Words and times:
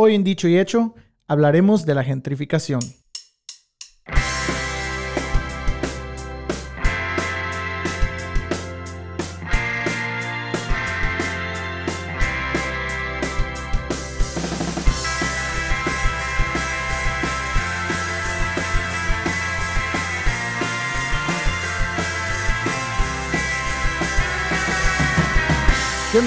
Hoy 0.00 0.14
en 0.14 0.22
Dicho 0.22 0.46
y 0.46 0.56
Hecho 0.56 0.94
hablaremos 1.26 1.84
de 1.84 1.92
la 1.92 2.04
gentrificación. 2.04 2.78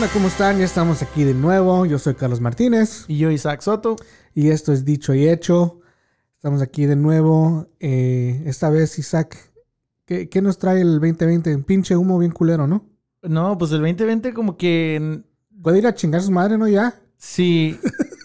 Onda? 0.02 0.14
¿Cómo 0.14 0.28
están? 0.30 0.58
Ya 0.58 0.66
estamos 0.66 1.02
aquí 1.04 1.24
de 1.24 1.34
nuevo. 1.36 1.86
Yo 1.86 2.00
soy 2.00 2.16
Carlos 2.16 2.42
Martínez 2.42 3.06
Y 3.08 3.18
yo, 3.20 3.30
Isaac 3.30 3.62
Soto. 3.62 3.98
y 4.34 4.50
esto 4.50 4.74
es 4.74 4.84
Dicho 4.84 5.14
y 5.14 5.28
Hecho. 5.28 5.80
Estamos 6.36 6.62
aquí 6.64 6.88
de 6.88 6.96
nuevo. 6.96 7.68
Eh, 7.80 8.42
esta 8.48 8.70
vez, 8.72 8.98
Isaac, 8.98 9.38
¿qué, 10.06 10.28
qué 10.28 10.42
nos 10.42 10.58
trae 10.58 10.82
el 10.82 11.00
2020? 11.00 11.56
Un 11.56 11.64
pinche 11.64 11.96
humo 11.96 12.18
bien 12.18 12.32
culero, 12.32 12.66
¿no? 12.66 12.86
No, 13.22 13.58
pues 13.58 13.72
el 13.74 13.82
2020 13.82 14.34
como 14.34 14.58
que... 14.58 15.22
Puede 15.62 15.78
ir 15.78 15.86
a 15.86 15.94
chingar 15.94 16.24
su 16.24 16.32
madre, 16.32 16.58
¿no? 16.58 16.68
Ya. 16.68 16.96
Sí, 17.18 17.80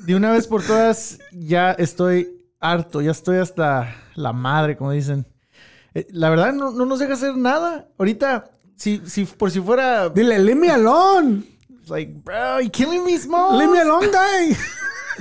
de 0.06 0.14
una 0.14 0.32
vez 0.32 0.46
por 0.46 0.62
todas 0.62 1.18
ya 1.30 1.72
estoy 1.72 2.46
harto, 2.58 3.02
ya 3.02 3.10
estoy 3.10 3.36
hasta 3.36 3.94
la 4.14 4.32
madre, 4.32 4.78
como 4.78 4.92
dicen. 4.92 5.26
Eh, 5.92 6.06
La 6.10 6.30
verdad 6.30 6.54
no, 6.54 6.70
no 6.70 6.86
nos 6.86 7.00
deja 7.00 7.12
hacer 7.12 7.36
nada. 7.36 7.88
Ahorita, 7.98 8.50
si, 8.76 9.02
si 9.04 9.26
por 9.26 9.50
si 9.50 9.60
fuera... 9.60 10.08
Dile, 10.08 10.38
leave 10.38 10.58
me 10.58 10.70
alone. 10.70 11.55
Like, 11.88 12.12
bro, 12.24 12.60
you 12.60 12.70
killing 12.70 13.04
me, 13.04 13.16
small. 13.16 13.56
Leave 13.58 13.70
me 13.70 13.80
alone, 13.80 14.10
guy. 14.10 14.56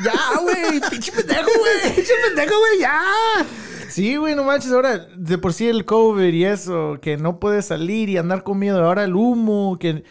Ya, 0.03 0.11
güey, 0.41 0.81
pinche 0.89 1.09
pendejo, 1.13 1.49
güey. 1.57 1.95
pinche 1.95 2.11
pendejo, 2.25 2.59
güey, 2.59 2.79
ya. 2.81 3.01
Sí, 3.87 4.17
güey, 4.17 4.35
no 4.35 4.43
manches. 4.43 4.73
Ahora, 4.73 5.07
de 5.15 5.37
por 5.37 5.53
sí 5.53 5.69
el 5.69 5.85
COVID 5.85 6.33
y 6.33 6.43
eso, 6.43 6.97
que 7.01 7.15
no 7.15 7.39
puedes 7.39 7.67
salir 7.67 8.09
y 8.09 8.17
andar 8.17 8.43
con 8.43 8.59
miedo. 8.59 8.83
Ahora 8.83 9.05
el 9.05 9.15
humo, 9.15 9.77
que... 9.79 10.03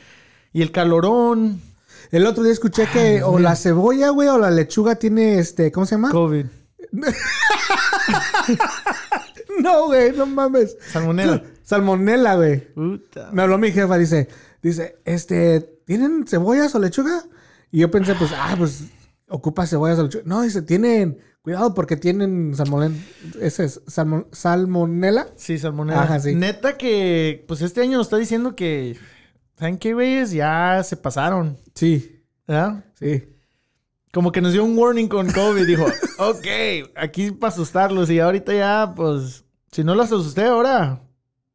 Y 0.54 0.62
el 0.62 0.72
calorón. 0.72 1.60
El 2.10 2.26
otro 2.26 2.42
día 2.44 2.52
escuché 2.52 2.86
que 2.86 3.22
o 3.22 3.38
la 3.38 3.56
cebolla, 3.56 4.08
güey, 4.08 4.28
o 4.28 4.38
la 4.38 4.50
lechuga 4.50 4.94
tiene 4.94 5.38
este, 5.38 5.70
¿cómo 5.70 5.84
se 5.84 5.96
llama? 5.96 6.10
COVID. 6.10 6.46
No, 9.60 9.86
güey, 9.86 10.12
no 10.12 10.26
mames. 10.26 10.76
Salmonela. 10.90 11.42
Salmonela, 11.62 12.34
güey. 12.34 12.60
Puta. 12.74 13.30
Me 13.32 13.42
habló 13.42 13.56
mi 13.56 13.70
jefa, 13.70 13.96
dice, 13.96 14.28
dice, 14.60 14.98
este, 15.04 15.73
¿tienen 15.84 16.26
cebollas 16.26 16.74
o 16.74 16.78
lechuga? 16.78 17.22
Y 17.70 17.80
yo 17.80 17.90
pensé, 17.90 18.14
pues, 18.14 18.30
ah, 18.36 18.54
pues, 18.56 18.84
ocupa 19.28 19.66
cebollas 19.66 19.98
o 19.98 20.04
lechuga. 20.04 20.24
No, 20.26 20.42
dice, 20.42 20.62
tienen, 20.62 21.18
cuidado 21.42 21.74
porque 21.74 21.96
tienen 21.96 22.54
salmonela. 22.54 22.94
Ese 23.40 23.64
es 23.64 23.82
salmo- 23.86 24.26
salmonela. 24.32 25.28
Sí, 25.36 25.58
salmonela. 25.58 26.02
Ajá, 26.02 26.20
sí. 26.20 26.34
Neta 26.34 26.76
que, 26.76 27.44
pues 27.48 27.60
este 27.62 27.80
año 27.82 27.98
nos 27.98 28.06
está 28.06 28.16
diciendo 28.16 28.54
que, 28.56 28.96
¿saben 29.58 29.78
qué, 29.78 29.94
güeyes? 29.94 30.30
Ya 30.32 30.82
se 30.84 30.96
pasaron, 30.96 31.58
Sí, 31.74 32.22
¿verdad? 32.46 32.84
sí. 32.98 33.28
Como 34.12 34.30
que 34.30 34.40
nos 34.40 34.52
dio 34.52 34.62
un 34.64 34.78
warning 34.78 35.08
con 35.08 35.28
COVID. 35.32 35.66
Dijo, 35.66 35.84
ok, 36.18 36.46
aquí 36.94 37.32
para 37.32 37.52
asustarlos. 37.52 38.08
Y 38.10 38.20
ahorita 38.20 38.54
ya, 38.54 38.92
pues, 38.94 39.44
si 39.72 39.82
no 39.82 39.96
los 39.96 40.06
asusté 40.06 40.44
ahora, 40.44 41.02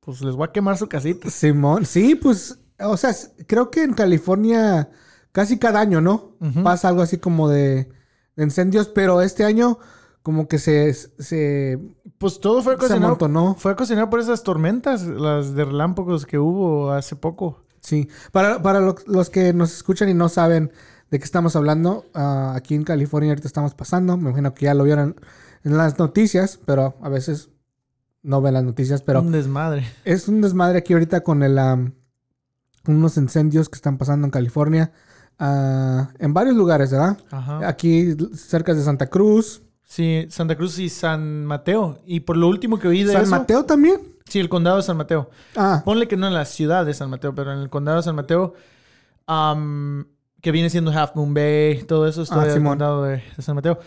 pues 0.02 0.20
les 0.22 0.36
voy 0.36 0.46
a 0.50 0.52
quemar 0.52 0.78
su 0.78 0.90
casita. 0.90 1.30
Simón, 1.30 1.86
sí, 1.86 2.16
pues, 2.16 2.60
o 2.82 2.98
sea, 2.98 3.14
creo 3.48 3.70
que 3.72 3.84
en 3.84 3.94
California 3.94 4.90
casi 5.32 5.58
cada 5.60 5.80
año, 5.80 6.02
¿no? 6.02 6.36
Pasa 6.64 6.88
algo 6.90 7.02
así 7.02 7.18
como 7.18 7.50
de, 7.50 7.90
de 8.36 8.44
incendios, 8.44 8.88
pero 8.88 9.22
este 9.22 9.44
año 9.46 9.80
como 10.24 10.48
que 10.48 10.60
se, 10.60 10.94
se, 10.94 11.80
Pues 12.18 12.40
todo 12.40 12.62
fue 12.62 12.76
ocasionado, 12.76 13.08
amontonó. 13.08 13.56
fue 13.58 13.72
ocasionado 13.72 14.10
por 14.10 14.20
esas 14.20 14.44
tormentas, 14.44 15.04
las 15.04 15.54
de 15.56 15.66
relámpagos 15.66 16.26
que 16.26 16.38
hubo 16.40 16.92
hace 16.92 17.16
poco. 17.16 17.64
Sí, 17.82 18.10
para, 18.32 18.62
para 18.62 18.82
lo- 18.82 18.96
los 19.08 19.30
que 19.30 19.54
nos 19.54 19.74
escuchan 19.74 20.10
y 20.10 20.14
no 20.14 20.28
saben 20.28 20.72
de 21.10 21.18
qué 21.20 21.26
estamos 21.26 21.56
hablando, 21.56 22.06
ah, 22.14 22.54
aquí 22.56 22.76
en 22.76 22.84
California 22.84 23.32
ahorita 23.32 23.48
estamos 23.48 23.74
pasando, 23.74 24.18
me 24.18 24.30
imagino 24.30 24.54
que 24.54 24.66
ya 24.66 24.74
lo 24.74 24.84
vieron 24.84 25.16
en 25.64 25.78
las 25.78 25.98
noticias, 25.98 26.60
pero 26.66 26.96
a 27.02 27.10
veces 27.10 27.50
no 28.22 28.42
ven 28.42 28.54
las 28.56 28.64
noticias, 28.66 29.02
pero 29.02 29.22
Un 29.22 29.32
desmadre. 29.32 29.88
es 30.04 30.28
un 30.28 30.42
desmadre 30.42 30.80
aquí 30.80 30.94
ahorita 30.94 31.22
con 31.22 31.42
el, 31.42 31.58
unos 32.88 33.18
incendios 33.18 33.70
que 33.70 33.76
están 33.76 33.98
pasando 33.98 34.26
en 34.26 34.32
California, 34.32 34.92
ah, 35.40 36.10
en 36.20 36.34
varios 36.34 36.56
lugares, 36.56 36.92
¿verdad? 36.92 37.18
Ajá. 37.32 37.68
Aquí 37.68 38.16
cerca 38.36 38.74
de 38.74 38.84
Santa 38.84 39.08
Cruz, 39.08 39.62
Sí, 39.84 40.28
Santa 40.30 40.56
Cruz 40.56 40.78
y 40.78 40.88
San 40.88 41.46
Mateo. 41.46 42.00
Y 42.06 42.20
por 42.20 42.38
lo 42.38 42.48
último 42.48 42.78
que 42.78 42.88
oí 42.88 43.04
de 43.04 43.12
San 43.14 43.24
eso... 43.24 43.32
Mateo 43.32 43.66
también. 43.66 44.00
Sí, 44.28 44.40
el 44.40 44.48
condado 44.48 44.78
de 44.78 44.84
San 44.84 44.96
Mateo. 44.98 45.32
Ah, 45.56 45.82
Ponle 45.84 46.08
que 46.08 46.16
no 46.16 46.28
en 46.28 46.36
la 46.36 46.46
ciudad 46.46 46.86
de 46.86 46.94
San 46.94 47.10
Mateo, 47.10 47.34
pero 47.34 47.52
en 47.54 47.58
el 47.58 47.72
condado 47.72 47.98
de 47.98 48.04
San 48.04 48.16
Mateo, 48.16 48.54
am, 49.26 50.06
que 50.42 50.52
viene 50.52 50.70
siendo 50.70 50.92
Half 50.92 51.16
Moon 51.16 51.34
Bay, 51.34 51.82
todo 51.88 52.08
eso 52.08 52.22
está 52.22 52.42
Ah, 52.44 52.46
en 52.52 52.58
el 52.58 52.64
condado 52.64 53.02
de, 53.04 53.24
de 53.36 53.42
San 53.42 53.56
Mateo, 53.56 53.80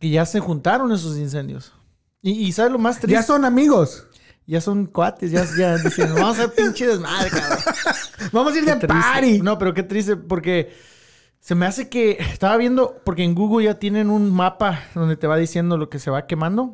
que 0.00 0.08
ya 0.08 0.24
se 0.24 0.40
juntaron 0.40 0.90
esos 0.92 1.18
incendios. 1.18 1.74
Y, 2.22 2.30
y 2.30 2.52
¿sabes 2.52 2.72
lo 2.72 2.78
más 2.78 2.96
triste? 2.98 3.12
ya 3.12 3.22
son 3.22 3.44
amigos. 3.44 4.06
Ya 4.46 4.60
son 4.60 4.86
cuates, 4.86 5.30
ya, 5.30 5.44
ya 5.56 5.76
dicen, 5.84 6.14
vamos 6.14 6.38
a 6.38 6.44
hacer 6.44 6.54
pinche 6.54 6.86
desmadre, 6.86 7.30
cabrón. 7.30 7.58
Vamos 8.32 8.52
a 8.54 8.58
ir 8.58 8.64
Qué 8.64 8.70
de 8.72 8.76
triste. 8.76 8.86
party. 9.12 9.40
No, 9.42 9.58
pero 9.58 9.72
qué 9.74 9.82
triste, 9.82 10.16
porque 10.16 10.72
se 11.38 11.54
me 11.54 11.66
hace 11.66 11.88
que 11.88 12.12
estaba 12.20 12.56
viendo, 12.56 12.96
porque 13.04 13.22
en 13.24 13.34
Google 13.34 13.64
ya 13.66 13.78
tienen 13.78 14.10
un 14.10 14.30
mapa 14.32 14.80
donde 14.94 15.16
te 15.16 15.26
va 15.26 15.36
diciendo 15.36 15.76
lo 15.76 15.88
que 15.90 15.98
se 15.98 16.10
va 16.10 16.26
quemando. 16.26 16.72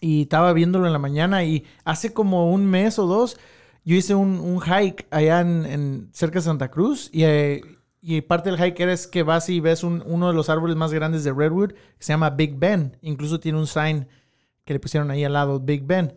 Y 0.00 0.22
estaba 0.22 0.52
viéndolo 0.52 0.86
en 0.86 0.92
la 0.94 0.98
mañana 0.98 1.44
y 1.44 1.64
hace 1.84 2.12
como 2.14 2.50
un 2.52 2.64
mes 2.66 2.98
o 2.98 3.06
dos 3.06 3.36
yo 3.84 3.96
hice 3.96 4.14
un, 4.14 4.38
un 4.40 4.60
hike 4.60 5.06
allá 5.10 5.40
en, 5.40 5.66
en- 5.66 6.08
cerca 6.12 6.38
de 6.38 6.44
Santa 6.44 6.70
Cruz 6.70 7.10
y, 7.12 7.24
eh, 7.24 7.60
y 8.00 8.20
parte 8.22 8.50
del 8.50 8.58
hike 8.58 8.80
es 8.80 9.06
que 9.06 9.22
vas 9.22 9.48
y 9.50 9.60
ves 9.60 9.82
un- 9.82 10.02
uno 10.06 10.28
de 10.28 10.34
los 10.34 10.48
árboles 10.48 10.76
más 10.76 10.92
grandes 10.92 11.22
de 11.24 11.32
Redwood 11.32 11.72
que 11.72 11.76
se 12.04 12.12
llama 12.12 12.30
Big 12.30 12.56
Ben. 12.58 12.96
Incluso 13.02 13.40
tiene 13.40 13.58
un 13.58 13.66
sign 13.66 14.06
que 14.64 14.72
le 14.74 14.80
pusieron 14.80 15.10
ahí 15.10 15.24
al 15.24 15.32
lado, 15.34 15.60
Big 15.60 15.84
Ben. 15.84 16.14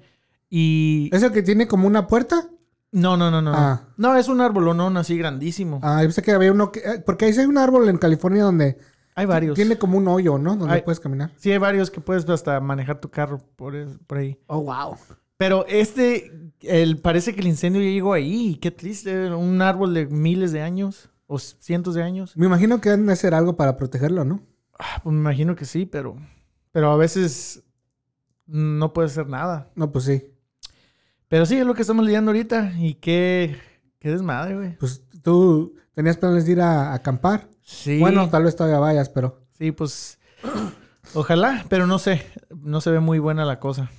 Y... 0.56 1.10
¿Es 1.12 1.24
el 1.24 1.32
que 1.32 1.42
tiene 1.42 1.68
como 1.68 1.88
una 1.88 2.06
puerta? 2.06 2.48
No, 2.92 3.18
no, 3.18 3.32
no, 3.32 3.42
no. 3.42 3.54
Ah. 3.56 3.88
No, 3.98 4.16
es 4.16 4.28
un 4.28 4.40
árbolonón 4.40 4.98
así 4.98 5.18
grandísimo. 5.18 5.80
Ah, 5.82 6.02
yo 6.04 6.10
pensé 6.10 6.22
que 6.22 6.32
había 6.32 6.52
uno 6.52 6.72
que... 6.72 6.80
eh, 6.82 7.02
Porque 7.04 7.26
ahí 7.26 7.34
sí 7.34 7.40
hay 7.40 7.48
un 7.48 7.58
árbol 7.58 7.90
en 7.90 7.98
California 7.98 8.44
donde 8.44 8.78
Hay 9.16 9.26
varios. 9.26 9.56
tiene 9.56 9.80
como 9.80 9.98
un 9.98 10.08
hoyo, 10.08 10.38
¿no? 10.38 10.56
Donde 10.56 10.76
Hay- 10.76 10.84
puedes 10.84 11.00
caminar. 11.00 11.32
Sí, 11.38 11.52
hay 11.52 11.58
varios 11.58 11.90
que 11.90 12.02
puedes 12.02 12.30
hasta 12.30 12.60
manejar 12.60 13.02
tu 13.02 13.10
carro 13.10 13.40
por, 13.56 13.76
es- 13.76 13.98
por 14.06 14.20
ahí. 14.20 14.38
Oh, 14.46 14.62
wow. 14.62 14.96
Pero 15.38 15.66
este, 15.68 16.32
el, 16.62 17.00
parece 17.00 17.34
que 17.34 17.42
el 17.42 17.48
incendio 17.48 17.82
ya 17.82 17.90
llegó 17.90 18.14
ahí. 18.14 18.60
Qué 18.62 18.70
triste. 18.70 19.34
Un 19.34 19.60
árbol 19.64 19.96
de 19.96 20.06
miles 20.06 20.52
de 20.52 20.62
años 20.62 21.10
o 21.26 21.40
cientos 21.40 21.96
de 21.96 22.04
años. 22.04 22.38
Me 22.38 22.46
imagino 22.46 22.80
que 22.80 22.92
deben 22.92 23.08
de 23.08 23.14
hacer 23.14 23.34
algo 23.34 23.58
para 23.58 23.76
protegerlo, 23.76 24.24
¿no? 24.24 24.42
Ah, 24.78 25.02
pues 25.04 25.14
me 25.16 25.20
imagino 25.20 25.56
que 25.56 25.66
sí, 25.66 25.88
pero, 25.88 26.16
pero 26.72 26.92
a 26.92 26.96
veces 26.98 27.64
no 28.46 28.94
puede 28.94 29.08
hacer 29.08 29.28
nada. 29.28 29.72
No, 29.74 29.92
pues 29.92 30.06
sí. 30.06 30.30
Pero 31.34 31.48
sí, 31.48 31.58
es 31.58 31.66
lo 31.66 31.74
que 31.74 31.82
estamos 31.82 32.06
lidiando 32.06 32.30
ahorita. 32.30 32.74
Y 32.78 32.94
qué, 32.94 33.58
qué 33.98 34.12
desmadre, 34.12 34.56
güey. 34.56 34.78
Pues 34.78 35.02
tú 35.24 35.74
tenías 35.96 36.16
planes 36.16 36.46
de 36.46 36.52
ir 36.52 36.62
a, 36.62 36.92
a 36.92 36.94
acampar. 36.94 37.50
Sí. 37.64 38.00
Bueno, 38.00 38.30
tal 38.30 38.44
vez 38.44 38.56
todavía 38.56 38.78
vayas, 38.78 39.10
pero... 39.10 39.42
Sí, 39.58 39.72
pues 39.72 40.20
ojalá, 41.16 41.66
pero 41.70 41.88
no 41.88 41.98
sé. 41.98 42.24
No 42.62 42.82
se 42.82 42.92
ve 42.92 43.00
muy 43.00 43.18
buena 43.18 43.46
la 43.46 43.60
cosa. 43.60 43.90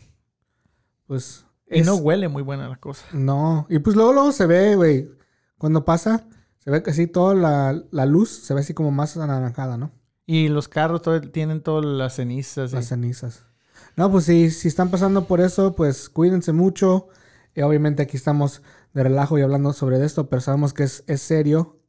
Pues... 1.08 1.44
Y 1.68 1.80
es- 1.80 1.86
no 1.86 1.96
huele 1.96 2.28
muy 2.28 2.44
buena 2.44 2.68
la 2.68 2.76
cosa. 2.76 3.04
No. 3.12 3.66
Y 3.68 3.80
pues 3.80 3.96
luego, 3.96 4.12
luego 4.12 4.30
se 4.30 4.46
ve, 4.46 4.76
güey. 4.76 5.10
Cuando 5.58 5.84
pasa, 5.84 6.28
se 6.60 6.70
ve 6.70 6.84
que 6.84 6.90
así 6.92 7.08
toda 7.08 7.34
la, 7.34 7.82
la 7.90 8.06
luz 8.06 8.30
se 8.30 8.54
ve 8.54 8.60
así 8.60 8.74
como 8.74 8.92
más 8.92 9.16
anaranjada, 9.16 9.76
¿no? 9.76 9.90
Y 10.24 10.46
los 10.50 10.68
carros 10.68 11.02
todo- 11.02 11.20
tienen 11.20 11.62
todas 11.62 11.84
las 11.84 12.14
cenizas. 12.14 12.70
y- 12.70 12.76
Las 12.76 12.86
cenizas. 12.86 13.44
No, 13.96 14.08
pues 14.08 14.24
sí, 14.26 14.50
si 14.52 14.68
están 14.68 14.90
pasando 14.90 15.24
por 15.26 15.40
eso, 15.40 15.74
pues 15.74 16.08
cuídense 16.08 16.52
mucho. 16.52 17.08
Y 17.54 17.62
obviamente 17.62 18.02
aquí 18.02 18.16
estamos 18.16 18.62
de 18.92 19.02
relajo 19.04 19.38
y 19.38 19.42
hablando 19.42 19.72
sobre 19.72 20.04
esto, 20.04 20.28
pero 20.28 20.40
sabemos 20.40 20.72
que 20.72 20.82
es, 20.84 21.04
es 21.06 21.22
serio. 21.22 21.80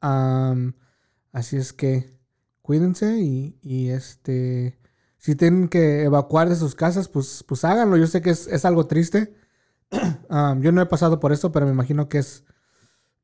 Así 1.32 1.58
es 1.58 1.74
que 1.74 2.10
cuídense 2.62 3.20
y, 3.20 3.58
y, 3.62 3.90
este... 3.90 4.78
Si 5.18 5.36
tienen 5.36 5.70
que 5.70 6.04
evacuar 6.04 6.50
de 6.50 6.56
sus 6.56 6.76
casas, 6.76 7.10
pues, 7.10 7.44
pues 7.48 7.66
háganlo. 7.66 7.98
Yo 7.98 8.06
sé 8.06 8.22
que 8.22 8.30
es, 8.30 8.46
es 8.48 8.64
algo 8.64 8.86
triste. 8.86 9.34
Yo 10.60 10.72
no 10.72 10.82
he 10.82 10.86
pasado 10.86 11.20
por 11.20 11.34
eso, 11.34 11.52
pero 11.52 11.66
me 11.66 11.72
imagino 11.72 12.08
que 12.10 12.20
es... 12.20 12.44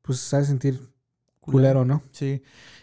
Pues 0.02 0.28
de 0.32 0.44
sentir 0.44 0.80
culero, 1.40 1.84
¿no? 1.84 2.02
Sí. 2.10 2.42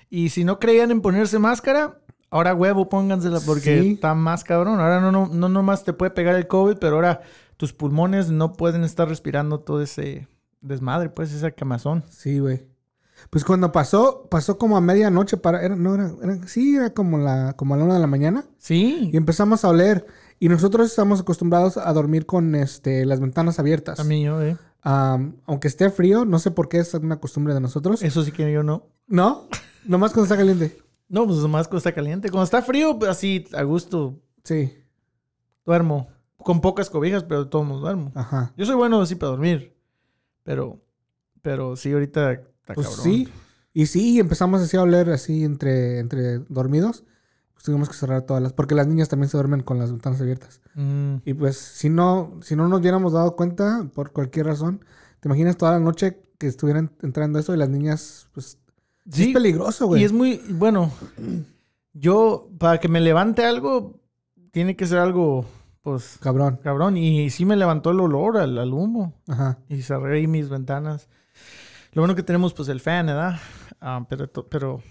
Y 0.10 0.30
si 0.30 0.46
no 0.46 0.58
creían 0.58 0.90
en 0.92 1.02
ponerse 1.02 1.38
máscara, 1.38 2.00
ahora 2.30 2.56
huevo 2.56 2.88
póngansela 2.88 3.42
porque 3.42 3.82
Sí. 3.82 3.92
está 3.96 4.16
más 4.16 4.46
cabrón. 4.46 4.80
Ahora 4.80 5.02
no, 5.02 5.12
no, 5.12 5.28
no 5.28 5.50
nomás 5.50 5.84
te 5.84 5.92
puede 5.92 6.12
pegar 6.12 6.36
el 6.36 6.48
COVID, 6.48 6.78
pero 6.78 6.96
ahora 6.96 7.22
tus 7.60 7.74
pulmones 7.74 8.30
no 8.32 8.54
pueden 8.54 8.86
estar 8.86 9.10
respirando 9.10 9.60
todo 9.60 9.82
ese 9.82 10.30
desmadre, 10.62 11.10
pues, 11.10 11.34
esa 11.34 11.52
quemazón. 11.52 12.06
Sí, 12.10 12.40
güey. 12.40 12.66
Pues 13.30 13.44
cuando 13.44 13.74
pasó, 13.74 14.30
pasó 14.32 14.58
como 14.58 14.78
a 14.78 14.82
medianoche 14.82 15.36
para, 15.36 15.62
era, 15.62 15.76
no 15.76 15.94
era, 15.96 16.10
era- 16.24 16.48
sí, 16.48 16.78
era 16.78 16.94
como 16.94 17.18
la, 17.18 17.52
como 17.58 17.74
a 17.74 17.78
la 17.78 17.84
una 17.84 17.96
de 17.96 18.00
la 18.00 18.08
mañana. 18.08 18.46
Sí. 18.60 19.10
Y 19.12 19.18
empezamos 19.18 19.66
a 19.66 19.70
oler. 19.70 20.06
Y 20.40 20.48
nosotros 20.48 20.88
estamos 20.90 21.20
acostumbrados 21.20 21.76
a 21.76 21.92
dormir 21.92 22.26
con 22.26 22.56
este, 22.56 23.06
las 23.06 23.20
ventanas 23.20 23.60
abiertas. 23.60 23.98
También 23.98 24.24
yo, 24.24 24.42
¿eh? 24.42 24.56
Am, 24.84 25.36
aunque 25.46 25.68
esté 25.68 25.90
frío, 25.90 26.24
no 26.24 26.40
sé 26.40 26.52
por 26.52 26.70
qué 26.70 26.78
es 26.80 26.94
una 26.94 27.20
costumbre 27.20 27.54
de 27.54 27.60
nosotros. 27.60 28.02
Eso 28.04 28.24
sí 28.24 28.32
que 28.32 28.50
yo 28.54 28.64
no. 28.64 28.88
¿No? 29.08 29.50
Nomás 29.84 30.14
cuando 30.14 30.24
está 30.24 30.38
caliente. 30.38 30.78
No, 31.10 31.26
pues 31.28 31.40
nomás 31.40 31.68
cuando 31.68 31.80
está 31.80 31.92
caliente. 31.92 32.30
Cuando 32.30 32.46
está 32.46 32.62
frío, 32.62 32.98
pues 32.98 33.12
así, 33.12 33.46
a 33.54 33.64
gusto, 33.64 34.18
Sí. 34.46 34.72
duermo. 35.66 36.08
Con 36.50 36.62
pocas 36.62 36.90
cobijas, 36.90 37.24
pero 37.26 37.44
de 37.44 37.50
todos 37.52 37.64
modos 37.68 37.82
duermo. 37.84 38.12
Ajá. 38.16 38.54
Yo 38.58 38.66
soy 38.66 38.74
bueno 38.76 39.00
así 39.00 39.14
para 39.14 39.30
dormir. 39.30 39.76
Pero, 40.42 40.82
pero 41.44 41.76
sí, 41.76 41.92
ahorita 41.94 42.32
está 42.32 42.74
Pues 42.74 42.88
cabrón. 42.88 43.04
sí. 43.04 43.28
Y 43.72 43.86
sí, 43.86 44.20
empezamos 44.20 44.60
así 44.60 44.76
a 44.76 44.82
oler 44.82 45.12
así 45.12 45.44
entre, 45.44 46.00
entre 46.00 46.40
dormidos. 46.50 47.04
Pues 47.54 47.66
tuvimos 47.66 47.88
que 47.88 47.94
cerrar 47.94 48.24
todas 48.24 48.42
las... 48.42 48.54
Porque 48.54 48.74
las 48.74 48.88
niñas 48.88 49.10
también 49.10 49.30
se 49.30 49.38
duermen 49.38 49.62
con 49.62 49.78
las 49.78 49.92
ventanas 49.92 50.20
abiertas. 50.22 50.60
Mm, 50.74 51.18
Y 51.24 51.36
pues 51.36 51.56
si 51.56 51.90
no, 51.90 52.40
si 52.42 52.56
no 52.56 52.68
nos 52.68 52.80
hubiéramos 52.80 53.14
dado 53.14 53.36
cuenta, 53.36 53.88
por 53.94 54.12
cualquier 54.12 54.48
razón, 54.48 54.84
¿te 55.20 55.28
imaginas 55.28 55.56
toda 55.56 55.74
la 55.74 55.80
noche 55.80 56.20
que 56.40 56.48
estuvieran 56.48 56.90
entrando 57.04 57.38
eso 57.38 57.54
y 57.54 57.58
las 57.58 57.70
niñas, 57.70 58.28
pues... 58.34 58.58
sí, 59.12 59.28
es 59.28 59.34
peligroso, 59.36 59.86
güey. 59.86 60.02
y 60.02 60.06
es 60.06 60.14
muy, 60.14 60.42
bueno, 60.50 60.92
yo, 61.94 62.50
para 62.58 62.80
que 62.80 62.88
me 62.88 63.02
levante 63.02 63.46
algo, 63.46 64.00
tiene 64.52 64.76
que 64.76 64.88
ser 64.88 64.98
algo, 64.98 65.46
pues, 65.82 66.18
Cabrón. 66.22 66.60
cabrón. 66.64 66.98
Y 66.98 67.30
sí 67.30 67.46
me 67.46 67.56
levantó 67.56 67.92
el 67.92 68.00
olor 68.00 68.38
al, 68.38 68.58
al 68.58 68.74
humo. 68.74 69.14
Ajá. 69.28 69.60
Y 69.70 69.82
cerré 69.82 70.18
ahí 70.18 70.28
mis 70.28 70.50
ventanas. 70.50 71.08
Lo 71.94 72.02
bueno 72.02 72.16
que 72.16 72.24
tenemos, 72.24 72.54
pues, 72.54 72.70
el 72.70 72.80
fan, 72.80 73.08
¿verdad? 73.08 73.40
Ah, 73.82 74.06
pero, 74.10 74.28
pero 74.50 74.82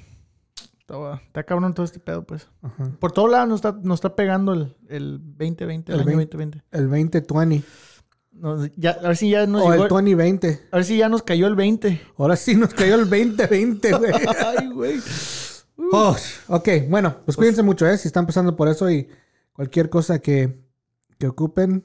está, 0.81 1.43
cabrón 1.44 1.75
todo 1.75 1.85
este 1.85 2.00
pedo, 2.00 2.25
pues. 2.25 2.49
Ajá. 2.62 2.90
Por 2.99 3.12
todos 3.12 3.31
lados 3.31 3.49
nos 3.49 3.56
está, 3.56 3.73
nos 3.82 3.96
está 3.99 4.17
pegando 4.17 4.52
el, 4.55 4.76
el 4.88 5.19
2020, 5.37 5.93
el, 5.93 6.00
El 6.00 6.08
año 6.08 6.17
20. 6.17 6.37
2020. 6.37 6.64
El 6.73 6.88
2020. 6.88 7.64
Nos- 8.32 8.70
ya, 8.76 8.93
a 8.93 9.08
ver 9.08 9.17
si 9.17 9.31
ya 9.31 9.46
nos 9.46 9.62
O 9.62 9.73
el 9.73 9.81
llegó- 9.81 9.88
2020. 9.88 10.61
A 10.70 10.76
ver 10.76 10.85
si 10.85 10.96
ya 10.96 11.08
nos 11.08 11.23
cayó 11.23 11.46
el 11.49 11.56
20. 11.56 12.00
Ahora 12.17 12.37
sí 12.37 12.55
nos 12.55 12.73
cayó 12.73 12.94
el 12.94 13.08
2020, 13.11 13.93
güey. 13.99 14.12
Ay, 14.58 14.69
güey. 14.69 15.00
Oh, 15.93 16.14
ok, 16.49 16.69
bueno, 16.88 17.17
pues 17.25 17.37
cuídense 17.37 17.62
mucho, 17.62 17.87
¿eh? 17.87 17.96
Si 17.99 18.08
están 18.08 18.26
pasando 18.26 18.55
por 18.56 18.69
eso 18.69 18.90
y 18.90 19.08
cualquier 19.52 19.88
cosa 19.90 20.19
que, 20.20 20.58
que 21.19 21.26
ocupen, 21.26 21.85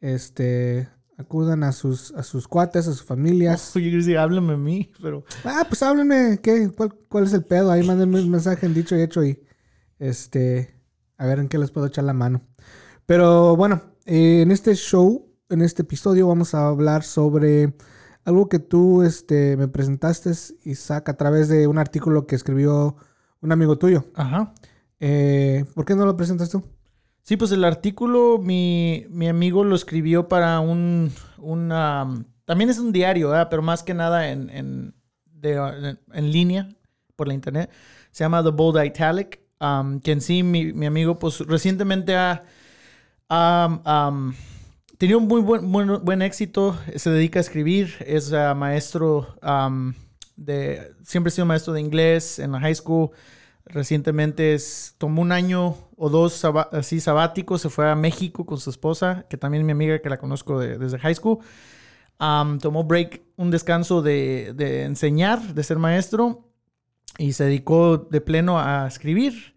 este, 0.00 0.88
acudan 1.18 1.64
a 1.64 1.72
sus, 1.72 2.12
a 2.12 2.22
sus 2.22 2.46
cuates, 2.48 2.86
a 2.86 2.92
sus 2.92 3.02
familias. 3.02 3.72
Oye, 3.76 3.90
Gris, 3.90 4.08
háblame 4.16 4.54
a 4.54 4.56
mí, 4.56 4.90
pero... 5.02 5.24
Ah, 5.44 5.64
pues 5.68 5.82
háblenme, 5.82 6.40
¿qué? 6.42 6.70
¿Cuál, 6.74 6.94
cuál 7.08 7.24
es 7.24 7.32
el 7.32 7.44
pedo? 7.44 7.70
Ahí 7.70 7.86
mándenme 7.86 8.20
un 8.20 8.30
mensaje 8.30 8.66
en 8.66 8.74
dicho 8.74 8.96
y 8.96 9.02
hecho 9.02 9.24
y, 9.24 9.42
este, 9.98 10.74
a 11.16 11.26
ver 11.26 11.40
en 11.40 11.48
qué 11.48 11.58
les 11.58 11.70
puedo 11.70 11.88
echar 11.88 12.04
la 12.04 12.12
mano. 12.12 12.42
Pero 13.04 13.56
bueno, 13.56 13.82
eh, 14.06 14.42
en 14.42 14.52
este 14.52 14.74
show, 14.74 15.28
en 15.48 15.62
este 15.62 15.82
episodio 15.82 16.28
vamos 16.28 16.54
a 16.54 16.68
hablar 16.68 17.02
sobre 17.02 17.74
algo 18.24 18.48
que 18.48 18.58
tú, 18.58 19.02
este, 19.02 19.56
me 19.56 19.68
presentaste, 19.68 20.32
Isaac, 20.64 21.08
a 21.08 21.16
través 21.16 21.48
de 21.48 21.66
un 21.66 21.78
artículo 21.78 22.26
que 22.26 22.36
escribió 22.36 22.96
un 23.40 23.52
amigo 23.52 23.78
tuyo. 23.78 24.04
Ajá. 24.14 24.54
Eh, 25.00 25.64
¿Por 25.74 25.84
qué 25.84 25.94
no 25.94 26.04
lo 26.04 26.16
presentas 26.16 26.50
tú? 26.50 26.62
Sí, 27.28 27.36
pues 27.36 27.52
el 27.52 27.62
artículo 27.64 28.38
mi, 28.42 29.04
mi 29.10 29.28
amigo 29.28 29.62
lo 29.62 29.76
escribió 29.76 30.28
para 30.28 30.60
un... 30.60 31.12
un, 31.36 31.70
um, 31.70 32.24
también 32.46 32.70
es 32.70 32.78
un 32.78 32.90
diario, 32.90 33.28
¿verdad? 33.28 33.48
pero 33.50 33.60
más 33.60 33.82
que 33.82 33.92
nada 33.92 34.30
en, 34.30 34.48
en, 34.48 34.94
en- 35.42 36.32
línea, 36.32 36.70
por 37.16 37.28
la 37.28 37.34
internet. 37.34 37.70
Se 38.12 38.24
llama 38.24 38.42
The 38.42 38.48
Bold 38.48 38.82
Italic, 38.82 39.40
um, 39.60 40.00
que 40.00 40.12
en 40.12 40.22
sí 40.22 40.42
mi, 40.42 40.72
mi 40.72 40.86
amigo 40.86 41.18
pues 41.18 41.40
recientemente 41.40 42.16
ha... 42.16 42.44
ha, 43.28 44.08
um, 44.08 44.32
tenido 44.96 45.18
un 45.18 45.28
muy 45.28 45.42
buen, 45.42 45.70
buen, 45.70 46.02
buen 46.02 46.22
éxito, 46.22 46.78
se 46.96 47.10
dedica 47.10 47.40
a 47.40 47.42
escribir, 47.42 47.92
es 48.06 48.32
ah, 48.32 48.54
maestro 48.54 49.36
um, 49.42 49.92
de... 50.34 50.94
Siempre 51.04 51.28
ha 51.28 51.32
sido 51.32 51.44
maestro 51.44 51.74
de 51.74 51.82
inglés 51.82 52.38
en 52.38 52.52
la 52.52 52.60
high 52.60 52.74
school. 52.74 53.10
Recientemente 53.70 54.56
tomó 54.98 55.22
un 55.22 55.32
año 55.32 55.76
o 55.96 56.08
dos 56.10 56.32
saba- 56.32 56.68
así 56.72 57.00
sabáticos, 57.00 57.60
se 57.60 57.68
fue 57.68 57.90
a 57.90 57.94
México 57.94 58.46
con 58.46 58.58
su 58.58 58.70
esposa, 58.70 59.26
que 59.28 59.36
también 59.36 59.62
es 59.62 59.66
mi 59.66 59.72
amiga 59.72 59.98
que 60.00 60.08
la 60.08 60.16
conozco 60.18 60.58
de- 60.58 60.78
desde 60.78 60.98
high 60.98 61.14
school. 61.14 61.38
Am, 62.18 62.58
tomó 62.58 62.84
break, 62.84 63.22
un 63.36 63.50
descanso 63.50 64.02
de, 64.02 64.54
enseñar, 64.84 65.54
de 65.54 65.62
ser 65.62 65.78
maestro, 65.78 66.48
y 67.18 67.32
se 67.32 67.44
dedicó 67.44 67.98
de 67.98 68.20
pleno 68.20 68.58
a 68.58 68.86
escribir. 68.86 69.54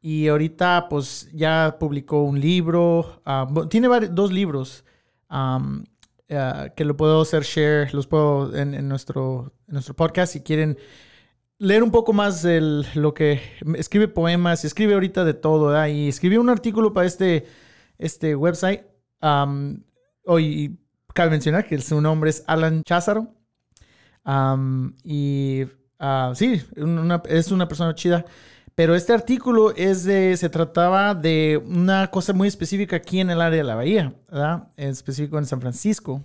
Y 0.00 0.28
ahorita 0.28 0.88
pues 0.90 1.30
ya 1.32 1.76
publicó 1.80 2.22
un 2.24 2.38
libro, 2.40 3.22
tiene 3.70 3.88
dos 4.10 4.32
libros 4.32 4.84
ah, 5.30 5.60
que 6.28 6.84
lo 6.84 6.96
puedo 6.96 7.22
hacer 7.22 7.42
share, 7.42 7.94
los 7.94 8.06
puedo 8.06 8.54
en, 8.54 8.74
en 8.74 8.88
nuestro, 8.88 9.52
en 9.66 9.74
nuestro 9.74 9.94
podcast 9.94 10.32
si 10.34 10.40
quieren 10.42 10.76
leer 11.58 11.82
un 11.82 11.90
poco 11.90 12.12
más 12.12 12.42
de 12.42 12.60
lo 12.94 13.14
que 13.14 13.40
escribe 13.76 14.08
poemas, 14.08 14.64
escribe 14.64 14.94
ahorita 14.94 15.24
de 15.24 15.34
todo, 15.34 15.66
¿verdad? 15.68 15.88
Y 15.88 16.08
escribió 16.08 16.40
un 16.40 16.50
artículo 16.50 16.92
para 16.92 17.06
este, 17.06 17.46
este 17.98 18.34
website. 18.34 18.82
Hoy 20.26 20.78
cabe 21.12 21.30
mencionar 21.30 21.66
que 21.66 21.78
su 21.80 22.00
nombre 22.00 22.30
es 22.30 22.44
Alan 22.46 22.82
Cházaro. 22.82 23.34
Y 25.04 25.64
ah, 25.98 26.32
sí, 26.34 26.62
es 27.28 27.50
una 27.52 27.68
persona 27.68 27.94
chida. 27.94 28.24
Pero 28.74 28.96
este 28.96 29.12
artículo 29.12 29.72
es 29.76 30.02
de, 30.02 30.36
se 30.36 30.48
trataba 30.48 31.14
de 31.14 31.62
una 31.64 32.10
cosa 32.10 32.32
muy 32.32 32.48
específica 32.48 32.96
aquí 32.96 33.20
en 33.20 33.30
el 33.30 33.40
área 33.40 33.58
de 33.58 33.64
la 33.64 33.76
bahía, 33.76 34.12
¿verdad? 34.28 34.68
En 34.76 34.88
específico 34.88 35.38
en 35.38 35.46
San 35.46 35.60
Francisco. 35.60 36.24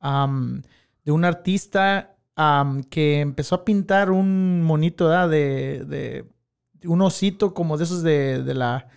De 0.00 1.12
un 1.12 1.24
artista 1.24 2.13
um, 2.36 2.82
que 2.84 3.20
empezó 3.20 3.54
a 3.56 3.64
pintar 3.64 4.10
un 4.10 4.62
monito, 4.62 5.08
¿verdad? 5.08 5.28
De, 5.28 5.84
de, 5.86 6.24
un 6.88 7.00
osito 7.02 7.54
como 7.54 7.76
de 7.78 7.84
esos 7.84 8.02
de, 8.02 8.42
de 8.42 8.54
la, 8.54 8.88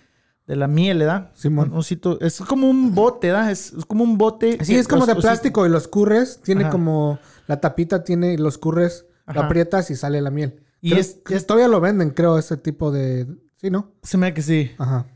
de 0.45 0.55
la 0.55 0.67
miel, 0.67 0.99
¿verdad? 0.99 1.31
Simón. 1.35 1.71
Un 1.71 1.79
osito, 1.79 2.19
es 2.21 2.39
como 2.41 2.69
un 2.69 2.93
bote, 2.95 3.27
¿verdad? 3.27 3.51
Es, 3.51 3.73
es 3.73 3.85
como 3.85 4.03
un 4.03 4.17
bote. 4.17 4.57
Sí, 4.63 4.75
es 4.75 4.87
como 4.87 5.05
los 5.05 5.07
de 5.07 5.15
plástico 5.15 5.65
y 5.65 5.69
los 5.69 5.87
curres, 5.87 6.41
tiene 6.43 6.63
Ajá. 6.63 6.71
como, 6.71 7.19
la 7.47 7.59
tapita 7.61 8.03
tiene 8.03 8.37
los 8.37 8.57
curres, 8.57 9.05
lo 9.25 9.31
Ajá. 9.39 9.45
aprietas 9.45 9.89
y 9.91 9.95
sale 9.95 10.21
la 10.21 10.31
miel. 10.31 10.61
Y 10.81 10.89
Creo 10.91 11.01
es- 11.01 11.19
que 11.25 11.35
es- 11.35 11.45
todavía 11.47 11.67
lo 11.67 11.79
venden, 11.81 12.09
creo, 12.11 12.37
ese 12.37 12.57
tipo 12.57 12.91
de... 12.91 13.25
Sí, 13.55 13.69
¿no? 13.71 13.91
Se 14.03 14.17
me 14.17 14.27
da 14.27 14.33
que 14.33 14.41
sí. 14.43 14.71
Ajá. 14.77 15.07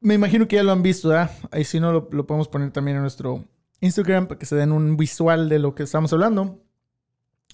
Me 0.00 0.14
imagino 0.14 0.48
que 0.48 0.56
ya 0.56 0.62
lo 0.62 0.72
han 0.72 0.82
visto, 0.82 1.10
¿verdad? 1.10 1.30
Ahí 1.50 1.64
si 1.64 1.78
no, 1.78 1.92
lo, 1.92 2.08
lo 2.10 2.26
podemos 2.26 2.48
poner 2.48 2.70
también 2.72 2.96
en 2.96 3.02
nuestro 3.02 3.44
Instagram 3.80 4.26
para 4.26 4.38
que 4.38 4.46
se 4.46 4.56
den 4.56 4.72
un 4.72 4.96
visual 4.96 5.48
de 5.48 5.58
lo 5.58 5.74
que 5.74 5.82
estamos 5.82 6.12
hablando. 6.12 6.58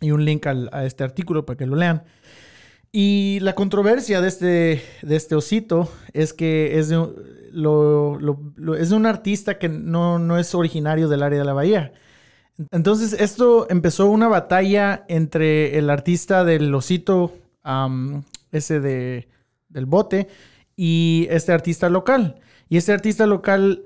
Y 0.00 0.10
un 0.12 0.24
link 0.24 0.46
a 0.46 0.84
este 0.84 1.04
artículo 1.04 1.44
para 1.44 1.56
que 1.56 1.66
lo 1.66 1.76
lean. 1.76 2.04
Y 2.92 3.38
la 3.40 3.54
controversia 3.54 4.20
de 4.20 4.28
este, 4.28 4.82
de 5.02 5.16
este 5.16 5.34
osito 5.34 5.90
es 6.12 6.32
que 6.32 6.78
es 6.78 6.88
de, 6.88 6.96
es 8.78 8.90
de 8.90 8.96
un 8.96 9.06
artista 9.06 9.58
que 9.58 9.68
no, 9.68 10.18
no 10.18 10.38
es 10.38 10.54
originario 10.54 11.08
del 11.08 11.22
área 11.22 11.40
de 11.40 11.44
la 11.44 11.52
bahía. 11.52 11.92
Entonces, 12.70 13.12
esto 13.12 13.66
empezó 13.70 14.06
una 14.06 14.28
batalla 14.28 15.04
entre 15.08 15.78
el 15.78 15.90
artista 15.90 16.44
del 16.44 16.74
osito, 16.74 17.34
ese 18.52 18.80
de, 18.80 19.28
del 19.68 19.86
bote, 19.86 20.28
y 20.76 21.26
este 21.30 21.52
artista 21.52 21.88
local. 21.88 22.40
Y 22.68 22.76
este 22.76 22.92
artista 22.92 23.26
local 23.26 23.82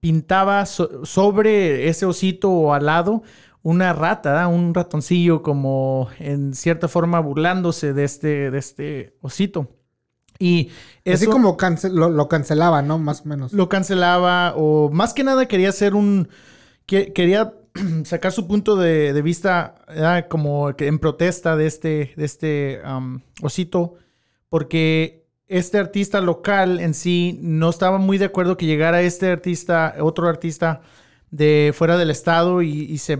pintaba 0.00 0.64
so- 0.66 1.04
sobre 1.04 1.88
ese 1.88 2.06
osito 2.06 2.50
o 2.50 2.72
al 2.72 2.86
lado 2.86 3.22
una 3.62 3.92
rata, 3.92 4.46
un 4.48 4.72
ratoncillo 4.74 5.42
como 5.42 6.08
en 6.18 6.54
cierta 6.54 6.88
forma 6.88 7.20
burlándose 7.20 7.92
de 7.92 8.04
este, 8.04 8.50
de 8.50 8.58
este 8.58 9.16
osito. 9.20 9.74
Y 10.38 10.70
Así 11.04 11.26
como 11.26 11.56
cance- 11.56 11.90
lo, 11.90 12.08
lo 12.10 12.28
cancelaba, 12.28 12.80
¿no? 12.82 12.98
Más 12.98 13.22
o 13.22 13.24
menos. 13.24 13.52
lo 13.52 13.68
cancelaba 13.68 14.54
o 14.56 14.88
más 14.90 15.12
que 15.14 15.24
nada 15.24 15.46
quería 15.48 15.70
hacer 15.70 15.94
un... 15.94 16.28
que- 16.86 17.12
quería 17.12 17.54
sacar 18.04 18.32
su 18.32 18.46
punto 18.46 18.76
de, 18.76 19.12
de 19.12 19.22
vista 19.22 19.74
como 20.28 20.74
que 20.76 20.86
en 20.86 20.98
protesta 21.00 21.56
de 21.56 21.66
este, 21.66 22.12
de 22.16 22.24
este 22.24 22.80
um, 22.86 23.20
osito 23.42 23.94
porque 24.48 25.26
este 25.48 25.78
artista 25.78 26.20
local 26.20 26.78
en 26.80 26.94
sí 26.94 27.38
no 27.42 27.70
estaba 27.70 27.98
muy 27.98 28.16
de 28.18 28.26
acuerdo 28.26 28.56
que 28.56 28.66
llegara 28.66 29.00
este 29.02 29.30
artista, 29.30 29.94
otro 30.00 30.28
artista 30.28 30.82
de 31.30 31.72
fuera 31.74 31.96
del 31.98 32.10
estado 32.10 32.62
y, 32.62 32.70
y 32.82 32.98
se 32.98 33.18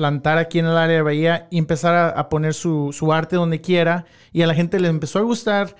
plantara 0.00 0.40
aquí 0.40 0.58
en 0.60 0.64
el 0.64 0.78
área 0.78 0.96
de 0.96 1.02
Bahía 1.02 1.46
y 1.50 1.58
empezara 1.58 2.08
a 2.08 2.30
poner 2.30 2.54
su, 2.54 2.90
su 2.94 3.12
arte 3.12 3.36
donde 3.36 3.60
quiera 3.60 4.06
y 4.32 4.40
a 4.40 4.46
la 4.46 4.54
gente 4.54 4.80
le 4.80 4.88
empezó 4.88 5.18
a 5.18 5.22
gustar 5.22 5.76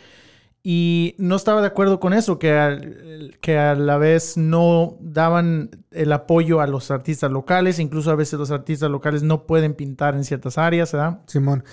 y 0.63 1.15
no 1.17 1.37
estaba 1.37 1.63
de 1.63 1.69
acuerdo 1.69 2.01
con 2.01 2.13
eso, 2.13 2.39
que, 2.39 2.53
al- 2.53 3.39
que 3.41 3.57
a 3.59 3.75
la 3.75 3.97
vez 3.97 4.37
no 4.37 4.99
daban 5.01 5.71
el 5.91 6.13
apoyo 6.13 6.61
a 6.61 6.67
los 6.67 6.91
artistas 6.91 7.31
locales, 7.31 7.79
incluso 7.79 8.11
a 8.11 8.15
veces 8.15 8.39
los 8.39 8.51
artistas 8.51 8.91
locales 8.91 9.23
no 9.23 9.47
pueden 9.47 9.73
pintar 9.73 10.15
en 10.15 10.25
ciertas 10.25 10.59
áreas, 10.59 10.93
¿verdad? 10.93 11.21
Simón. 11.27 11.65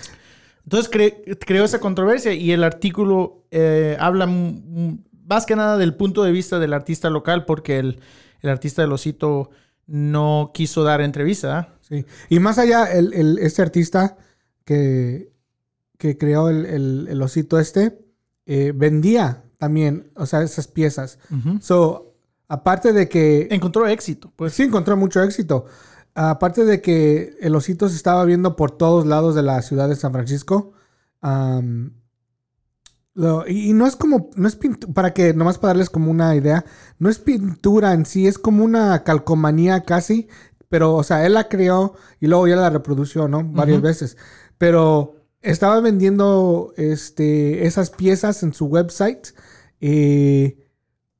Entonces 0.64 0.90
cre- 0.90 1.38
creó 1.44 1.64
esa 1.64 1.80
controversia 1.80 2.32
y 2.32 2.50
el 2.52 2.64
artículo 2.64 3.44
eh, 3.50 3.94
habla 4.00 4.26
más 4.26 5.44
que 5.44 5.54
nada 5.54 5.76
del 5.76 5.92
punto 5.92 6.22
de 6.22 6.32
vista 6.32 6.58
del 6.58 6.72
artista 6.72 7.10
local 7.10 7.44
porque 7.44 7.78
el, 7.78 8.00
el 8.40 8.48
artista 8.48 8.80
del 8.80 8.92
osito 8.92 9.50
no 9.86 10.50
quiso 10.54 10.82
dar 10.82 11.02
entrevista. 11.02 11.74
Sí. 11.88 12.04
Y 12.28 12.38
más 12.38 12.58
allá, 12.58 12.84
el, 12.92 13.12
el- 13.14 13.38
este 13.38 13.62
artista 13.62 14.16
que, 14.64 15.32
que 15.96 16.18
creó 16.18 16.48
el, 16.50 16.66
el- 16.66 17.06
el 17.10 17.22
osito 17.22 17.58
este, 17.58 17.98
eh, 18.46 18.72
vendía 18.74 19.44
también, 19.58 20.10
o 20.14 20.26
sea, 20.26 20.42
esas 20.42 20.68
piezas. 20.68 21.18
So, 21.60 22.14
aparte 22.48 22.92
de 22.92 23.08
que... 23.08 23.48
Encontró 23.50 23.86
éxito. 23.86 24.32
Pues 24.36 24.52
sí, 24.52 24.62
encontró 24.64 24.96
mucho 24.96 25.22
éxito. 25.22 25.64
Aparte 26.14 26.64
de 26.64 26.80
que 26.80 27.36
el 27.40 27.54
osito 27.54 27.88
se 27.88 27.96
estaba 27.96 28.24
viendo 28.24 28.54
por 28.56 28.70
todos 28.70 29.06
lados 29.06 29.34
de 29.34 29.42
la 29.42 29.60
ciudad 29.62 29.88
de 29.88 29.96
San 29.96 30.12
Francisco. 30.12 30.72
lo- 33.14 33.46
y, 33.48 33.70
y 33.70 33.72
no 33.72 33.86
es 33.86 33.96
como, 33.96 34.30
no 34.36 34.46
es 34.46 34.56
pintura, 34.56 34.92
para 34.92 35.12
que, 35.14 35.34
nomás 35.34 35.58
para 35.58 35.70
darles 35.70 35.90
como 35.90 36.10
una 36.10 36.34
idea, 36.36 36.64
no 36.98 37.08
es 37.08 37.18
pintura 37.18 37.92
en 37.92 38.06
sí, 38.06 38.26
es 38.26 38.38
como 38.38 38.64
una 38.64 39.02
calcomanía 39.02 39.82
casi, 39.82 40.28
pero, 40.68 40.94
o 40.94 41.02
sea, 41.02 41.24
él 41.26 41.34
la 41.34 41.48
creó 41.48 41.94
y 42.20 42.26
luego 42.26 42.46
ya 42.48 42.56
la 42.56 42.70
reprodució, 42.70 43.28
¿no? 43.28 43.42
Varias 43.44 43.80
veces. 43.80 44.16
Pero 44.58 45.16
estaba 45.40 45.80
vendiendo 45.80 46.72
este, 46.76 47.66
esas 47.66 47.90
piezas 47.90 48.42
en 48.42 48.52
su 48.52 48.66
website 48.66 49.28
eh, 49.80 50.58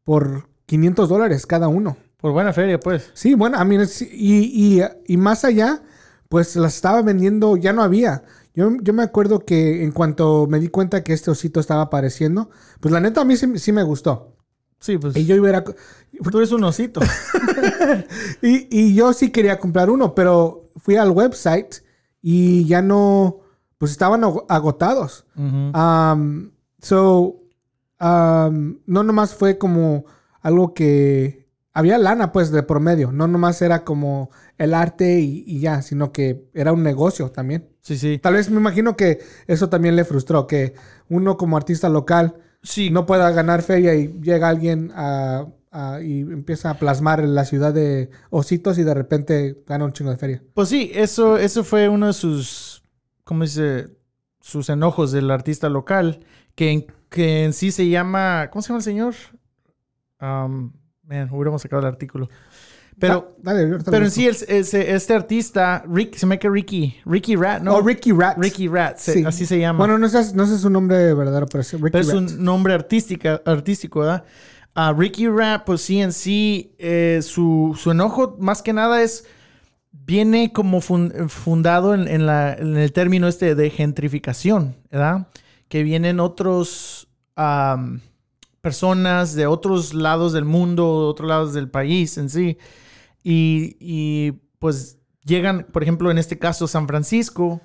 por 0.05 0.49
500 0.67 1.09
dólares 1.09 1.47
cada 1.47 1.69
uno. 1.69 1.97
Por 2.19 2.33
buena 2.33 2.53
feria, 2.53 2.81
pues. 2.81 3.11
Sí, 3.15 3.35
bueno, 3.35 3.59
a 3.59 3.65
mí, 3.65 3.77
y, 4.11 4.81
y, 4.81 4.83
y 5.07 5.17
más 5.17 5.45
allá, 5.45 5.83
pues 6.29 6.57
las 6.57 6.75
estaba 6.75 7.01
vendiendo, 7.03 7.57
ya 7.57 7.73
no 7.73 7.83
había. 7.83 8.25
Yo, 8.55 8.71
yo 8.83 8.93
me 8.93 9.05
acuerdo 9.05 9.39
que 9.45 9.85
en 9.85 9.93
cuanto 9.93 10.47
me 10.49 10.59
di 10.59 10.67
cuenta 10.69 11.05
que 11.05 11.13
este 11.13 11.31
osito 11.31 11.61
estaba 11.61 11.83
apareciendo, 11.83 12.51
pues 12.81 12.93
la 12.93 12.99
neta 13.01 13.21
a 13.21 13.25
mí 13.25 13.37
sí, 13.37 13.59
sí 13.59 13.71
me 13.71 13.85
gustó. 13.85 14.35
Sí, 14.81 14.99
pues. 14.99 15.17
Y 15.17 15.27
yo 15.27 15.37
iba 15.37 15.57
a- 15.59 15.65
Tú 16.31 16.39
eres 16.39 16.53
un 16.53 16.65
osito. 16.65 17.01
y, 18.43 18.67
y 18.71 18.95
yo 18.95 19.13
sí 19.13 19.31
quería 19.31 19.59
comprar 19.59 19.91
uno, 19.91 20.15
pero 20.15 20.63
fui 20.77 20.97
al 20.97 21.11
website 21.11 21.77
y 22.23 22.65
ya 22.67 22.83
no, 22.83 23.39
pues 23.79 23.93
estaban 23.93 24.23
ag- 24.23 24.45
agotados. 24.49 25.27
Ujú. 25.37 25.73
Um, 25.79 26.51
so, 26.81 27.37
um, 28.01 28.79
no 28.87 29.03
nomás 29.03 29.35
fue 29.35 29.59
como 29.59 30.05
algo 30.41 30.75
que 30.75 31.49
había 31.73 31.99
lana, 31.99 32.33
pues, 32.33 32.51
de 32.51 32.63
promedio. 32.63 33.13
No 33.13 33.29
nomás 33.29 33.63
era 33.63 33.85
como 33.85 34.31
el 34.57 34.75
arte 34.75 35.21
y, 35.21 35.45
y 35.47 35.61
ya, 35.61 35.83
sino 35.83 36.11
que 36.13 36.49
era 36.55 36.73
un 36.73 36.83
negocio 36.83 37.31
también. 37.31 37.69
Sí, 37.83 37.97
sí. 37.97 38.19
Tal 38.19 38.35
vez 38.35 38.51
me 38.51 38.59
imagino 38.59 38.97
que 38.97 39.21
eso 39.47 39.69
también 39.69 39.95
le 39.95 40.05
frustró, 40.05 40.47
que 40.47 40.75
uno 41.09 41.37
como 41.37 41.57
artista 41.57 41.89
local 41.89 42.35
Sí, 42.61 42.91
no 42.91 43.07
pueda 43.07 43.31
ganar 43.31 43.63
feria 43.63 43.95
y 43.95 44.19
llega 44.21 44.49
alguien 44.49 44.91
a- 44.97 45.47
y 46.03 46.21
empieza 46.21 46.71
a 46.71 46.79
plasmar 46.79 47.21
en 47.21 47.35
la 47.35 47.45
ciudad 47.45 47.73
de 47.75 48.11
ositos 48.31 48.79
y 48.79 48.85
de 48.85 48.95
repente 48.95 49.63
gana 49.67 49.85
un 49.85 49.93
chingo 49.93 50.11
de 50.11 50.17
feria. 50.17 50.43
Pues 50.55 50.69
sí, 50.69 50.91
eso, 50.95 51.37
eso 51.37 51.63
fue 51.65 51.89
uno 51.89 52.07
de 52.07 52.13
sus, 52.13 52.83
¿cómo 53.25 53.43
dice? 53.45 53.89
Sus 54.41 54.69
enojos 54.71 55.13
del 55.13 55.31
artista 55.31 55.69
local, 55.69 56.21
que 56.55 56.71
en, 56.71 56.87
que 57.11 57.45
en 57.45 57.53
sí 57.53 57.71
se 57.71 57.89
llama, 57.89 58.49
¿cómo 58.51 58.63
se 58.63 58.69
llama 58.69 58.79
el 58.79 58.85
señor? 58.85 59.15
Um, 60.21 60.73
man, 61.05 61.29
hubiéramos 61.31 61.63
sacado 61.63 61.81
el 61.81 61.87
artículo. 61.89 62.29
Pero, 62.99 63.35
Da- 63.39 63.53
dale, 63.55 63.79
pero 63.89 64.05
en 64.07 64.11
sí, 64.11 64.27
el- 64.27 64.37
ese- 64.49 64.93
este 64.95 65.15
artista, 65.15 65.85
Rick, 65.89 66.17
se 66.17 66.27
me 66.27 66.39
que 66.41 66.51
Ricky, 66.51 66.97
Ricky 67.07 67.37
Rat, 67.37 67.63
¿no? 67.63 67.77
Oh, 67.77 67.81
Ricky 67.83 68.11
Rat. 68.11 68.37
Ricky 68.39 68.67
Rat, 68.67 68.97
se- 68.99 69.13
Sí. 69.13 69.25
así 69.25 69.47
se 69.47 69.61
llama. 69.61 69.79
Bueno, 69.79 69.99
no 69.99 70.09
sé, 70.09 70.35
no 70.35 70.47
sé 70.47 70.59
su 70.59 70.69
nombre 70.69 71.15
verdadero, 71.15 71.47
pero 71.47 71.61
es 71.61 71.73
Ricky 71.73 71.91
Pero 71.93 72.01
es 72.01 72.09
Rat. 72.13 72.17
un 72.17 72.45
nombre 72.45 72.75
artística, 72.75 73.41
artístico, 73.45 74.01
¿verdad? 74.01 74.25
Ah, 74.81 74.95
Ricky 74.97 75.27
Rap, 75.27 75.65
pues 75.67 75.81
sí, 75.81 76.01
en 76.01 76.13
sí, 76.13 76.77
eh, 76.79 77.19
su, 77.23 77.77
su 77.77 77.91
enojo 77.91 78.37
más 78.39 78.63
que 78.63 78.73
nada 78.73 79.03
es, 79.03 79.25
viene 79.91 80.53
como 80.53 80.81
fun- 80.81 81.29
fundado 81.29 81.95
en, 81.95 82.07
en 82.07 82.27
la- 82.27 82.55
en 82.55 82.77
el 82.77 82.93
término 82.93 83.27
este 83.27 83.57
de 83.57 83.71
gentrificación, 83.71 84.77
¿verdad? 84.89 85.27
Que 85.69 85.83
vienen 85.83 86.21
otros 86.21 87.09
personas 88.61 89.35
de 89.35 89.47
otros 89.47 89.95
lados 89.95 90.33
del 90.33 90.45
mundo, 90.45 90.83
de 91.03 91.07
otros 91.09 91.29
lados 91.29 91.53
del 91.55 91.69
país 91.71 92.19
en 92.19 92.29
sí, 92.31 92.59
y, 93.23 93.77
y, 93.81 94.33
pues 94.59 94.99
llegan, 95.25 95.67
por 95.73 95.83
ejemplo, 95.83 96.11
en 96.11 96.19
este 96.19 96.39
caso, 96.39 96.67
San 96.67 96.87
Francisco, 96.87 97.61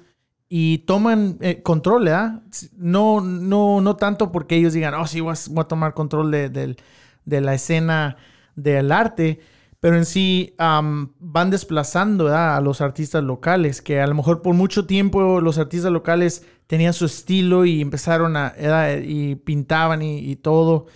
y 0.49 0.79
toman 0.79 1.37
eh, 1.41 1.63
control, 1.63 2.05
¿verdad? 2.05 2.43
No, 2.77 3.21
no, 3.21 3.81
no 3.81 3.95
tanto 3.95 4.31
porque 4.31 4.55
ellos 4.55 4.73
digan, 4.73 4.93
oh, 4.93 5.07
sí, 5.07 5.19
voy 5.21 5.33
a, 5.35 5.61
a 5.61 5.67
tomar 5.67 5.93
control 5.93 6.29
de, 6.31 6.49
del- 6.49 6.75
de 6.75 6.83
la 7.25 7.53
escena 7.53 8.17
del 8.55 8.91
arte, 8.91 9.39
pero 9.79 9.97
en 9.97 10.05
sí 10.05 10.55
van 10.57 11.49
desplazando 11.49 12.33
a 12.35 12.61
los 12.61 12.81
artistas 12.81 13.23
locales, 13.23 13.81
que 13.81 13.99
a 13.99 14.07
lo 14.07 14.15
mejor 14.15 14.41
por 14.41 14.55
mucho 14.55 14.85
tiempo 14.85 15.41
los 15.41 15.57
artistas 15.57 15.91
locales 15.91 16.43
tenían 16.67 16.93
su 16.93 17.05
estilo 17.05 17.65
y 17.65 17.81
empezaron 17.81 18.37
a, 18.37 18.53
¿verdad? 18.57 18.99
y 19.03 19.35
pintaban 19.35 20.01
y, 20.01 20.35
todo, 20.37 20.87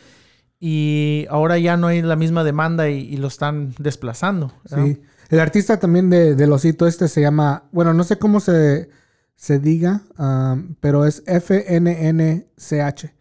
y 0.60 1.26
ahora 1.30 1.58
ya 1.58 1.76
no 1.76 1.88
hay 1.88 2.02
la 2.02 2.16
misma 2.16 2.44
demanda 2.44 2.90
y, 2.90 3.18
lo 3.18 3.28
están 3.28 3.76
desplazando. 3.78 4.54
Sí. 4.66 5.02
El 5.30 5.40
artista 5.40 5.80
también 5.80 6.10
de, 6.10 6.36
del 6.36 6.54
osito 6.54 6.88
este 6.88 7.08
se 7.08 7.22
llama, 7.22 7.66
bueno, 7.72 7.94
no 7.94 8.04
sé 8.04 8.18
cómo 8.18 8.40
se, 8.40 8.90
se 9.36 9.60
diga, 9.60 10.02
pero 10.80 11.06
es 11.06 11.24
F-N-N-C-H. 11.26 13.14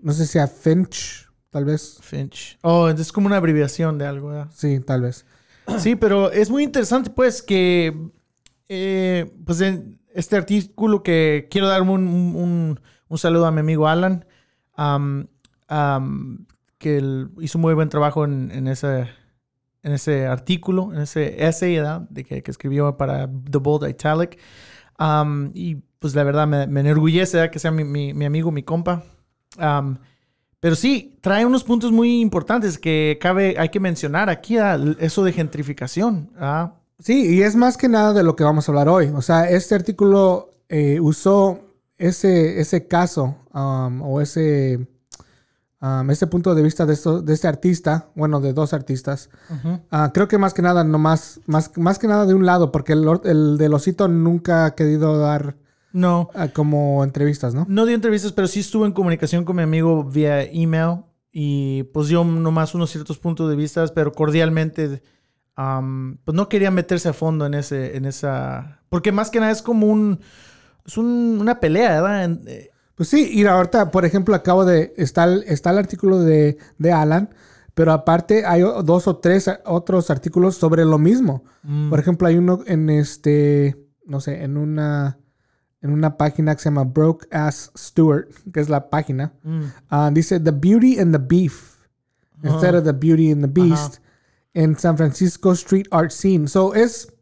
No 0.00 0.12
sé 0.12 0.26
si 0.26 0.32
sea 0.32 0.46
Finch, 0.46 1.27
tal 1.50 1.64
vez. 1.64 1.98
Finch. 2.02 2.58
Oh, 2.62 2.88
es 2.88 3.12
como 3.12 3.26
una 3.26 3.36
abreviación 3.36 3.98
de 3.98 4.06
algo, 4.06 4.28
¿verdad? 4.28 4.50
Sí, 4.54 4.80
tal 4.80 5.02
vez. 5.02 5.24
Sí, 5.78 5.96
pero 5.96 6.30
es 6.32 6.48
muy 6.50 6.64
interesante, 6.64 7.10
pues, 7.10 7.42
que 7.42 7.94
eh, 8.70 9.30
pues 9.44 9.60
en 9.60 10.00
este 10.14 10.36
artículo 10.36 11.02
que 11.02 11.46
quiero 11.50 11.68
dar 11.68 11.82
un, 11.82 11.90
un- 12.08 12.80
un- 13.08 13.18
saludo 13.18 13.44
a 13.46 13.50
mi 13.52 13.60
amigo 13.60 13.86
Alan, 13.86 14.24
que 16.78 16.96
él 16.96 17.30
hizo 17.40 17.58
muy 17.58 17.74
buen 17.74 17.88
trabajo 17.88 18.24
en, 18.24 18.50
en 18.52 18.68
ese, 18.68 19.08
en 19.82 19.92
ese 19.92 20.26
artículo, 20.26 20.92
en 20.94 21.00
ese 21.00 21.46
essay 21.46 21.76
¿verdad? 21.76 22.02
De 22.10 22.24
que, 22.24 22.42
que 22.42 22.50
escribió 22.50 22.96
para 22.96 23.28
The 23.28 23.58
Bold 23.58 23.88
Italic. 23.88 24.38
Y 25.54 25.74
pues 25.98 26.14
la 26.14 26.22
verdad 26.24 26.46
me, 26.46 26.66
me 26.66 26.80
enorgullece 26.80 27.36
¿verdad? 27.38 27.52
que 27.52 27.58
sea 27.58 27.70
mi, 27.70 27.84
mi- 27.84 28.14
mi 28.14 28.24
amigo, 28.24 28.50
mi 28.52 28.62
compa. 28.62 29.04
Am, 29.58 29.98
pero 30.60 30.74
sí, 30.74 31.16
trae 31.20 31.46
unos 31.46 31.62
puntos 31.62 31.92
muy 31.92 32.20
importantes 32.20 32.78
que 32.78 33.18
cabe, 33.20 33.56
hay 33.58 33.68
que 33.68 33.78
mencionar 33.78 34.28
aquí, 34.28 34.58
¿ah? 34.58 34.78
eso 34.98 35.22
de 35.22 35.32
gentrificación. 35.32 36.30
¿ah? 36.38 36.74
Sí, 36.98 37.36
y 37.36 37.42
es 37.42 37.54
más 37.54 37.76
que 37.76 37.88
nada 37.88 38.12
de 38.12 38.24
lo 38.24 38.34
que 38.34 38.42
vamos 38.42 38.68
a 38.68 38.72
hablar 38.72 38.88
hoy. 38.88 39.12
O 39.14 39.22
sea, 39.22 39.48
este 39.48 39.76
artículo 39.76 40.50
eh, 40.68 40.98
usó 41.00 41.60
ese, 41.96 42.60
ese 42.60 42.88
caso 42.88 43.36
um, 43.54 44.02
o 44.02 44.20
ese, 44.20 44.88
um, 45.80 46.10
ese 46.10 46.26
punto 46.26 46.52
de 46.56 46.62
vista 46.62 46.86
de, 46.86 46.94
esto, 46.94 47.22
de 47.22 47.34
este 47.34 47.46
artista, 47.46 48.08
bueno, 48.16 48.40
de 48.40 48.52
dos 48.52 48.72
artistas. 48.72 49.30
Ah, 49.92 50.10
creo 50.12 50.26
que 50.26 50.38
más 50.38 50.54
que 50.54 50.62
nada, 50.62 50.82
no 50.82 50.98
más, 50.98 51.40
más, 51.46 51.70
más 51.76 52.00
que 52.00 52.08
nada 52.08 52.26
de 52.26 52.34
un 52.34 52.46
lado, 52.46 52.72
porque 52.72 52.94
el, 52.94 53.06
el 53.22 53.58
del 53.58 53.74
osito 53.74 54.08
nunca 54.08 54.64
ha 54.64 54.74
querido 54.74 55.18
dar 55.18 55.54
No, 55.92 56.30
ah, 56.34 56.48
como 56.48 57.02
entrevistas, 57.04 57.54
¿no? 57.54 57.64
no 57.68 57.86
dio 57.86 57.94
entrevistas, 57.94 58.32
pero 58.32 58.46
sí 58.48 58.60
estuve 58.60 58.86
en 58.86 58.92
comunicación 58.92 59.44
con 59.44 59.56
mi 59.56 59.62
amigo 59.62 60.04
vía 60.04 60.42
email 60.42 61.00
y 61.32 61.84
pues 61.94 62.08
dio 62.08 62.24
nomás 62.24 62.74
unos 62.74 62.90
ciertos 62.90 63.18
puntos 63.18 63.48
de 63.48 63.56
vista, 63.56 63.86
pero 63.94 64.12
cordialmente, 64.12 65.02
pues 65.54 66.34
no 66.34 66.48
quería 66.48 66.70
meterse 66.70 67.08
a 67.08 67.12
fondo 67.12 67.46
en 67.46 67.54
ese, 67.54 67.96
en 67.96 68.04
esa, 68.04 68.82
porque 68.88 69.12
más 69.12 69.30
que 69.30 69.40
nada 69.40 69.50
es 69.52 69.62
como 69.62 69.86
un, 69.86 70.20
es 70.86 70.96
un- 70.96 71.38
una 71.40 71.58
pelea, 71.60 72.00
¿verdad? 72.00 72.38
Eh, 72.46 72.70
Pues 72.94 73.08
sí, 73.08 73.28
y 73.32 73.44
ahorita, 73.46 73.90
por 73.90 74.04
ejemplo, 74.04 74.34
acabo 74.34 74.64
de. 74.64 74.92
Está 74.96 75.24
el, 75.24 75.44
está 75.46 75.70
el 75.70 75.78
artículo 75.78 76.18
de, 76.18 76.58
de 76.78 76.92
Alan, 76.92 77.30
pero 77.74 77.92
aparte 77.92 78.44
hay 78.44 78.62
dos 78.62 79.06
o 79.06 79.18
tres 79.18 79.48
otros 79.66 80.10
artículos 80.10 80.56
sobre 80.56 80.84
lo 80.84 80.98
mismo. 80.98 81.44
mm, 81.62 81.90
Por 81.90 82.00
ejemplo, 82.00 82.26
hay 82.26 82.36
uno 82.36 82.60
en 82.66 82.90
este. 82.90 83.76
No 84.04 84.20
sé, 84.20 84.42
en 84.42 84.56
una. 84.56 85.18
En 85.80 85.90
una 85.90 86.16
página 86.16 86.54
que 86.54 86.60
se 86.62 86.66
llama 86.70 86.84
Broke 86.84 87.26
Ass 87.30 87.70
Stewart, 87.76 88.26
que 88.52 88.60
es 88.60 88.68
la 88.68 88.90
página. 88.90 89.32
mm, 89.44 89.62
Ah, 89.88 90.10
dice 90.12 90.40
The 90.40 90.50
Beauty 90.50 90.98
and 90.98 91.12
the 91.12 91.18
Beef. 91.24 91.76
Instead 92.42 92.74
of 92.76 92.84
the 92.84 92.92
Beauty 92.92 93.30
and 93.32 93.42
the 93.42 93.48
Beast. 93.48 93.98
En 94.54 94.76
San 94.78 94.96
Francisco 94.96 95.52
Street 95.52 95.86
Art 95.90 96.10
Scene. 96.10 96.48
So 96.48 96.74
es. 96.74 97.12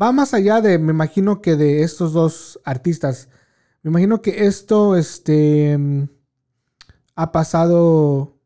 Va 0.00 0.10
más 0.12 0.34
allá 0.34 0.60
de, 0.60 0.78
me 0.78 0.90
imagino 0.92 1.40
que 1.40 1.56
de 1.56 1.82
estos 1.82 2.12
dos 2.12 2.60
artistas. 2.64 3.28
Me 3.82 3.90
imagino 3.90 4.20
que 4.22 4.46
esto, 4.46 4.96
este. 4.96 5.76
mm, 5.78 6.04
Ha 7.16 7.30
pasado 7.32 8.36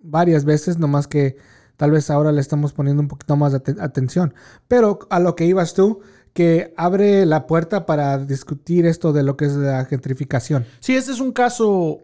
varias 0.00 0.44
veces, 0.44 0.78
nomás 0.78 1.06
que 1.06 1.36
tal 1.76 1.90
vez 1.92 2.10
ahora 2.10 2.32
le 2.32 2.40
estamos 2.40 2.72
poniendo 2.72 3.00
un 3.02 3.08
poquito 3.08 3.36
más 3.36 3.52
de 3.52 3.62
aten- 3.62 3.80
atención. 3.80 4.34
Pero 4.66 4.98
a 5.10 5.20
lo 5.20 5.36
que 5.36 5.44
ibas 5.46 5.74
tú, 5.74 6.00
que 6.32 6.72
abre 6.76 7.26
la 7.26 7.46
puerta 7.46 7.86
para 7.86 8.18
discutir 8.18 8.86
esto 8.86 9.12
de 9.12 9.22
lo 9.22 9.36
que 9.36 9.46
es 9.46 9.54
la 9.54 9.84
gentrificación. 9.84 10.66
Sí, 10.80 10.94
este 10.94 11.12
es 11.12 11.20
un 11.20 11.32
caso, 11.32 12.00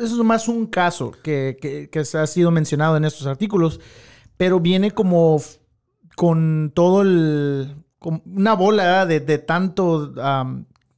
es 0.00 0.12
más 0.12 0.48
un 0.48 0.66
caso 0.66 1.12
que, 1.22 1.56
que, 1.60 1.98
ha 1.98 2.26
sido 2.26 2.50
mencionado 2.50 2.96
en 2.96 3.04
estos 3.04 3.26
artículos, 3.26 3.80
pero 4.36 4.60
viene 4.60 4.90
como 4.90 5.40
con 6.16 6.72
todo 6.74 7.02
el, 7.02 7.74
con 7.98 8.22
una 8.26 8.54
bola 8.54 9.06
de, 9.06 9.20
tanto 9.38 10.14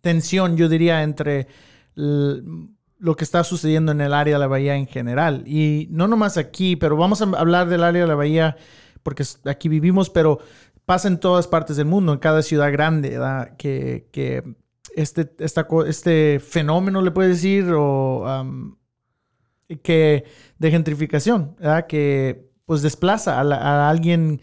tensión, 0.01 0.57
yo 0.57 0.69
diría, 0.69 1.03
entre 1.03 1.49
lo 1.95 3.17
que 3.17 3.25
está 3.25 3.45
sucediendo 3.45 3.93
en 3.93 4.01
el 4.01 4.13
área 4.13 4.35
de 4.35 4.41
la 4.41 4.47
bahía 4.47 4.77
en 4.77 4.87
general. 4.87 5.45
Y 5.47 5.89
no 5.91 6.09
nomás 6.09 6.37
aquí, 6.37 6.77
pero 6.77 6.97
vamos 6.97 7.23
a 7.23 7.25
hablar 7.25 7.69
del 7.69 7.85
área 7.85 8.03
de 8.03 8.09
la 8.09 8.15
bahía 8.15 8.57
porque 9.07 9.25
aquí 9.45 9.69
vivimos, 9.69 10.11
pero 10.11 10.41
pasa 10.87 11.09
en 11.09 11.19
todas 11.21 11.47
partes 11.49 11.76
del 11.76 11.87
mundo, 11.87 12.12
en 12.14 12.19
cada 12.19 12.43
ciudad 12.43 12.73
grande, 12.73 13.11
¿verdad? 13.11 13.57
Que, 13.59 14.09
que 14.12 14.43
este, 14.95 15.31
esta 15.40 15.66
este 15.87 16.40
fenómeno, 16.40 17.02
le 17.02 17.11
puedes 17.11 17.37
decir, 17.37 17.71
o 17.75 18.26
am, 18.26 18.76
que 19.83 20.25
de 20.59 20.71
gentrificación, 20.71 21.57
¿verdad? 21.59 21.87
Que 21.87 22.49
pues 22.64 22.83
desplaza 22.83 23.38
a, 23.40 23.45
la- 23.45 23.57
a 23.57 23.90
alguien 23.90 24.40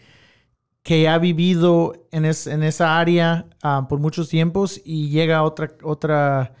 que 0.82 1.08
ha 1.08 1.18
vivido 1.18 2.06
en, 2.10 2.24
es- 2.26 2.46
en 2.46 2.62
esa 2.62 2.98
área 2.98 3.46
ah, 3.62 3.86
por 3.88 3.98
muchos 4.00 4.28
tiempos 4.28 4.80
y 4.84 5.08
llega 5.08 5.38
a 5.38 5.42
otra, 5.42 5.72
otra, 5.82 6.52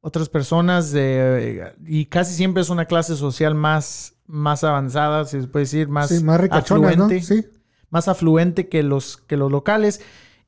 otras 0.00 0.28
personas 0.30 0.90
de, 0.90 1.74
y 1.86 2.06
casi 2.06 2.34
siempre 2.34 2.62
es 2.62 2.70
una 2.70 2.86
clase 2.86 3.14
social 3.14 3.54
más, 3.54 4.14
más 4.26 4.64
avanzada, 4.64 5.26
si 5.26 5.40
se 5.42 5.48
puede 5.48 5.64
decir, 5.66 5.88
más, 5.88 6.08
sí, 6.08 6.24
Sí. 7.22 7.44
Más 7.90 8.08
afluente 8.08 8.68
que 8.68 8.82
los, 8.82 9.16
que 9.16 9.36
los 9.36 9.50
locales 9.50 10.00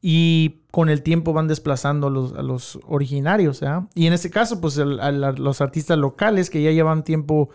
y 0.02 0.60
con 0.70 0.88
el 0.88 1.02
tiempo 1.02 1.32
van 1.32 1.48
desplazando 1.48 2.06
a 2.06 2.10
los, 2.10 2.32
a 2.34 2.42
los 2.42 2.78
originarios. 2.86 3.60
Y 3.94 4.06
en 4.06 4.12
este 4.12 4.30
caso, 4.30 4.60
pues 4.60 4.76
el- 4.78 5.00
a 5.00 5.10
la- 5.12 5.32
los 5.32 5.60
artistas 5.60 5.98
locales 5.98 6.48
que 6.50 6.62
ya 6.62 6.70
llevan 6.70 7.04
tiempo 7.04 7.50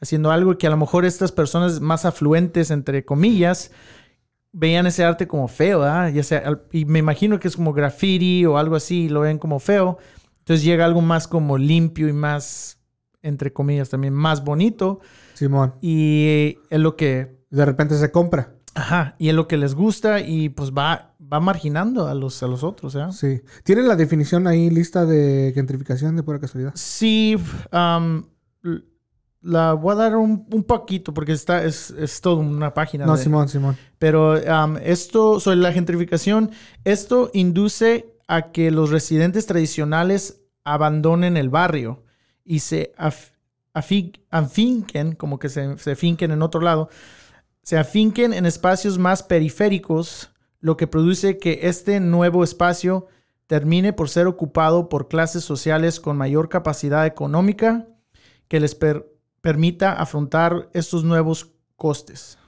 haciendo 0.00 0.30
algo 0.32 0.52
y 0.52 0.56
que 0.56 0.66
a 0.66 0.70
lo 0.70 0.76
mejor 0.76 1.04
estas 1.04 1.30
personas 1.32 1.80
más 1.80 2.04
afluentes, 2.04 2.70
entre 2.70 3.04
comillas, 3.04 3.70
veían 4.52 4.86
ese 4.86 5.04
arte 5.04 5.26
como 5.26 5.48
feo. 5.48 5.82
Ya 6.10 6.22
sea, 6.22 6.60
y 6.72 6.84
me 6.84 6.98
imagino 6.98 7.38
que 7.40 7.48
es 7.48 7.56
como 7.56 7.72
graffiti 7.72 8.44
o 8.46 8.58
algo 8.58 8.76
así, 8.76 9.04
y 9.04 9.08
lo 9.08 9.20
ven 9.20 9.38
como 9.38 9.58
feo. 9.60 9.98
Entonces 10.40 10.64
llega 10.64 10.84
algo 10.84 11.00
más 11.00 11.26
como 11.26 11.56
limpio 11.58 12.08
y 12.08 12.12
más, 12.12 12.78
entre 13.22 13.52
comillas, 13.52 13.88
también 13.88 14.12
más 14.14 14.44
bonito. 14.44 15.00
Simón. 15.34 15.74
Y 15.80 16.58
es 16.70 16.78
lo 16.80 16.96
que 16.96 17.42
De 17.50 17.64
repente 17.64 17.96
se 17.96 18.10
compra. 18.10 18.52
Ajá, 18.74 19.14
y 19.18 19.28
es 19.28 19.34
lo 19.34 19.46
que 19.46 19.56
les 19.56 19.74
gusta 19.74 20.20
y 20.20 20.48
pues 20.48 20.72
va, 20.72 21.14
va 21.20 21.38
marginando 21.40 22.08
a 22.08 22.14
los, 22.14 22.42
a 22.42 22.48
los 22.48 22.64
otros, 22.64 22.94
¿ya? 22.94 23.12
Sí. 23.12 23.40
¿Tiene 23.62 23.82
la 23.82 23.94
definición 23.96 24.46
ahí 24.48 24.68
lista 24.70 25.04
de 25.06 25.52
gentrificación 25.54 26.16
de 26.16 26.22
pura 26.24 26.40
casualidad? 26.40 26.72
Sí, 26.74 27.36
l- 27.72 28.82
la 29.42 29.74
voy 29.74 29.92
a 29.92 29.96
dar 29.96 30.16
un, 30.16 30.46
un 30.50 30.64
poquito 30.64 31.12
porque 31.14 31.32
está, 31.32 31.64
es, 31.64 31.90
es 31.90 32.20
todo 32.20 32.36
una 32.38 32.72
página. 32.74 33.04
No, 33.06 33.16
de- 33.16 33.22
Simón, 33.22 33.48
Simón. 33.48 33.76
Pero 33.98 34.34
am, 34.50 34.78
esto, 34.82 35.38
sobre 35.38 35.58
la 35.58 35.72
gentrificación, 35.72 36.50
esto 36.84 37.30
induce 37.34 38.16
a 38.26 38.50
que 38.52 38.70
los 38.70 38.90
residentes 38.90 39.46
tradicionales 39.46 40.40
abandonen 40.64 41.36
el 41.36 41.50
barrio 41.50 42.02
y 42.42 42.60
se 42.60 42.92
af- 42.96 43.32
afi- 43.74 44.18
afinquen, 44.30 45.14
como 45.14 45.38
que 45.38 45.48
se, 45.50 45.76
se 45.78 45.94
finquen 45.94 46.30
en 46.30 46.40
otro 46.42 46.60
lado, 46.62 46.88
se 47.64 47.76
afinquen 47.78 48.32
en 48.32 48.46
espacios 48.46 48.98
más 48.98 49.22
periféricos, 49.22 50.30
lo 50.60 50.76
que 50.76 50.86
produce 50.86 51.38
que 51.38 51.60
este 51.62 51.98
nuevo 51.98 52.44
espacio 52.44 53.06
termine 53.46 53.92
por 53.92 54.08
ser 54.08 54.26
ocupado 54.26 54.88
por 54.88 55.08
clases 55.08 55.44
sociales 55.44 55.98
con 55.98 56.16
mayor 56.16 56.48
capacidad 56.48 57.04
económica 57.06 57.88
que 58.48 58.60
les 58.60 58.74
per- 58.74 59.10
permita 59.40 59.92
afrontar 59.92 60.68
estos 60.72 61.04
nuevos 61.04 61.50
costes. 61.76 62.38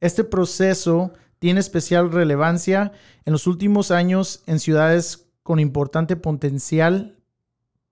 Este 0.00 0.24
proceso 0.24 1.12
tiene 1.38 1.60
especial 1.60 2.10
relevancia 2.10 2.92
en 3.24 3.32
los 3.32 3.46
últimos 3.46 3.90
años 3.90 4.42
en 4.46 4.58
ciudades 4.60 5.26
con 5.42 5.58
importante 5.58 6.16
potencial 6.16 7.18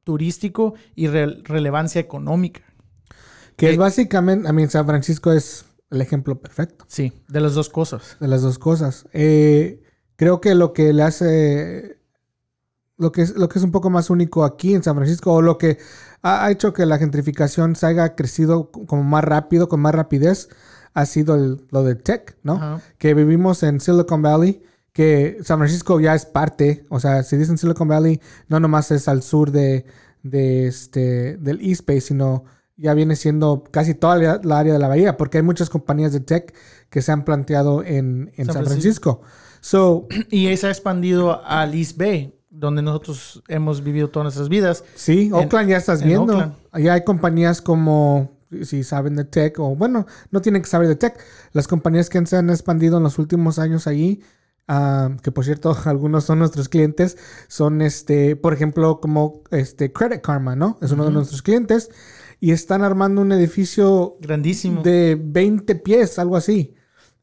turístico 0.05 0.75
y 0.95 1.09
re- 1.09 1.43
relevancia 1.45 2.01
económica. 2.01 2.63
Que 3.57 3.71
es 3.71 3.77
básicamente, 3.77 4.49
a 4.49 4.53
mí 4.53 4.67
San 4.69 4.87
Francisco 4.87 5.33
es 5.33 5.65
el 5.91 6.01
ejemplo 6.01 6.41
perfecto 6.41 6.85
Sí, 6.89 7.13
de 7.29 7.41
las 7.41 7.55
dos 7.55 7.69
cosas. 7.69 8.17
de 8.21 8.29
las 8.29 8.43
dos 8.43 8.59
cosas. 8.59 9.07
Eh, 9.13 9.83
creo 10.17 10.41
que 10.41 10.55
lo 10.55 10.73
que 10.73 10.93
le 10.93 11.03
hace, 11.03 11.99
lo 12.97 13.13
que, 13.13 13.23
es, 13.23 13.37
lo 13.37 13.49
que 13.49 13.59
es 13.59 13.65
un 13.65 13.71
poco 13.73 13.91
más 13.91 14.11
único 14.11 14.45
aquí 14.45 14.75
en 14.75 14.83
San 14.83 14.97
Francisco, 14.97 15.33
o 15.33 15.43
lo 15.43 15.57
que 15.59 15.79
ha, 16.23 16.51
hecho 16.51 16.73
que 16.73 16.85
la 16.87 16.99
gentrificación 16.99 17.77
se 17.77 17.87
haya 17.87 18.15
crecido 18.17 18.71
como 18.71 19.05
más 19.05 19.25
rápido, 19.25 19.69
con 19.69 19.81
más 19.81 19.95
rapidez, 19.95 20.49
ha 20.95 21.07
sido 21.07 21.37
el- 21.37 21.67
lo 21.71 21.85
del 21.85 22.03
tech, 22.03 22.37
¿no? 22.43 22.81
Que 22.99 23.15
vivimos 23.15 23.63
en 23.63 23.81
Silicon 23.81 24.21
Valley, 24.23 24.63
que 24.93 25.39
San 25.45 25.59
Francisco 25.59 26.01
ya 26.01 26.15
es 26.17 26.27
parte, 26.27 26.85
o 26.89 26.99
sea, 26.99 27.23
si 27.23 27.37
dicen 27.37 27.57
Silicon 27.57 27.87
Valley, 27.87 28.21
no 28.49 28.59
nomás 28.59 28.91
es 28.91 29.07
al 29.07 29.23
sur 29.23 29.53
de, 29.53 29.87
de 30.25 30.67
este, 30.67 31.37
del 31.37 31.61
East 31.61 31.87
Bay, 31.87 32.01
sino 32.01 32.45
ya 32.79 32.95
viene 32.95 33.17
siendo 33.17 33.65
casi 33.71 33.95
toda 33.95 34.17
la, 34.17 34.41
la 34.43 34.59
área 34.59 34.73
de 34.73 34.79
la 34.79 34.89
bahía, 34.89 35.17
porque 35.17 35.39
hay 35.39 35.43
muchas 35.43 35.69
compañías 35.69 36.13
de 36.13 36.21
tech 36.21 36.55
que 36.89 37.03
se 37.03 37.13
han 37.13 37.25
planteado 37.25 37.83
en, 37.83 38.31
en 38.37 38.47
San 38.47 38.55
San, 38.55 38.67
Francisco. 38.67 39.21
So, 39.61 40.07
Y 40.31 40.57
se 40.57 40.69
ha 40.69 40.71
expandido 40.71 41.45
al 41.45 41.75
East 41.75 41.99
Bay, 41.99 42.35
donde 42.49 42.81
nosotros 42.81 43.43
hemos 43.49 43.83
vivido 43.83 44.09
todas 44.09 44.25
nuestras 44.25 44.49
vidas. 44.49 44.85
sí, 44.95 45.31
Oakland 45.33 45.69
ya 45.69 45.77
estás 45.77 46.01
en 46.03 46.09
viendo. 46.09 46.33
Oakland. 46.35 46.55
Allá 46.71 46.95
hay 46.95 47.05
compañías 47.05 47.61
como, 47.61 48.31
si 48.63 48.85
saben 48.85 49.17
de 49.17 49.25
tech, 49.25 49.59
o 49.59 49.75
bueno, 49.75 50.07
no 50.31 50.41
tienen 50.41 50.63
que 50.63 50.69
saber 50.69 50.87
de 50.87 50.97
tech, 50.97 51.19
las 51.53 51.67
compañías 51.67 52.09
que 52.09 52.25
se 52.27 52.37
han 52.37 52.49
expandido 52.49 52.99
en 52.99 53.03
los 53.03 53.19
últimos 53.19 53.59
años 53.59 53.89
allí, 53.89 54.23
ah, 54.69 55.11
que 55.25 55.33
por 55.33 55.45
cierto, 55.45 55.77
algunos 55.85 56.25
son 56.25 56.39
nuestros 56.39 56.69
clientes, 56.69 57.19
son 57.49 57.83
este, 57.83 58.37
por 58.37 58.53
ejemplo, 58.53 59.01
como 59.01 59.43
este 59.51 59.93
Credit 59.93 60.21
Karma, 60.21 60.55
¿no? 60.55 60.79
Es 60.81 60.93
uno 60.93 61.07
de 61.07 61.11
nuestros 61.11 61.43
clientes. 61.43 61.91
Y 62.41 62.53
están 62.53 62.83
armando 62.83 63.21
un 63.23 63.33
edificio 63.33 64.17
Grandísimo. 64.21 64.83
de 64.83 65.19
20 65.21 65.75
pies, 65.77 66.19
algo 66.19 66.37
así. 66.37 66.75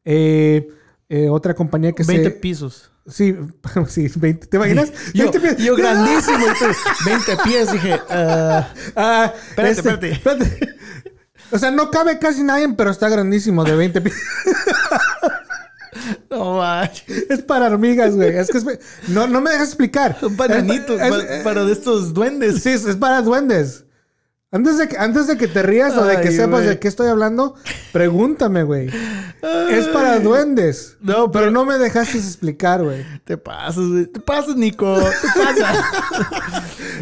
Eh, 0.04 0.68
eh, 1.08 1.28
otra 1.30 1.54
compañía 1.54 1.92
que 1.92 2.02
20 2.04 2.24
se... 2.24 2.30
pisos. 2.32 2.90
Sí, 3.06 3.34
sí, 3.88 4.08
20, 4.14 4.46
¿te 4.48 4.56
imaginas? 4.56 4.92
Yo, 5.14 5.30
20 5.30 5.40
pies. 5.40 5.56
yo 5.58 5.76
grandísimo. 5.76 6.44
tú, 6.58 6.64
20 7.06 7.36
pies. 7.44 7.72
Dije, 7.72 8.00
ah, 8.10 8.68
Ah, 8.96 9.32
Espérate, 9.50 9.72
espérate. 9.78 10.10
espérate. 10.12 10.76
O 11.52 11.58
sea, 11.58 11.70
no 11.70 11.90
cabe 11.92 12.18
casi 12.18 12.42
nadie, 12.42 12.68
pero 12.76 12.90
está 12.90 13.08
grandísimo 13.08 13.62
de 13.64 13.76
20 13.76 14.00
pies. 14.00 14.16
no 16.30 16.58
manches. 16.58 17.30
Es 17.30 17.42
para 17.42 17.66
hormigas, 17.66 18.14
güey. 18.14 18.36
Es 18.36 18.48
que 18.50 18.58
es- 18.58 18.66
no, 19.08 19.26
no 19.26 19.40
me 19.40 19.50
dejas 19.50 19.68
explicar. 19.68 20.18
Un 20.22 20.36
bananito 20.36 20.98
Es- 20.98 21.02
es- 21.02 21.38
pa- 21.38 21.44
para 21.44 21.64
de 21.64 21.72
estos 21.72 22.12
duendes. 22.12 22.62
Sí, 22.62 22.70
es 22.70 22.96
para 22.96 23.22
duendes. 23.22 23.84
Antes 24.56 24.78
de, 24.78 24.88
que, 24.88 24.96
antes 24.96 25.26
de 25.26 25.36
que 25.36 25.48
te 25.48 25.62
rías 25.62 25.94
o 25.98 26.04
de 26.06 26.18
que 26.22 26.32
sepas 26.32 26.64
de 26.64 26.78
qué 26.78 26.88
estoy 26.88 27.08
hablando, 27.08 27.56
pregúntame, 27.92 28.62
güey. 28.62 28.88
Es 29.70 29.86
para 29.88 30.18
duendes. 30.18 30.96
No, 31.02 31.30
pero 31.30 31.50
no 31.50 31.66
me 31.66 31.76
dejaste 31.76 32.16
explicar, 32.16 32.82
güey. 32.82 33.04
Te 33.24 33.36
pasas, 33.36 33.86
güey. 33.86 34.06
Te 34.06 34.18
pasas, 34.18 34.56
Nico. 34.56 34.96
Te 34.96 35.28
pasas. 35.38 35.76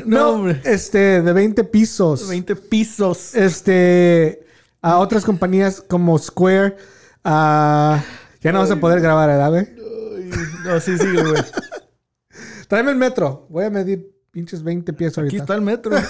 no, 0.04 0.18
No, 0.18 0.30
hombre. 0.30 0.60
este, 0.64 1.22
de 1.22 1.32
20 1.32 1.62
pisos. 1.62 2.28
20 2.28 2.56
pisos. 2.56 3.36
Este, 3.36 4.44
a 4.82 4.98
otras 4.98 5.24
compañías 5.24 5.80
como 5.80 6.18
Square, 6.18 6.76
ah, 7.22 8.02
ya 8.40 8.50
no 8.50 8.58
vas 8.58 8.70
a 8.72 8.80
poder 8.80 9.00
grabar, 9.00 9.28
¿verdad, 9.28 9.50
güey? 9.50 9.68
No, 10.64 10.80
sí, 10.80 10.98
sí, 10.98 11.06
güey. 11.06 11.40
Tráeme 12.68 12.90
el 12.90 12.96
metro. 12.96 13.46
Voy 13.48 13.64
a 13.64 13.70
medir 13.70 14.13
pinches 14.35 14.62
20 14.64 14.92
pies 14.92 15.12
Aquí 15.16 15.20
ahorita. 15.20 15.42
está 15.44 15.55
el 15.55 15.62
metro. 15.62 15.97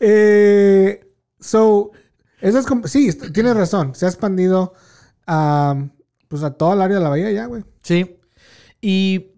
Eh, 0.00 1.06
so, 1.38 1.90
esas 2.40 2.64
com- 2.66 2.84
sí, 2.84 3.08
est- 3.08 3.32
tienes 3.32 3.54
razón. 3.54 3.94
Se 3.94 4.06
ha 4.06 4.08
expandido 4.08 4.72
a, 5.26 5.76
pues 6.28 6.42
a 6.42 6.52
toda 6.52 6.74
el 6.74 6.80
área 6.80 6.96
de 6.96 7.02
la 7.02 7.10
bahía 7.10 7.30
ya, 7.30 7.44
güey. 7.46 7.64
Sí. 7.82 8.16
Y 8.80 9.32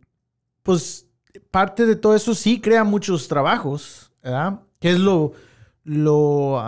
pues 0.63 1.09
parte 1.51 1.85
de 1.87 1.97
todo 1.97 2.15
eso 2.15 2.35
sí 2.35 2.61
crea 2.61 2.85
muchos 2.85 3.27
trabajos, 3.27 4.13
¿verdad? 4.23 4.61
Que 4.79 4.93
es 4.93 4.99
lo, 5.01 5.33
lo, 5.83 6.63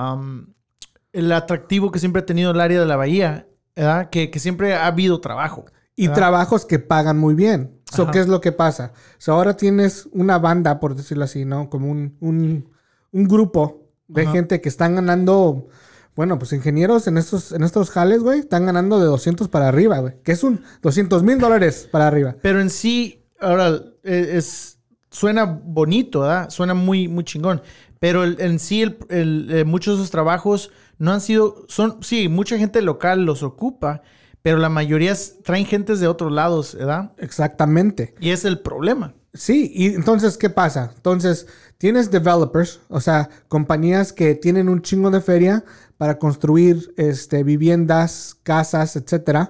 el 1.12 1.30
atractivo 1.32 1.92
que 1.92 2.00
siempre 2.00 2.22
ha 2.22 2.26
tenido 2.26 2.50
el 2.50 2.60
área 2.60 2.80
de 2.80 2.86
la 2.86 2.96
bahía, 2.96 3.46
¿verdad? 3.76 4.10
Que, 4.10 4.30
que 4.30 4.40
siempre 4.40 4.74
ha 4.74 4.86
habido 4.86 5.20
trabajo. 5.20 5.66
Y 5.94 6.08
trabajos 6.08 6.64
que 6.66 6.80
pagan 6.80 7.16
muy 7.18 7.34
bien. 7.36 7.73
So. 7.96 8.10
¿qué 8.10 8.18
es 8.20 8.28
lo 8.28 8.40
que 8.40 8.52
pasa? 8.52 8.92
So, 9.18 9.32
ahora 9.32 9.56
tienes 9.56 10.08
una 10.12 10.38
banda, 10.38 10.80
por 10.80 10.94
decirlo 10.94 11.24
así, 11.24 11.44
¿no? 11.44 11.68
Como 11.70 11.90
un, 11.90 12.16
un, 12.20 12.68
un 13.12 13.24
grupo 13.28 13.82
de 14.08 14.22
Ajá. 14.22 14.32
gente 14.32 14.60
que 14.60 14.68
están 14.68 14.94
ganando 14.96 15.68
Bueno, 16.16 16.38
pues 16.38 16.52
ingenieros 16.52 17.06
en 17.08 17.18
estos, 17.18 17.50
en 17.52 17.64
estos 17.64 17.90
jales, 17.90 18.22
güey, 18.22 18.38
están 18.40 18.66
ganando 18.66 19.00
de 19.00 19.06
200 19.06 19.48
para 19.48 19.66
arriba, 19.68 19.98
güey. 19.98 20.14
Que 20.22 20.32
es 20.32 20.44
un 20.44 20.60
200 20.82 21.22
mil 21.24 21.38
dólares 21.38 21.88
para 21.90 22.06
arriba. 22.06 22.36
Pero 22.40 22.60
en 22.60 22.70
sí, 22.70 23.24
ahora, 23.40 23.80
eh, 24.04 24.30
es, 24.34 24.78
suena 25.10 25.44
bonito, 25.44 26.20
¿verdad? 26.20 26.50
Suena 26.50 26.72
muy, 26.74 27.08
muy 27.08 27.24
chingón. 27.24 27.62
Pero 27.98 28.22
el- 28.22 28.36
en 28.40 28.58
sí, 28.60 28.82
el- 28.82 28.98
el, 29.08 29.48
eh, 29.50 29.64
muchos 29.64 29.96
de 29.96 30.02
esos 30.02 30.10
trabajos 30.12 30.70
no 30.98 31.10
han 31.12 31.20
sido, 31.20 31.64
son, 31.68 31.98
sí, 32.02 32.28
mucha 32.28 32.58
gente 32.58 32.80
local 32.82 33.24
los 33.24 33.42
ocupa, 33.42 34.02
pero 34.44 34.58
la 34.58 34.68
mayoría 34.68 35.12
es- 35.12 35.42
traen 35.42 35.64
gentes 35.64 36.00
de 36.00 36.06
otros 36.06 36.30
lados, 36.30 36.74
¿verdad? 36.74 37.12
Exactamente. 37.16 38.14
Y 38.20 38.28
es 38.28 38.44
el 38.44 38.60
problema. 38.60 39.14
Sí, 39.32 39.72
y 39.74 39.86
entonces, 39.94 40.36
¿qué 40.36 40.50
pasa? 40.50 40.92
Entonces, 40.94 41.46
tienes 41.78 42.10
developers, 42.10 42.80
o 42.88 43.00
sea, 43.00 43.30
compañías 43.48 44.12
que 44.12 44.34
tienen 44.34 44.68
un 44.68 44.82
chingo 44.82 45.10
de 45.10 45.22
feria 45.22 45.64
para 45.96 46.18
construir 46.18 46.92
este, 46.98 47.42
viviendas, 47.42 48.36
casas, 48.42 48.96
etcétera. 48.96 49.48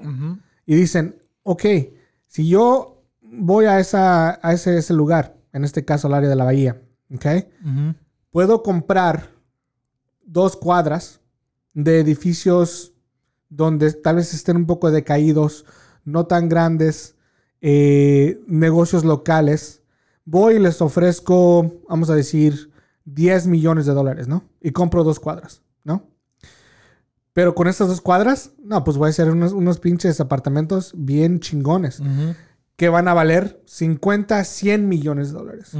Y 0.64 0.76
dicen, 0.76 1.20
ok, 1.42 1.64
si 2.28 2.48
yo 2.48 3.02
voy 3.20 3.64
a, 3.64 3.80
esa, 3.80 4.38
a 4.46 4.52
ese, 4.52 4.78
ese 4.78 4.94
lugar, 4.94 5.36
en 5.52 5.64
este 5.64 5.84
caso 5.84 6.06
el 6.06 6.14
área 6.14 6.30
de 6.30 6.36
la 6.36 6.44
bahía, 6.44 6.80
ok, 7.12 7.26
puedo 8.30 8.62
comprar 8.62 9.28
dos 10.24 10.56
cuadras 10.56 11.20
de 11.72 11.98
edificios 11.98 12.93
donde 13.48 13.92
tal 13.92 14.16
vez 14.16 14.34
estén 14.34 14.56
un 14.56 14.66
poco 14.66 14.90
decaídos, 14.90 15.64
no 16.04 16.26
tan 16.26 16.48
grandes, 16.48 17.16
eh, 17.60 18.40
negocios 18.46 19.04
locales. 19.04 19.82
Voy 20.24 20.56
y 20.56 20.58
les 20.58 20.80
ofrezco, 20.80 21.80
vamos 21.88 22.10
a 22.10 22.14
decir, 22.14 22.70
10 23.04 23.46
millones 23.46 23.86
de 23.86 23.92
dólares, 23.92 24.28
¿no? 24.28 24.44
Y 24.60 24.70
compro 24.70 25.04
dos 25.04 25.20
cuadras, 25.20 25.62
¿no? 25.82 26.08
Pero 27.32 27.54
con 27.54 27.66
estas 27.66 27.88
dos 27.88 28.00
cuadras, 28.00 28.52
no, 28.62 28.84
pues 28.84 28.96
voy 28.96 29.08
a 29.08 29.10
hacer 29.10 29.30
unos, 29.30 29.52
unos 29.52 29.80
pinches 29.80 30.20
apartamentos 30.20 30.92
bien 30.96 31.40
chingones 31.40 32.00
que 32.76 32.88
van 32.88 33.08
a 33.08 33.14
valer 33.14 33.62
50, 33.66 34.42
100 34.44 34.88
millones 34.88 35.28
de 35.28 35.38
dólares. 35.38 35.72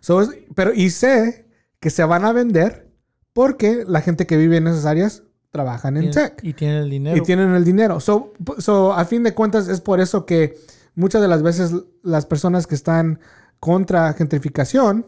So, 0.00 0.28
pero 0.54 0.72
y 0.74 0.90
sé 0.90 1.48
que 1.80 1.90
se 1.90 2.04
van 2.04 2.24
a 2.24 2.32
vender 2.32 2.90
porque 3.32 3.84
la 3.86 4.00
gente 4.00 4.26
que 4.26 4.36
vive 4.36 4.56
en 4.56 4.66
esas 4.66 4.86
áreas 4.86 5.22
trabajan 5.52 5.98
en 5.98 6.10
tech 6.10 6.40
Y 6.42 6.54
tiene 6.54 6.80
el 6.80 6.90
dinero. 6.90 7.16
y 7.16 7.20
tienen 7.20 7.54
el 7.54 7.64
dinero. 7.64 8.00
So, 8.00 8.32
so, 8.58 8.92
a 8.94 9.04
fin 9.04 9.22
de 9.22 9.34
cuentas 9.34 9.68
es 9.68 9.80
por 9.80 10.00
eso 10.00 10.26
que 10.26 10.58
muchas 10.94 11.20
de 11.22 11.28
las 11.28 11.42
veces 11.42 11.72
las 12.02 12.26
personas 12.26 12.66
que 12.66 12.74
están 12.74 13.20
contra 13.60 14.12
gentrificación 14.14 15.06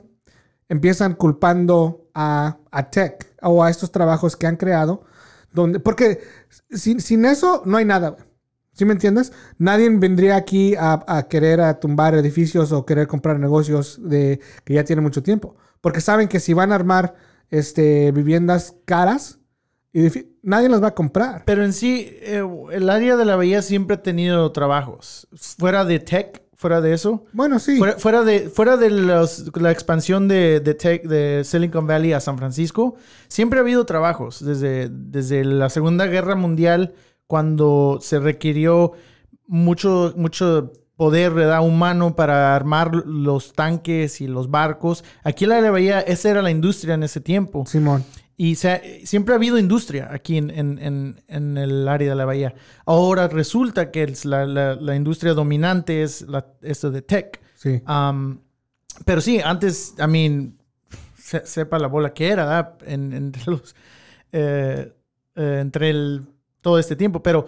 empiezan 0.69 1.15
culpando 1.15 2.09
a, 2.15 2.59
a 2.71 2.91
tech 2.91 3.35
o 3.43 3.65
a 3.65 3.71
estos 3.71 3.91
trabajos 3.91 4.37
que 4.37 4.47
han 4.47 4.57
creado. 4.57 5.03
Donde, 5.53 5.81
porque 5.81 6.21
sin, 6.71 7.01
sin 7.01 7.25
eso 7.25 7.63
no 7.65 7.79
hay 7.79 7.85
nada. 7.87 8.17
¿Sí 8.75 8.85
me 8.85 8.93
entiendes? 8.93 9.33
Nadie 9.57 9.89
vendría 9.89 10.37
aquí 10.37 10.75
a, 10.75 11.05
a 11.07 11.29
querer 11.29 11.61
a 11.61 11.79
tumbar 11.81 12.15
edificios 12.17 12.73
o 12.73 12.85
querer 12.85 13.07
comprar 13.07 13.39
negocios 13.39 14.01
de, 14.03 14.41
que 14.65 14.75
ya 14.75 14.85
tienen 14.85 15.05
mucho 15.05 15.23
tiempo. 15.23 15.57
Porque 15.81 16.01
saben 16.01 16.29
que 16.29 16.41
si 16.41 16.55
van 16.55 16.73
a 16.73 16.75
armar 16.75 17.15
este, 17.51 18.11
viviendas 18.11 18.75
caras, 18.85 19.39
edifi- 19.95 20.27
nadie 20.43 20.69
las 20.69 20.83
va 20.83 20.89
a 20.89 20.95
comprar. 20.95 21.43
Pero 21.47 21.65
en 21.65 21.73
sí, 21.73 22.09
eh, 22.23 22.43
el 22.73 22.91
área 22.91 23.17
de 23.17 23.25
la 23.25 23.37
bahía 23.37 23.63
siempre 23.63 23.97
ha 23.97 24.03
tenido 24.03 24.51
trabajos. 24.53 25.29
Fuera 25.59 25.85
de 25.85 25.99
tech, 26.01 26.43
fuera 26.55 26.81
de 26.81 26.93
eso. 26.95 27.25
Bueno, 27.33 27.59
sí. 27.59 27.77
Fuera, 27.79 27.99
fuera 27.99 28.23
de, 28.25 28.49
fuera 28.49 28.77
de 28.77 28.91
los- 28.91 29.51
la 29.61 29.71
expansión 29.71 30.29
de, 30.29 30.61
de 30.61 30.75
tech 30.75 31.05
de 31.05 31.43
Silicon 31.45 31.87
Valley 31.87 32.13
a 32.13 32.21
San 32.21 32.39
Francisco, 32.39 32.97
siempre 33.29 33.59
ha 33.59 33.63
habido 33.63 33.85
trabajos. 33.87 34.45
Desde, 34.45 34.89
desde 34.91 35.45
la 35.45 35.71
Segunda 35.71 36.07
Guerra 36.07 36.35
Mundial, 36.37 36.95
cuando 37.27 37.99
se 38.03 38.19
requirió 38.19 38.93
mucho, 39.47 40.13
mucho 40.17 40.73
poder 40.97 41.33
¿verdad? 41.33 41.61
humano 41.67 42.15
para 42.15 42.55
armar 42.55 42.95
los 42.95 43.53
tanques 43.53 44.21
y 44.21 44.27
los 44.29 44.51
barcos. 44.51 45.05
Aquí 45.25 45.45
en 45.45 45.51
la 45.51 45.71
bahía, 45.71 46.01
esa 46.01 46.31
era 46.31 46.41
la 46.43 46.51
industria 46.51 46.95
en 46.95 47.03
ese 47.03 47.21
tiempo. 47.21 47.65
Simón. 47.67 48.05
Y 48.37 48.57
se 48.57 48.70
ha- 48.70 48.83
siempre 49.05 49.33
ha 49.35 49.37
habido 49.37 49.59
industria 49.59 50.09
aquí 50.12 50.37
en, 50.38 50.51
en- 50.51 50.79
en- 50.81 51.23
en 51.29 51.57
el 51.57 51.87
área 51.88 52.11
de 52.11 52.14
la 52.16 52.25
bahía. 52.25 52.55
Ahora 52.85 53.29
resulta 53.29 53.90
que 53.90 54.03
es 54.05 54.25
la, 54.25 54.44
la- 54.47 54.75
la 54.75 54.97
industria 54.97 55.35
dominante 55.35 56.03
es 56.03 56.23
la, 56.23 56.47
esto 56.62 56.90
de 56.90 57.03
tech. 57.03 57.40
Sí. 57.55 57.81
Um, 57.88 58.38
pero 59.05 59.20
sí, 59.20 59.40
antes, 59.40 59.94
I 59.99 60.07
mean, 60.09 60.59
se- 61.16 61.47
sepa 61.47 61.79
la 61.79 61.87
bola 61.88 62.12
que 62.12 62.29
era, 62.29 62.77
entre 62.87 63.42
los, 63.47 63.75
eh, 64.33 64.92
eh, 65.37 65.59
entre 65.61 65.90
el, 65.90 66.23
todo 66.61 66.79
este 66.79 66.97
tiempo. 66.97 67.23
Pero 67.23 67.47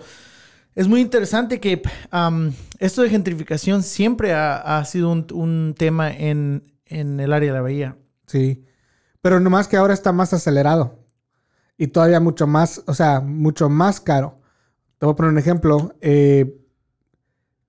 es 0.76 0.86
muy 0.86 1.00
interesante 1.00 1.58
que 1.58 1.82
um, 2.12 2.52
esto 2.78 3.02
de 3.02 3.10
gentrificación 3.10 3.82
siempre 3.82 4.34
ha, 4.34 4.78
ha 4.78 4.84
sido 4.84 5.10
un, 5.10 5.26
un 5.32 5.74
tema 5.76 6.12
en, 6.12 6.62
en 6.86 7.18
el 7.18 7.32
área 7.32 7.50
de 7.50 7.56
la 7.58 7.62
bahía. 7.62 7.96
Sí. 8.26 8.62
Pero 9.26 9.40
nomás 9.40 9.66
que 9.66 9.76
ahora 9.76 9.92
está 9.92 10.12
más 10.12 10.32
acelerado. 10.32 11.00
Y 11.76 11.88
todavía 11.88 12.20
mucho 12.20 12.46
más, 12.46 12.80
o 12.86 12.94
sea, 12.94 13.18
mucho 13.20 13.68
más 13.68 13.98
caro. 13.98 14.38
Te 14.98 15.06
voy 15.06 15.14
a 15.14 15.16
poner 15.16 15.32
un 15.32 15.38
ejemplo. 15.38 15.96
Eh, 16.00 16.56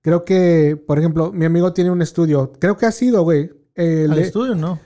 creo 0.00 0.24
que, 0.24 0.80
por 0.86 1.00
ejemplo, 1.00 1.32
mi 1.32 1.46
amigo 1.46 1.72
tiene 1.72 1.90
un 1.90 2.00
estudio. 2.00 2.52
Creo 2.60 2.76
que 2.76 2.86
ha 2.86 2.92
sido, 2.92 3.22
güey. 3.24 3.50
eh, 3.74 4.06
Al 4.08 4.14
le- 4.14 4.22
estudio, 4.22 4.54
no. 4.54 4.78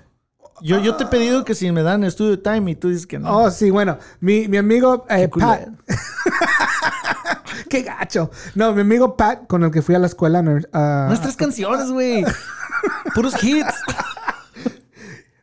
Yo, 0.63 0.81
yo 0.81 0.97
te 0.97 1.05
he 1.05 1.07
pedido 1.09 1.45
que 1.45 1.55
si 1.55 1.71
me 1.73 1.83
dan 1.83 2.05
estudio 2.05 2.41
time 2.41 2.71
y 2.71 2.75
tú 2.75 2.89
dices 2.89 3.07
que 3.07 3.19
no. 3.19 3.37
Oh, 3.37 3.51
sí, 3.51 3.71
bueno. 3.71 3.99
Mi, 4.21 4.49
mi 4.49 4.57
amigo 4.57 5.05
eh, 5.11 5.29
Qué 5.31 5.41
Pat. 5.41 5.61
culero. 5.65 5.79
Qué 7.69 7.83
gacho. 7.83 8.31
No, 8.55 8.73
mi 8.73 8.81
amigo 8.81 9.15
Pat, 9.15 9.47
con 9.47 9.63
el 9.63 9.71
que 9.71 9.83
fui 9.83 9.95
a 9.95 9.99
la 9.99 10.07
escuela. 10.07 10.41
Nuestras 10.41 11.37
canciones, 11.37 11.91
güey. 11.91 12.25
Puros 13.15 13.35
hits. 13.45 13.75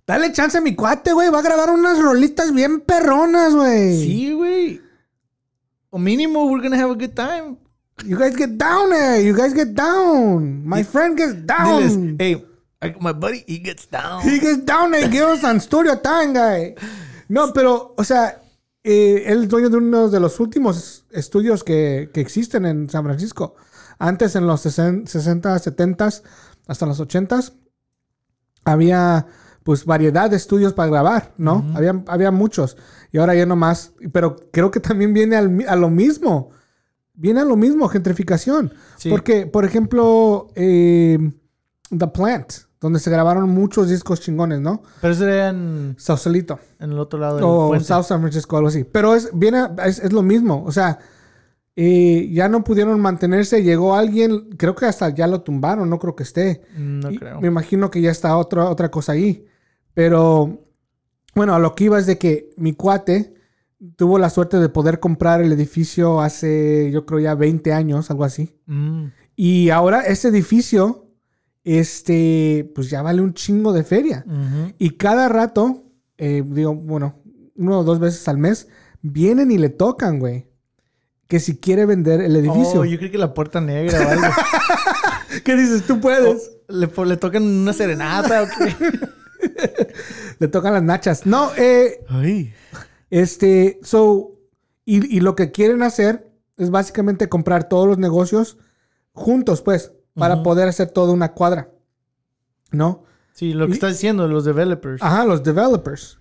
Dale 0.09 0.31
chance 0.33 0.57
a 0.57 0.61
mi 0.61 0.73
cuate, 0.75 1.13
güey. 1.13 1.29
Va 1.29 1.37
a 1.37 1.41
grabar 1.43 1.69
unas 1.69 1.99
rolitas 1.99 2.51
bien 2.51 2.79
perronas, 2.81 3.53
güey. 3.53 3.95
Sí, 4.03 4.33
güey. 4.33 4.81
O 5.91 5.99
mínimo, 5.99 6.45
we're 6.45 6.63
gonna 6.63 6.81
have 6.83 6.89
a 6.89 6.95
good 6.95 7.13
time. 7.13 7.57
You 8.03 8.17
guys 8.17 8.35
get 8.35 8.57
down 8.57 8.89
there. 8.89 9.21
You 9.23 9.35
guys 9.35 9.53
get 9.53 9.75
down. 9.75 10.65
My 10.65 10.83
friend 10.83 11.15
gets 11.15 11.35
down. 11.45 11.79
Diles, 11.79 12.15
hey, 12.17 12.43
I- 12.81 12.95
my 12.99 13.13
buddy, 13.13 13.43
he 13.45 13.59
gets 13.59 13.85
down. 13.87 14.23
He 14.23 14.39
gets 14.39 14.65
down 14.65 14.95
and 14.95 15.11
gives 15.11 15.43
on 15.43 15.59
studio 15.61 15.95
time, 15.99 16.33
guy. 16.33 16.73
No, 17.27 17.53
pero, 17.53 17.93
o 17.95 18.03
sea, 18.03 18.41
eh, 18.83 19.25
él 19.27 19.43
es 19.43 19.49
dueño 19.49 19.69
de 19.69 19.77
uno 19.77 20.09
de 20.09 20.19
los 20.19 20.39
últimos 20.39 21.05
estudios 21.11 21.63
que, 21.63 22.09
que 22.11 22.19
existen 22.21 22.65
en 22.65 22.89
San 22.89 23.03
Francisco. 23.03 23.53
Antes, 23.99 24.35
en 24.35 24.47
los 24.47 24.61
60, 24.61 25.07
60, 25.07 25.59
70, 25.59 26.09
hasta 26.67 26.85
los 26.87 26.99
80, 26.99 27.41
había 28.65 29.27
pues 29.63 29.85
variedad 29.85 30.29
de 30.29 30.37
estudios 30.37 30.73
para 30.73 30.89
grabar, 30.89 31.33
¿no? 31.37 31.65
había, 31.75 32.03
había 32.07 32.31
muchos. 32.31 32.77
Y 33.11 33.17
ahora 33.17 33.35
ya 33.35 33.45
no 33.45 33.55
más. 33.55 33.93
Pero 34.11 34.35
creo 34.51 34.71
que 34.71 34.79
también 34.79 35.13
viene 35.13 35.35
al 35.35 35.65
a 35.67 35.75
lo 35.75 35.89
mismo. 35.89 36.51
Viene 37.13 37.41
a 37.41 37.45
lo 37.45 37.55
mismo, 37.55 37.89
gentrificación. 37.89 38.73
Sí. 38.97 39.09
Porque, 39.09 39.45
por 39.45 39.65
ejemplo, 39.65 40.47
eh, 40.55 41.17
The 41.89 42.07
Plant, 42.07 42.53
donde 42.79 42.99
se 42.99 43.11
grabaron 43.11 43.49
muchos 43.49 43.89
discos 43.89 44.21
chingones, 44.21 44.61
¿no? 44.61 44.83
Pero 45.01 45.13
eso 45.13 45.27
era 45.27 45.49
en, 45.49 45.95
Sausalito. 45.97 46.59
en 46.79 46.91
el 46.91 46.99
otro 46.99 47.19
lado 47.19 47.35
del 47.35 47.43
O 47.45 47.67
puente. 47.67 47.85
South 47.85 48.05
San 48.05 48.21
Francisco, 48.21 48.55
algo 48.55 48.69
así. 48.69 48.85
Pero 48.85 49.15
es, 49.15 49.29
viene, 49.33 49.67
es, 49.85 49.99
es 49.99 50.13
lo 50.13 50.21
mismo. 50.21 50.63
O 50.65 50.71
sea, 50.71 50.99
eh, 51.81 52.29
ya 52.33 52.49
no 52.49 52.65
pudieron 52.65 52.99
mantenerse. 52.99 53.63
Llegó 53.63 53.95
alguien, 53.95 54.49
creo 54.57 54.75
que 54.75 54.85
hasta 54.85 55.15
ya 55.15 55.27
lo 55.27 55.43
tumbaron, 55.43 55.89
no 55.89 55.97
creo 55.97 56.13
que 56.13 56.23
esté. 56.23 56.61
No 56.77 57.09
Y 57.09 57.17
creo. 57.17 57.39
Me 57.39 57.47
imagino 57.47 57.89
que 57.89 58.01
ya 58.01 58.11
está 58.11 58.35
otra, 58.35 58.69
otra 58.69 58.91
cosa 58.91 59.13
ahí. 59.13 59.45
Pero, 59.93 60.65
bueno, 61.35 61.55
a 61.55 61.59
lo 61.59 61.75
que 61.75 61.85
iba 61.85 61.97
es 61.97 62.05
de 62.05 62.17
que 62.17 62.49
mi 62.57 62.73
cuate 62.73 63.33
tuvo 63.95 64.19
la 64.19 64.29
suerte 64.29 64.59
de 64.59 64.67
poder 64.67 64.99
comprar 64.99 65.39
el 65.39 65.53
edificio 65.53 66.19
hace, 66.19 66.91
yo 66.91 67.05
creo 67.05 67.21
ya 67.21 67.33
20 67.35 67.71
años, 67.71 68.11
algo 68.11 68.25
así. 68.25 68.59
Mm. 68.65 69.05
Y 69.37 69.69
ahora 69.69 70.01
ese 70.01 70.27
edificio, 70.27 71.07
este, 71.63 72.69
pues 72.75 72.89
ya 72.89 73.01
vale 73.03 73.21
un 73.21 73.33
chingo 73.33 73.71
de 73.71 73.85
feria. 73.85 74.25
Y 74.79 74.97
cada 74.97 75.29
rato, 75.29 75.81
eh, 76.17 76.43
digo, 76.45 76.75
bueno, 76.75 77.21
uno 77.55 77.79
o 77.79 77.83
dos 77.85 77.99
veces 77.99 78.27
al 78.27 78.37
mes, 78.37 78.67
vienen 79.01 79.49
y 79.49 79.57
le 79.57 79.69
tocan, 79.69 80.19
güey. 80.19 80.48
Que 81.29 81.39
si 81.39 81.57
quiere 81.57 81.85
vender 81.85 82.19
el 82.21 82.35
edificio. 82.35 82.81
Oh, 82.81 82.85
yo 82.85 82.97
creo 82.97 83.11
que 83.11 83.17
la 83.17 83.33
puerta 83.33 83.61
negra 83.61 84.05
o 84.05 84.09
algo. 84.09 84.27
¿Qué 85.45 85.55
dices? 85.55 85.85
Tú 85.85 86.01
puedes. 86.01 86.51
le, 86.67 86.87
tocan 87.17 87.43
una 87.43 87.71
serenata 87.71 88.43
o 88.43 88.47
qué. 88.47 88.75
Le 90.39 90.47
tocan 90.47 90.73
las 90.73 90.83
nachas. 90.83 91.25
No, 91.25 91.51
eh, 91.55 92.03
Ay. 92.09 92.53
este, 93.09 93.79
so, 93.83 94.31
y, 94.85 95.15
y 95.15 95.19
lo 95.21 95.35
que 95.35 95.51
quieren 95.51 95.81
hacer 95.81 96.29
es 96.57 96.69
básicamente 96.71 97.29
comprar 97.29 97.69
todos 97.69 97.87
los 97.87 97.97
negocios 97.97 98.57
juntos, 99.13 99.61
pues, 99.61 99.93
para 100.15 100.43
poder 100.43 100.67
hacer 100.67 100.89
toda 100.89 101.13
una 101.13 101.33
cuadra. 101.33 101.69
¿No? 102.71 103.03
Sí, 103.33 103.53
lo 103.53 103.65
que 103.67 103.71
Y- 103.71 103.73
está 103.75 103.87
diciendo 103.87 104.27
los 104.27 104.43
developers. 104.45 105.01
Ajá, 105.01 105.23
los 105.25 105.43
developers. 105.43 106.19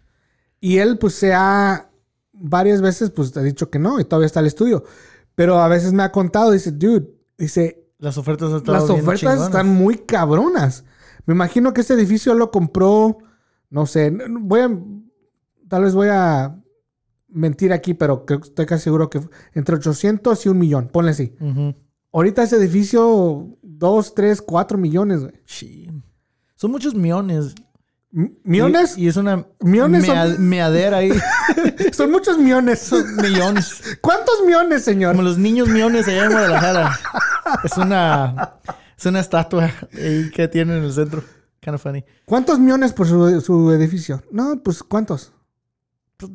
Y 0.61 0.79
él, 0.79 0.99
pues, 0.99 1.15
se 1.15 1.33
ha 1.35 1.88
varias 2.41 2.81
veces, 2.81 3.11
pues 3.11 3.33
te 3.33 3.41
he 3.41 3.45
dicho 3.45 3.71
que 3.71 3.79
no 3.79 4.01
y 4.01 4.05
todavía 4.05 4.27
está 4.27 4.41
el 4.41 4.47
estudio. 4.47 4.85
Pero 5.35 5.59
a 5.59 5.69
veces 5.69 5.93
me 5.93 6.03
ha 6.03 6.13
contado, 6.13 6.51
dice, 6.51 6.73
dude, 6.73 7.09
dice, 7.37 7.89
Las 7.99 8.19
ofertas 8.19 8.53
han 8.53 8.63
las 8.67 8.91
ofertas 8.91 9.43
están 9.43 9.69
muy 9.69 9.99
cabronas. 9.99 10.85
Me 11.27 11.35
imagino 11.35 11.73
que 11.73 11.83
este 11.83 11.95
edificio 11.95 12.35
lo 12.35 12.51
compró, 12.51 13.19
no 13.71 13.87
sé, 13.87 14.11
voy 14.41 14.61
a, 14.61 14.71
tal 15.69 15.85
vez 15.85 15.95
voy 15.95 16.09
a 16.11 16.61
mentir 17.29 17.73
aquí, 17.73 17.95
pero 17.95 18.25
creo 18.25 18.41
que 18.41 18.49
estoy 18.49 18.67
casi 18.67 18.85
seguro 18.85 19.11
que 19.11 19.21
entre 19.53 19.77
800 19.77 20.47
y 20.47 20.49
un 20.49 20.59
millón, 20.59 20.89
ponle 20.89 21.11
así. 21.11 21.37
Ahorita 22.13 22.43
ese 22.43 22.57
edificio, 22.57 23.59
2, 23.63 24.15
3, 24.15 24.43
4 24.43 24.79
millones, 24.79 25.21
güey. 25.21 25.35
Sí. 25.45 25.91
Son 26.57 26.71
muchos 26.71 26.95
millones. 26.95 27.55
M- 28.13 28.33
¿Millones? 28.45 28.97
Y, 28.97 29.05
y 29.05 29.09
es 29.09 29.17
una 29.17 29.47
¿Millones 29.61 30.07
son- 30.07 30.17
mea- 30.17 30.39
meadera 30.39 30.97
ahí. 30.99 31.13
Son 31.93 32.11
muchos 32.11 32.39
millones. 32.39 32.79
Son 32.81 33.17
millones. 33.17 33.99
¿Cuántos 34.01 34.43
millones, 34.47 34.83
señor? 34.85 35.13
Como 35.15 35.23
los 35.29 35.39
niños 35.39 35.69
millones 35.69 36.07
allá 36.09 36.25
en 36.27 36.33
Guadalajara. 36.33 36.99
Es 37.65 37.77
una, 37.77 38.55
es 38.97 39.07
una 39.07 39.21
estatua 39.21 39.71
ahí 39.95 40.31
que 40.31 40.49
tiene 40.49 40.77
en 40.79 40.85
el 40.85 40.93
centro. 40.93 41.23
Kind 41.61 41.75
of 41.75 41.83
funny. 41.83 42.05
¿Cuántos 42.25 42.59
millones 42.59 42.93
por 42.93 43.07
su, 43.09 43.41
su 43.41 43.73
edificio? 43.73 44.23
No, 44.31 44.61
pues 44.63 44.83
¿cuántos? 44.83 45.33
Pues, 46.17 46.33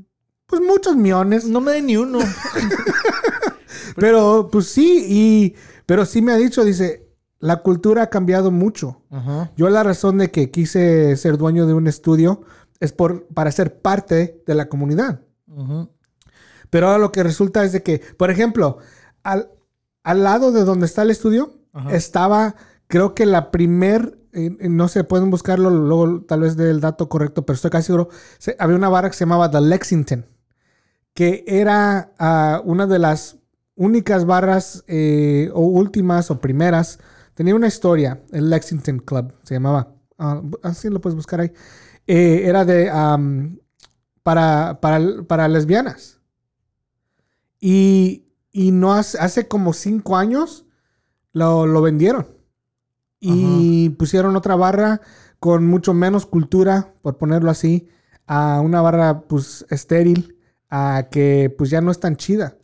pues 0.47 0.61
muchos 0.61 0.95
millones. 0.95 1.45
No 1.45 1.61
me 1.61 1.71
den 1.71 1.85
ni 1.87 1.97
uno. 1.97 2.19
Pero 3.95 4.49
pues 4.51 4.67
sí, 4.67 5.05
y 5.07 5.55
pero 5.85 6.05
sí 6.05 6.21
me 6.21 6.31
ha 6.31 6.37
dicho, 6.37 6.63
dice, 6.63 7.02
la 7.43 7.57
cultura 7.57 8.03
ha 8.03 8.09
cambiado 8.09 8.51
mucho. 8.51 9.01
Yo 9.57 9.69
la 9.69 9.83
razón 9.83 10.17
de 10.17 10.31
que 10.31 10.49
quise 10.49 11.15
ser 11.17 11.37
dueño 11.37 11.67
de 11.67 11.73
un 11.73 11.87
estudio 11.87 12.41
es 12.79 12.93
por, 12.93 13.25
para 13.27 13.51
ser 13.51 13.81
parte 13.81 14.41
de 14.47 14.55
la 14.55 14.69
comunidad. 14.69 15.19
Pero 16.69 16.87
ahora 16.87 16.99
lo 16.99 17.11
que 17.11 17.21
resulta 17.23 17.63
es 17.63 17.71
de 17.73 17.83
que, 17.83 18.01
por 18.17 18.31
ejemplo, 18.31 18.77
al, 19.23 19.49
al 20.03 20.23
lado 20.23 20.51
de 20.51 20.63
donde 20.63 20.85
está 20.85 21.01
el 21.03 21.11
estudio, 21.11 21.53
estaba, 21.91 22.55
creo 22.87 23.13
que 23.13 23.25
la 23.25 23.51
primer, 23.51 24.17
no 24.31 24.87
sé, 24.87 25.03
pueden 25.03 25.29
buscarlo 25.29 25.69
luego 25.69 26.21
tal 26.21 26.41
vez 26.41 26.55
del 26.55 26.79
dato 26.81 27.09
correcto, 27.09 27.45
pero 27.45 27.55
estoy 27.55 27.71
casi 27.71 27.87
seguro, 27.87 28.09
se- 28.39 28.55
había 28.59 28.75
una 28.77 28.89
barra 28.89 29.09
que 29.09 29.15
se 29.17 29.25
llamaba 29.25 29.51
The 29.51 29.59
Lexington, 29.61 30.25
que 31.13 31.43
era 31.47 32.13
ah, 32.19 32.61
una 32.63 32.87
de 32.87 32.99
las 32.99 33.37
únicas 33.75 34.25
barras 34.25 34.83
eh, 34.87 35.49
o 35.53 35.61
últimas 35.61 36.31
o 36.31 36.39
primeras. 36.39 36.99
Tenía 37.35 37.55
una 37.55 37.67
historia, 37.67 38.23
el 38.31 38.49
Lexington 38.49 38.99
Club 38.99 39.33
se 39.43 39.55
llamaba, 39.55 39.95
ah, 40.17 40.41
bu- 40.43 40.59
así 40.63 40.89
lo 40.89 41.01
puedes 41.01 41.15
buscar 41.15 41.41
ahí. 41.41 41.51
Eh, 42.07 42.43
era 42.45 42.65
de, 42.65 42.89
para, 44.23 44.79
para 45.27 45.47
lesbianas. 45.47 46.19
Y, 47.59 48.25
y 48.51 48.71
no 48.71 48.93
hace, 48.93 49.17
hace 49.19 49.47
como 49.47 49.73
cinco 49.73 50.17
años 50.17 50.65
lo, 51.31 51.65
lo 51.65 51.81
vendieron. 51.81 52.27
Y 53.19 53.89
pusieron 53.91 54.35
otra 54.35 54.55
barra 54.55 55.01
con 55.39 55.65
mucho 55.65 55.93
menos 55.93 56.25
cultura, 56.25 56.93
por 57.01 57.17
ponerlo 57.17 57.49
así, 57.51 57.89
a 58.27 58.61
una 58.61 58.81
barra 58.81 59.21
pues 59.21 59.65
estéril, 59.69 60.37
a 60.69 61.07
que 61.11 61.53
pues 61.57 61.69
ya 61.69 61.81
no 61.81 61.91
es 61.91 61.99
tan 61.99 62.17
chida. 62.17 62.57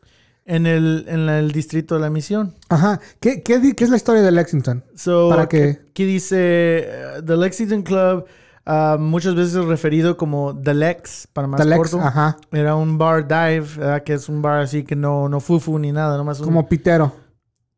En 0.52 0.66
el, 0.66 1.06
en 1.08 1.30
el 1.30 1.52
distrito 1.52 1.94
de 1.94 2.02
la 2.02 2.10
misión. 2.10 2.56
Ajá. 2.70 3.00
¿Qué, 3.20 3.44
qué, 3.44 3.76
qué 3.76 3.84
es 3.84 3.90
la 3.92 3.98
historia 3.98 4.24
de 4.24 4.32
Lexington? 4.32 4.84
So, 4.96 5.30
Para 5.30 5.48
que- 5.48 5.80
Aquí 5.92 6.06
dice 6.06 6.38
eh, 6.40 7.22
The 7.24 7.38
Lexington 7.38 7.84
Club, 7.84 8.26
ah, 8.66 8.98
muchas 9.00 9.36
veces 9.36 9.64
referido 9.66 10.18
como 10.18 10.60
The 10.60 10.74
Lex, 10.74 11.28
para 11.34 11.48
más 11.48 11.60
The 11.62 11.66
Lex, 11.68 11.78
corto. 11.78 12.02
ajá. 12.02 12.36
Era 12.52 12.76
un 12.76 12.98
bar 12.98 13.28
dive, 13.28 13.62
¿verdad? 13.78 14.04
que 14.04 14.14
es 14.14 14.28
un 14.28 14.42
bar 14.42 14.62
así 14.62 14.84
que 14.84 14.96
no, 14.96 15.30
no 15.30 15.40
fufu 15.40 15.78
ni 15.78 15.92
nada, 15.92 16.18
nomás 16.18 16.40
un- 16.40 16.46
Como 16.48 16.68
pitero. 16.68 17.14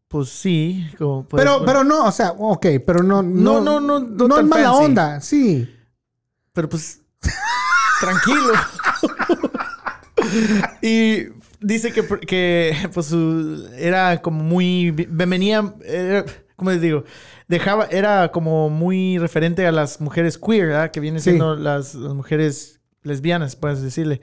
Pues 0.07 0.29
sí. 0.29 0.89
Como, 0.97 1.25
pues, 1.25 1.41
Pero, 1.43 1.59
bueno. 1.59 1.65
pero 1.65 1.83
no, 1.83 2.05
o 2.05 2.11
sea, 2.13 2.31
ok, 2.37 2.65
pero 2.85 3.03
no. 3.03 3.21
No, 3.21 3.59
No, 3.59 3.79
no, 3.81 3.99
no, 3.99 4.27
no 4.27 4.39
es 4.39 4.45
mala 4.45 4.69
fancy. 4.71 4.85
onda, 4.85 5.19
sí. 5.21 5.69
Pero 6.53 6.69
pues, 6.69 7.01
tranquilo. 7.99 8.53
y 10.81 11.25
dice 11.61 11.91
que, 11.93 12.03
que 12.27 12.75
pues 12.93 13.05
su- 13.07 13.67
era 13.77 14.21
como 14.21 14.43
muy, 14.43 14.91
venía, 14.91 15.73
era, 15.85 16.25
¿cómo 16.55 16.71
les 16.71 16.81
digo? 16.81 17.03
Dejaba, 17.47 17.85
era 17.91 18.31
como 18.31 18.69
muy 18.69 19.17
referente 19.17 19.65
a 19.65 19.71
las 19.71 19.99
mujeres 20.01 20.37
queer, 20.37 20.67
¿verdad? 20.67 20.91
Que 20.91 20.99
vienen 20.99 21.21
Sí. 21.21 21.31
siendo 21.31 21.55
las, 21.55 21.95
las 21.95 22.13
mujeres 22.13 22.79
lesbianas, 23.03 23.55
puedes 23.55 23.81
decirle. 23.81 24.21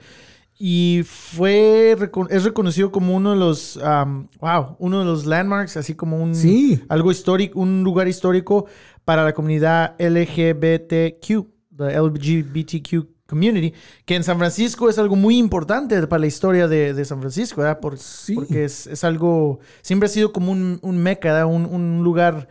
Y 0.61 1.03
fue, 1.05 1.95
es 2.29 2.43
reconocido 2.43 2.91
como 2.91 3.15
uno 3.15 3.31
de 3.31 3.37
los, 3.37 3.77
um, 3.77 4.27
wow, 4.41 4.75
uno 4.79 4.99
de 4.99 5.05
los 5.05 5.25
landmarks, 5.25 5.77
así 5.77 5.95
como 5.95 6.21
un, 6.21 6.35
Sí. 6.35 6.83
algo 6.89 7.11
histórico, 7.11 7.59
un 7.59 7.83
lugar 7.83 8.07
histórico 8.09 8.65
para 9.05 9.23
la 9.23 9.33
comunidad 9.33 9.95
LGBTQ, 9.99 11.47
the 11.77 11.93
LGBTQ 11.97 13.07
community, 13.29 13.73
que 14.05 14.15
en 14.15 14.23
San 14.23 14.37
Francisco 14.39 14.89
es 14.89 14.97
algo 14.97 15.15
muy 15.15 15.37
importante 15.37 16.05
para 16.07 16.19
la 16.19 16.27
historia 16.27 16.67
de, 16.67 16.93
de 16.93 17.05
San 17.05 17.19
Francisco, 17.19 17.61
¿verdad? 17.61 17.79
Por- 17.79 17.97
Sí. 17.99 18.33
Porque 18.35 18.65
es, 18.65 18.87
es 18.87 19.03
algo, 19.03 19.59
siempre 19.81 20.07
ha 20.07 20.09
sido 20.09 20.33
como 20.33 20.51
un, 20.51 20.79
un 20.81 20.97
meca. 20.97 21.45
Un, 21.45 21.65
un 21.65 22.03
lugar 22.03 22.47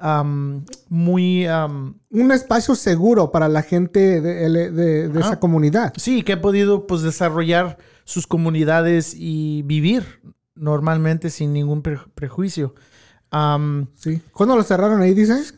um, 0.00 0.64
muy, 0.88 1.46
um, 1.48 1.94
Un 2.10 2.32
espacio 2.32 2.74
seguro 2.74 3.30
para 3.30 3.48
la 3.48 3.62
gente 3.62 4.20
de, 4.20 4.70
de- 4.70 5.08
de 5.08 5.20
esa 5.20 5.38
comunidad. 5.40 5.92
sí, 5.96 6.22
que 6.22 6.32
ha 6.34 6.40
podido 6.42 6.86
pues 6.86 7.02
desarrollar 7.02 7.78
sus 8.04 8.26
comunidades 8.26 9.14
y 9.16 9.62
vivir 9.62 10.04
normalmente 10.54 11.30
sin 11.30 11.52
ningún 11.52 11.82
pre- 11.82 11.98
prejuicio. 12.14 12.74
Um, 13.32 13.86
Sí. 13.96 14.20
¿Cuándo 14.32 14.56
lo 14.56 14.62
cerraron 14.62 15.00
ahí, 15.02 15.12
dices? 15.14 15.52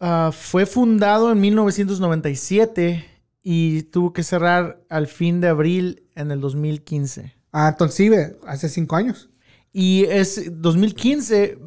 Ah, 0.00 0.30
fue 0.32 0.64
fundado 0.66 1.30
en 1.32 1.40
1997 1.40 3.04
y 3.42 3.82
tuvo 3.84 4.12
que 4.12 4.22
cerrar 4.22 4.82
al 4.88 5.06
fin 5.06 5.40
de 5.40 5.48
abril 5.48 6.04
en 6.14 6.30
el 6.30 6.40
2015. 6.40 7.34
Ah, 7.52 7.68
entonces 7.70 7.96
sí, 7.96 8.10
hace 8.46 8.68
cinco 8.68 8.96
años. 8.96 9.30
Y 9.72 10.04
es 10.04 10.50
2015 10.60 11.58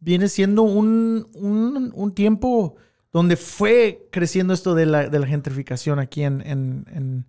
viene 0.00 0.28
siendo 0.28 0.62
un, 0.62 1.28
un- 1.34 1.92
un 1.94 2.14
tiempo 2.14 2.76
donde 3.12 3.36
fue 3.36 4.08
creciendo 4.10 4.52
esto 4.54 4.74
de 4.74 4.86
la, 4.86 5.08
de 5.08 5.18
la 5.18 5.26
gentrificación 5.26 5.98
aquí 5.98 6.22
en, 6.22 6.40
en- 6.46 6.84
en- 6.92 7.26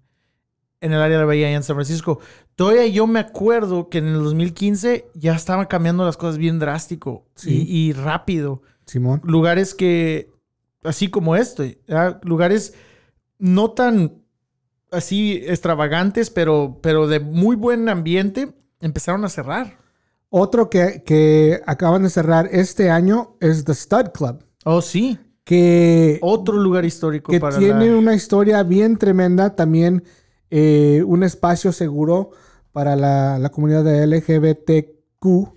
en 0.81 0.91
el 0.91 0.99
área 1.01 1.17
de 1.17 1.21
la 1.23 1.27
Bahía 1.27 1.49
y 1.51 1.53
en 1.53 1.63
San 1.63 1.75
Francisco. 1.77 2.19
Todavía 2.55 2.85
yo 2.87 3.07
me 3.07 3.19
acuerdo 3.19 3.89
que 3.89 3.99
en 3.99 4.07
el 4.07 4.21
2015 4.23 5.05
ya 5.13 5.33
estaban 5.33 5.65
cambiando 5.67 6.03
las 6.05 6.17
cosas 6.17 6.37
bien 6.37 6.59
drástico 6.59 7.25
Sí. 7.35 7.65
y- 7.67 7.87
y 7.89 7.93
rápido. 7.93 8.61
Simón. 8.85 9.21
lugares 9.23 9.73
que, 9.73 10.29
así 10.83 11.07
como 11.09 11.37
¿ya? 11.87 12.19
lugares 12.23 12.73
no 13.39 13.71
tan 13.71 14.21
así 14.91 15.43
extravagantes, 15.47 16.29
pero, 16.29 16.79
pero 16.81 17.07
de 17.07 17.19
muy 17.19 17.55
buen 17.55 17.89
ambiente, 17.89 18.53
empezaron 18.79 19.25
a 19.25 19.29
cerrar. 19.29 19.77
Otro 20.29 20.69
que, 20.69 21.03
que 21.05 21.61
acaban 21.65 22.03
de 22.03 22.09
cerrar 22.09 22.49
este 22.51 22.89
año 22.89 23.35
es 23.39 23.65
The 23.65 23.73
Stud 23.73 24.09
Club, 24.13 24.43
Oh, 24.65 24.81
sí. 24.81 25.19
que, 25.43 26.19
Otro 26.21 26.57
lugar 26.57 26.85
histórico 26.85 27.31
que 27.31 27.39
para 27.39 27.57
tiene 27.59 27.89
la- 27.91 27.97
una 27.97 28.13
historia 28.15 28.63
bien 28.63 28.97
tremenda, 28.97 29.55
también 29.55 30.03
eh, 30.49 31.03
un 31.05 31.23
espacio 31.23 31.71
seguro 31.71 32.31
para 32.71 32.95
la, 32.95 33.37
la 33.39 33.49
comunidad 33.49 33.83
de 33.83 34.03
LGBTQ. 34.07 35.53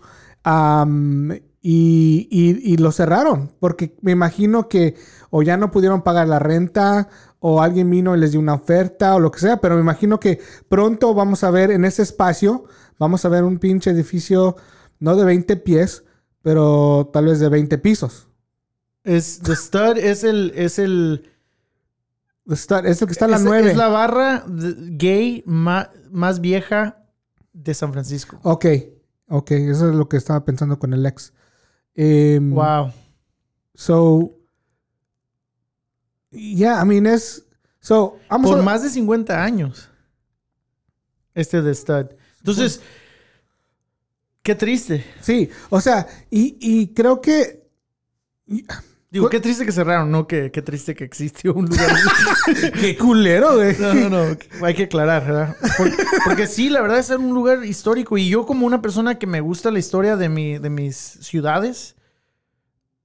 y, 1.62 2.29
y- 2.31 2.73
y 2.73 2.77
lo 2.77 2.93
cerraron, 2.93 3.51
porque 3.59 3.97
me 4.01 4.12
imagino 4.12 4.69
que 4.69 4.95
o 5.31 5.43
ya 5.43 5.57
no 5.57 5.71
pudieron 5.73 6.03
pagar 6.03 6.29
la 6.29 6.39
renta, 6.39 7.09
o 7.40 7.61
alguien 7.62 7.90
vino 7.90 8.16
y 8.16 8.20
les 8.20 8.33
dio 8.33 8.40
una 8.40 8.55
oferta, 8.55 9.14
o 9.14 9.20
lo 9.20 9.31
que 9.31 9.38
sea, 9.40 9.59
pero 9.59 9.75
me 9.77 9.81
imagino 9.83 10.18
que 10.20 10.40
pronto 10.68 11.14
vamos 11.14 11.44
a 11.44 11.51
ver 11.51 11.70
en 11.70 11.85
ese 11.85 12.03
espacio, 12.03 12.64
vamos 12.99 13.25
a 13.25 13.29
ver 13.29 13.44
un 13.44 13.59
pinche 13.59 13.90
edificio, 13.90 14.57
no 14.99 15.14
de 15.16 15.25
20 15.25 15.57
pies, 15.59 16.05
pero 16.42 17.11
tal 17.12 17.27
vez 17.27 17.38
de 17.40 17.49
20 17.49 17.79
pisos. 17.79 18.29
Es, 19.05 19.40
The 19.40 19.55
Stud 19.57 19.99
es 19.99 20.25
el... 20.25 20.53
Es 20.57 20.79
el 20.79 21.31
Está- 22.49 22.79
es 22.81 23.03
el 23.03 23.09
que 23.09 23.12
está 23.12 23.25
en 23.25 23.31
la 23.33 23.37
es, 23.38 23.42
9. 23.44 23.70
es 23.72 23.77
la 23.77 23.88
barra 23.88 24.44
gay 24.46 25.42
ma- 25.46 25.90
más 26.12 26.40
vieja 26.40 27.05
de 27.53 27.75
San 27.75 27.92
Francisco. 27.92 28.38
Ok, 28.44 28.66
ok, 29.29 29.51
eso 29.51 29.88
es 29.88 29.94
lo 29.96 30.09
que 30.09 30.16
estaba 30.16 30.44
pensando 30.44 30.79
con 30.79 30.92
el 30.92 31.05
ex. 31.07 31.33
Em, 31.96 32.53
Wow. 32.55 32.92
So, 33.75 34.36
yeah, 36.31 36.81
I 36.83 36.87
mean, 36.87 37.07
es. 37.07 37.45
So, 37.81 38.19
vamos 38.29 38.51
Por 38.51 38.61
a- 38.61 38.62
más 38.62 38.83
de 38.83 38.91
50 38.91 39.43
años. 39.43 39.89
Este 41.35 41.61
de 41.62 41.75
Stud. 41.75 42.07
Entonces, 42.39 42.81
qué 44.43 44.55
triste. 44.55 45.05
Sí, 45.21 45.51
o 45.71 45.81
sea, 45.81 46.07
y, 46.31 46.57
y 46.61 46.89
creo 46.95 47.21
que. 47.21 47.67
Digo, 49.11 49.29
qué 49.31 49.41
triste 49.41 49.65
que 49.65 49.73
cerraron, 49.73 50.11
no 50.11 50.27
que 50.27 50.51
qué 50.51 50.62
triste 50.62 50.95
que 50.95 51.05
existió 51.05 51.55
un 51.55 51.67
lugar. 51.67 51.91
Qué 52.81 52.97
culero, 52.99 53.55
güey. 53.55 53.77
no, 53.79 53.95
no, 53.95 54.09
no. 54.11 54.37
Hay 54.62 54.75
que 54.75 54.85
aclarar, 54.85 55.25
¿verdad? 55.25 55.57
Porque, 55.79 55.97
porque 56.25 56.47
sí, 56.47 56.69
la 56.69 56.81
verdad 56.83 56.99
es 56.99 57.11
un 57.11 57.33
lugar 57.33 57.65
histórico. 57.65 58.19
Y 58.19 58.29
yo, 58.29 58.45
como 58.47 58.67
una 58.67 58.83
persona 58.83 59.19
que 59.19 59.27
me 59.27 59.41
gusta 59.41 59.71
la 59.71 59.79
historia 59.79 60.17
de, 60.17 60.29
mi, 60.29 60.59
de 60.59 60.71
mis 60.71 60.97
ciudades. 60.97 61.97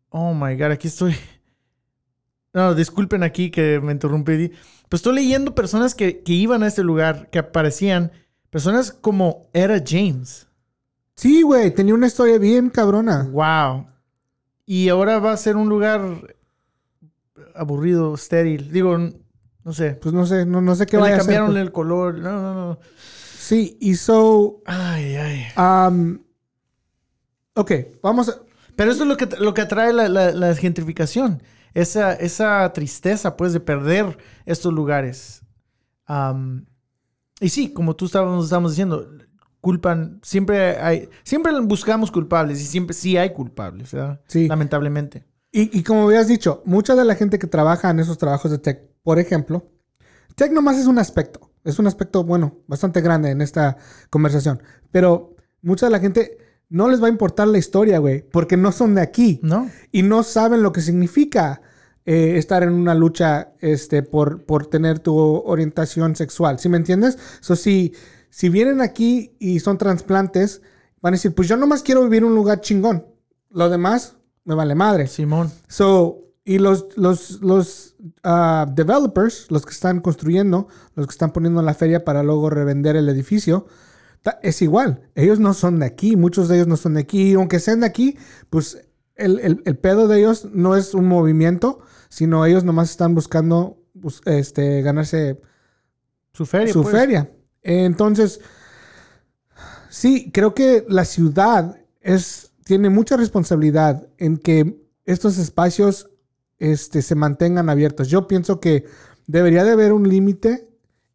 Oh 0.10 0.34
my 0.34 0.56
god, 0.56 0.72
aquí 0.72 0.88
estoy. 0.88 1.16
No, 2.54 2.76
disculpen 2.76 3.24
aquí 3.24 3.50
que 3.52 3.80
me 3.82 3.92
interrumpí. 3.94 4.52
Pues 4.90 5.00
estoy 5.00 5.16
leyendo 5.16 5.56
personas 5.56 5.96
que, 5.96 6.22
que 6.22 6.34
iban 6.34 6.64
a 6.64 6.68
este 6.68 6.84
lugar, 6.84 7.30
que 7.30 7.40
aparecían. 7.40 8.12
Personas 8.50 8.92
como 8.92 9.48
Era 9.54 9.82
James. 9.86 10.48
Sí, 11.16 11.42
güey, 11.44 11.72
tenía 11.74 11.94
una 11.94 12.08
historia 12.08 12.38
bien 12.38 12.70
cabrona. 12.70 13.24
Wow. 13.32 13.88
Y 14.66 14.90
ahora 14.90 15.20
va 15.20 15.32
a 15.32 15.38
ser 15.38 15.56
un 15.56 15.70
lugar 15.70 16.02
aburrido, 17.56 18.14
estéril. 18.16 18.72
Digo, 18.72 18.98
no 18.98 19.74
sé. 19.74 19.92
Pues 19.94 20.14
no 20.14 20.26
sé, 20.26 20.46
no, 20.46 20.62
no 20.62 20.76
sé 20.76 20.86
qué 20.86 20.98
Le 20.98 21.04
vaya 21.04 21.16
a 21.16 21.18
hacer. 21.20 21.28
cambiaron 21.36 21.52
pues. 21.52 21.62
el 21.62 21.72
color. 21.72 22.18
No, 22.20 22.42
no, 22.42 22.54
no. 22.54 22.80
Sí, 23.38 23.78
y 23.82 23.96
so... 23.96 24.62
Ay, 24.66 25.16
ay. 25.16 25.46
um, 25.58 26.20
ok, 27.56 27.72
vamos 28.02 28.30
a... 28.30 28.36
Pero 28.76 28.92
eso 28.92 29.04
es 29.04 29.10
lo 29.10 29.18
que, 29.18 29.28
lo 29.40 29.54
que 29.54 29.62
atrae 29.62 29.92
la, 29.94 30.08
la- 30.10 30.32
la 30.32 30.56
gentrificación. 30.56 31.42
Esa, 31.74 32.14
esa 32.14 32.72
tristeza, 32.74 33.38
pues, 33.38 33.54
de 33.54 33.60
perder 33.60 34.18
estos 34.46 34.74
lugares. 34.74 35.42
Am, 36.06 36.66
y 37.40 37.50
sí, 37.50 37.74
como 37.74 37.96
tú 37.96 38.06
estábamos, 38.06 38.46
estábamos 38.46 38.72
diciendo, 38.72 39.08
culpan, 39.62 40.20
siempre 40.24 40.78
hay, 40.78 41.10
siempre 41.24 41.58
buscamos 41.62 42.12
culpables 42.12 42.60
y 42.62 42.66
siempre 42.66 42.94
sí 42.94 43.18
hay 43.18 43.32
culpables, 43.32 43.92
¿verdad? 43.92 44.22
Sí. 44.28 44.48
Lamentablemente. 44.48 45.26
Y, 45.52 45.78
y 45.78 45.84
como 45.84 46.04
habías 46.06 46.28
dicho, 46.28 46.62
mucha 46.66 46.96
de 46.96 47.06
la 47.06 47.16
gente 47.16 47.40
que 47.40 47.48
trabaja 47.48 47.90
en 47.90 48.00
esos 48.00 48.18
trabajos 48.18 48.52
de 48.52 48.58
tech, 48.58 48.82
por 49.04 49.20
ejemplo, 49.20 49.70
tech 50.36 50.52
nomás 50.52 50.78
es 50.78 50.88
un 50.88 51.00
aspecto. 51.00 51.52
Es 51.64 51.78
un 51.78 51.88
aspecto, 51.88 52.24
bueno, 52.24 52.58
bastante 52.68 53.02
grande 53.02 53.30
en 53.30 53.42
esta 53.42 53.78
conversación. 54.10 54.62
Pero 54.92 55.36
mucha 55.62 55.86
de 55.86 55.92
la 55.92 56.00
gente 56.00 56.38
no 56.72 56.90
les 56.90 57.04
va 57.04 57.08
a 57.08 57.12
importar 57.12 57.48
la 57.50 57.58
historia, 57.58 58.00
güey, 58.00 58.24
porque 58.32 58.58
no 58.58 58.72
son 58.72 58.96
de 58.96 59.02
aquí. 59.02 59.40
¿No? 59.44 59.70
y 59.92 60.04
no 60.04 60.24
saben 60.24 60.64
lo 60.64 60.72
que 60.72 60.82
significa 60.82 61.62
eh, 62.06 62.38
estar 62.38 62.64
en 62.64 62.72
una 62.72 62.96
lucha 62.96 63.54
este, 63.60 64.04
por, 64.04 64.46
por 64.46 64.66
tener 64.68 65.00
tu 65.00 65.16
orientación 65.16 66.16
sexual. 66.16 66.60
¿Sí 66.60 66.70
me 66.70 66.78
entiendes? 66.78 67.18
So, 67.42 67.56
si, 67.56 67.94
si 68.30 68.50
vienen 68.50 68.82
aquí 68.82 69.36
y 69.38 69.60
son 69.60 69.78
trasplantes, 69.78 70.62
van 71.02 71.14
a 71.14 71.18
decir, 71.18 71.36
pues 71.36 71.48
yo 71.48 71.58
nomás 71.58 71.84
quiero 71.84 72.04
vivir 72.04 72.20
en 72.20 72.30
un 72.30 72.36
lugar 72.36 72.62
chingón. 72.62 73.06
Lo 73.50 73.70
demás 73.70 74.16
me 74.46 74.56
vale 74.56 74.74
madre. 74.74 75.08
Simón. 75.08 75.52
So, 75.68 76.20
y 76.44 76.58
los, 76.58 76.88
los, 76.96 77.42
los 77.42 77.96
ah, 78.24 78.66
developers, 78.74 79.48
los 79.50 79.66
que 79.66 79.74
están 79.74 80.00
construyendo, 80.00 80.68
los 80.96 81.06
que 81.06 81.12
están 81.12 81.34
poniendo 81.34 81.62
la 81.62 81.74
feria 81.74 82.04
para 82.04 82.24
luego 82.24 82.50
revender 82.50 82.96
el 82.96 83.10
edificio, 83.10 83.68
es 84.42 84.62
igual. 84.62 85.10
Ellos 85.16 85.40
no 85.40 85.54
son 85.54 85.80
de 85.80 85.86
aquí, 85.86 86.16
muchos 86.16 86.48
de 86.48 86.56
ellos 86.56 86.68
no 86.68 86.78
son 86.78 86.94
de 86.96 87.02
aquí. 87.02 87.32
Y 87.32 87.34
aunque 87.34 87.60
sean 87.60 87.80
de 87.82 87.88
aquí, 87.88 88.18
pues 88.50 88.78
el, 89.16 89.40
el- 89.40 89.62
el 89.66 89.78
pedo 89.78 90.08
de 90.08 90.20
ellos 90.20 90.48
no 90.52 90.76
es 90.76 90.94
un 90.94 91.08
movimiento, 91.08 91.80
sino 92.10 92.46
ellos 92.46 92.64
nomás 92.64 92.92
están 92.92 93.16
buscando 93.16 93.78
pues, 94.02 94.22
este, 94.26 94.82
ganarse 94.82 95.40
Su 96.34 96.46
feria. 96.46 96.74
su 96.74 96.82
pues. 96.84 96.94
feria. 96.96 97.32
Entonces, 97.64 98.42
sí, 99.90 100.32
creo 100.34 100.54
que 100.54 100.86
la 100.88 101.06
ciudad 101.06 101.78
es, 102.00 102.52
tiene 102.66 102.90
mucha 102.90 103.18
responsabilidad 103.18 104.08
en 104.18 104.38
que 104.38 104.80
estos 105.06 105.38
espacios 105.38 106.10
este, 106.60 107.02
se 107.02 107.16
mantengan 107.16 107.70
abiertos. 107.70 108.08
Yo 108.08 108.28
pienso 108.28 108.60
que 108.60 108.86
debería 109.28 109.64
de 109.64 109.72
haber 109.72 109.94
un 109.94 110.08
límite 110.08 110.68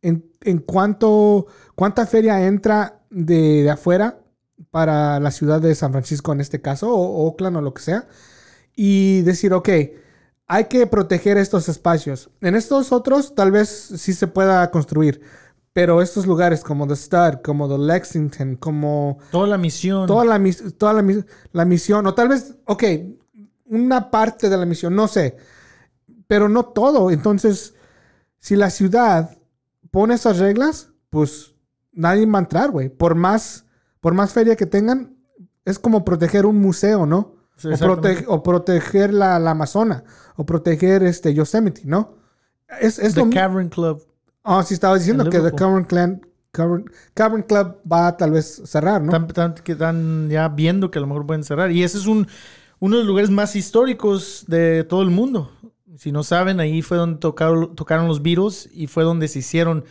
en, 0.02 0.30
en 0.42 0.58
cuánto, 0.58 1.46
cuánta 1.76 2.04
feria 2.06 2.44
entra 2.44 2.98
de, 3.10 3.62
de 3.62 3.70
afuera 3.70 4.18
para 4.72 5.20
la 5.20 5.30
ciudad 5.30 5.60
de 5.60 5.74
San 5.76 5.92
Francisco 5.92 6.32
en 6.32 6.40
este 6.40 6.60
caso, 6.60 6.92
o, 6.92 7.26
Oakland 7.28 7.58
o 7.58 7.60
lo 7.60 7.72
que 7.72 7.82
sea, 7.82 8.08
y 8.74 9.22
decir, 9.22 9.52
ok, 9.52 9.68
hay 10.48 10.64
que 10.64 10.86
proteger 10.88 11.36
estos 11.38 11.68
espacios. 11.68 12.30
En 12.40 12.54
estos 12.56 12.90
otros 12.92 13.34
tal 13.34 13.52
vez 13.52 13.68
sí 13.68 14.12
se 14.14 14.26
pueda 14.26 14.68
construir, 14.70 15.20
pero 15.72 16.00
estos 16.00 16.26
lugares 16.26 16.62
como 16.64 16.86
The 16.86 16.96
Stud, 16.96 17.42
como 17.44 17.68
The 17.68 17.78
Lexington, 17.78 18.56
como 18.56 19.18
Toda 19.30 19.46
la 19.46 19.58
misión. 19.58 20.06
toda 20.06 20.24
la, 20.24 20.38
mis- 20.38 20.74
toda 20.78 20.92
la, 20.94 21.02
mis- 21.02 21.24
la 21.52 21.64
misión, 21.64 22.06
o 22.06 22.14
tal 22.14 22.28
vez, 22.28 22.54
ok, 22.64 22.84
una 23.66 24.10
parte 24.10 24.48
de 24.48 24.56
la 24.56 24.64
misión, 24.64 24.94
no 24.94 25.06
sé, 25.08 25.36
pero 26.26 26.48
no 26.48 26.64
todo. 26.64 27.10
Entonces, 27.10 27.74
si 28.38 28.56
la 28.56 28.70
ciudad 28.70 29.36
pone 29.90 30.14
esas 30.14 30.38
reglas, 30.38 30.88
pues 31.10 31.52
nadie 31.96 32.24
va 32.26 32.38
a 32.38 32.42
entrar, 32.42 32.70
güey. 32.70 32.88
Por 32.88 33.16
más, 33.16 33.66
por 34.00 34.14
más 34.14 34.32
feria 34.32 34.54
que 34.54 34.66
tengan, 34.66 35.16
es 35.64 35.78
como 35.80 36.04
proteger 36.04 36.46
un 36.46 36.60
museo, 36.60 37.06
¿no? 37.06 37.34
Sí, 37.56 37.68
o, 38.28 38.42
proteger 38.42 39.12
la, 39.12 39.38
la 39.38 39.52
Amazona, 39.52 40.04
o 40.36 40.44
proteger 40.46 41.02
este 41.02 41.34
Yosemite, 41.34 41.80
¿no? 41.84 42.14
Es, 42.80 42.98
es 42.98 43.14
The 43.14 43.24
lo- 43.24 43.30
Cavern 43.30 43.68
Club. 43.70 44.06
Ah, 44.44 44.62
sí, 44.62 44.74
estaba 44.74 44.96
diciendo 44.96 45.24
En 45.24 45.30
que 45.30 45.40
The. 45.40 45.52
Cavern, 45.52 45.84
Clan, 45.84 46.26
Cavern, 46.52 46.84
Cavern 47.14 47.42
Club 47.42 47.78
va 47.90 48.08
a 48.08 48.16
tal 48.16 48.30
vez 48.30 48.62
cerrar, 48.64 49.02
¿no? 49.02 49.12
Que 49.64 49.72
están 49.72 50.28
ya 50.28 50.48
viendo 50.50 50.90
que 50.90 50.98
a 50.98 51.00
lo 51.00 51.06
mejor 51.08 51.26
pueden 51.26 51.42
cerrar. 51.44 51.72
Y 51.72 51.82
ese 51.82 51.98
es 51.98 52.06
un, 52.06 52.28
uno 52.78 52.96
de 52.96 53.02
los 53.02 53.08
lugares 53.08 53.30
más 53.30 53.56
históricos 53.56 54.44
de 54.46 54.84
todo 54.84 55.02
el 55.02 55.10
mundo. 55.10 55.50
Si 55.96 56.12
no 56.12 56.22
saben, 56.22 56.60
ahí 56.60 56.82
fue 56.82 56.98
donde 56.98 57.18
tocaron, 57.18 57.74
tocaron 57.74 58.06
los 58.06 58.22
Beatles 58.22 58.68
y 58.72 58.86
fue 58.86 59.02
donde 59.02 59.28
se 59.28 59.38
hicieron, 59.38 59.84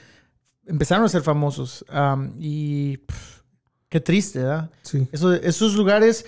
empezaron 0.65 1.05
a 1.05 1.09
ser 1.09 1.21
famosos. 1.21 1.85
Am, 1.89 2.33
y 2.39 2.97
pff, 2.97 3.41
qué 3.89 3.99
triste, 3.99 4.39
¿verdad? 4.39 4.69
Sí. 4.81 5.07
Eso, 5.11 5.33
esos 5.33 5.75
lugares, 5.75 6.25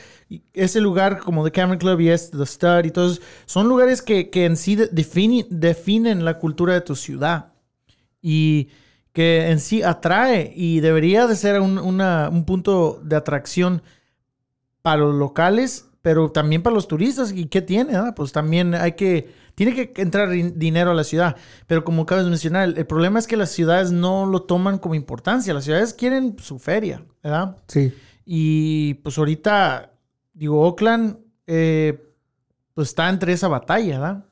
ese 0.53 0.79
lugar 0.81 1.19
como 1.19 1.43
The 1.43 1.51
Cameron 1.51 1.79
Club 1.79 1.99
y 2.01 2.09
este, 2.09 2.37
The 2.37 2.45
Stud 2.45 2.85
y 2.85 2.91
todos, 2.91 3.21
son 3.45 3.67
lugares 3.67 4.01
que, 4.01 4.29
que 4.29 4.45
en 4.45 4.55
sí 4.57 4.75
de- 4.75 4.91
defini- 4.91 5.47
definen 5.49 6.23
la 6.25 6.37
cultura 6.39 6.73
de 6.73 6.81
tu 6.81 6.95
ciudad 6.95 7.53
y 8.21 8.69
que 9.13 9.49
en 9.49 9.59
sí 9.59 9.81
atrae 9.81 10.53
y 10.55 10.79
debería 10.79 11.25
de 11.27 11.35
ser 11.35 11.59
un, 11.59 11.77
una- 11.79 12.29
un 12.29 12.45
punto 12.45 13.01
de 13.03 13.15
atracción 13.15 13.81
para 14.81 14.97
los 14.97 15.15
locales, 15.15 15.85
pero 16.01 16.29
también 16.31 16.61
para 16.63 16.75
los 16.75 16.87
turistas. 16.87 17.31
¿Y 17.33 17.45
qué 17.47 17.61
tiene? 17.61 17.95
ah? 17.95 18.13
Pues 18.15 18.31
también 18.31 18.75
hay 18.75 18.93
que, 18.93 19.29
tiene 19.57 19.73
que 19.73 20.03
entrar 20.03 20.29
dinero 20.29 20.91
a 20.91 20.93
la 20.93 21.03
ciudad. 21.03 21.35
Pero 21.65 21.83
como 21.83 22.03
acabas 22.03 22.25
de 22.25 22.29
mencionar, 22.29 22.69
el, 22.69 22.77
el 22.77 22.85
problema 22.85 23.17
es 23.17 23.25
que 23.25 23.35
las 23.35 23.49
ciudades 23.49 23.91
no 23.91 24.27
lo 24.27 24.43
toman 24.43 24.77
como 24.77 24.93
importancia. 24.93 25.51
Las 25.51 25.63
ciudades 25.63 25.95
quieren 25.95 26.35
su 26.37 26.59
feria, 26.59 27.03
¿verdad? 27.23 27.57
Sí. 27.67 27.91
Y 28.23 28.93
pues 29.01 29.17
ahorita, 29.17 29.93
digo, 30.35 30.61
Oakland, 30.61 31.17
eh, 31.47 32.13
pues 32.75 32.89
está 32.89 33.09
entre 33.09 33.33
esa 33.33 33.47
batalla, 33.47 33.97
¿verdad? 33.97 34.25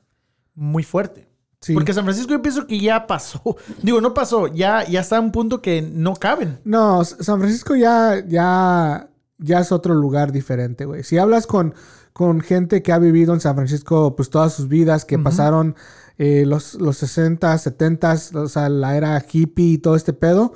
Muy 0.54 0.84
fuerte. 0.84 1.26
Sí. 1.58 1.74
Porque 1.74 1.92
San 1.92 2.04
Francisco 2.04 2.30
yo 2.30 2.40
pienso 2.40 2.64
que 2.68 2.78
ya 2.78 3.08
pasó. 3.08 3.42
Digo, 3.82 4.00
no 4.00 4.14
pasó, 4.14 4.46
ya, 4.46 4.86
ya 4.86 5.00
está 5.00 5.16
a 5.16 5.20
un 5.20 5.32
punto 5.32 5.60
que 5.60 5.82
no 5.82 6.14
caben. 6.14 6.60
No, 6.62 7.04
San 7.04 7.40
Francisco 7.40 7.74
ya, 7.74 8.22
ya, 8.24 9.08
ya 9.38 9.58
es 9.58 9.72
otro 9.72 9.92
lugar 9.92 10.30
diferente, 10.30 10.84
güey. 10.84 11.02
Si 11.02 11.18
hablas 11.18 11.48
con, 11.48 11.74
con 12.16 12.40
gente 12.40 12.82
que 12.82 12.94
ha 12.94 12.98
vivido 12.98 13.34
en 13.34 13.40
San 13.40 13.54
Francisco, 13.56 14.16
pues 14.16 14.30
todas 14.30 14.54
sus 14.54 14.68
vidas, 14.68 15.04
que 15.04 15.18
pasaron 15.18 15.76
eh, 16.16 16.44
los, 16.46 16.72
los 16.76 16.96
60, 16.96 17.58
70, 17.58 18.16
o 18.36 18.48
sea, 18.48 18.70
la 18.70 18.96
era 18.96 19.22
hippie 19.30 19.72
y 19.72 19.76
todo 19.76 19.96
este 19.96 20.14
pedo, 20.14 20.54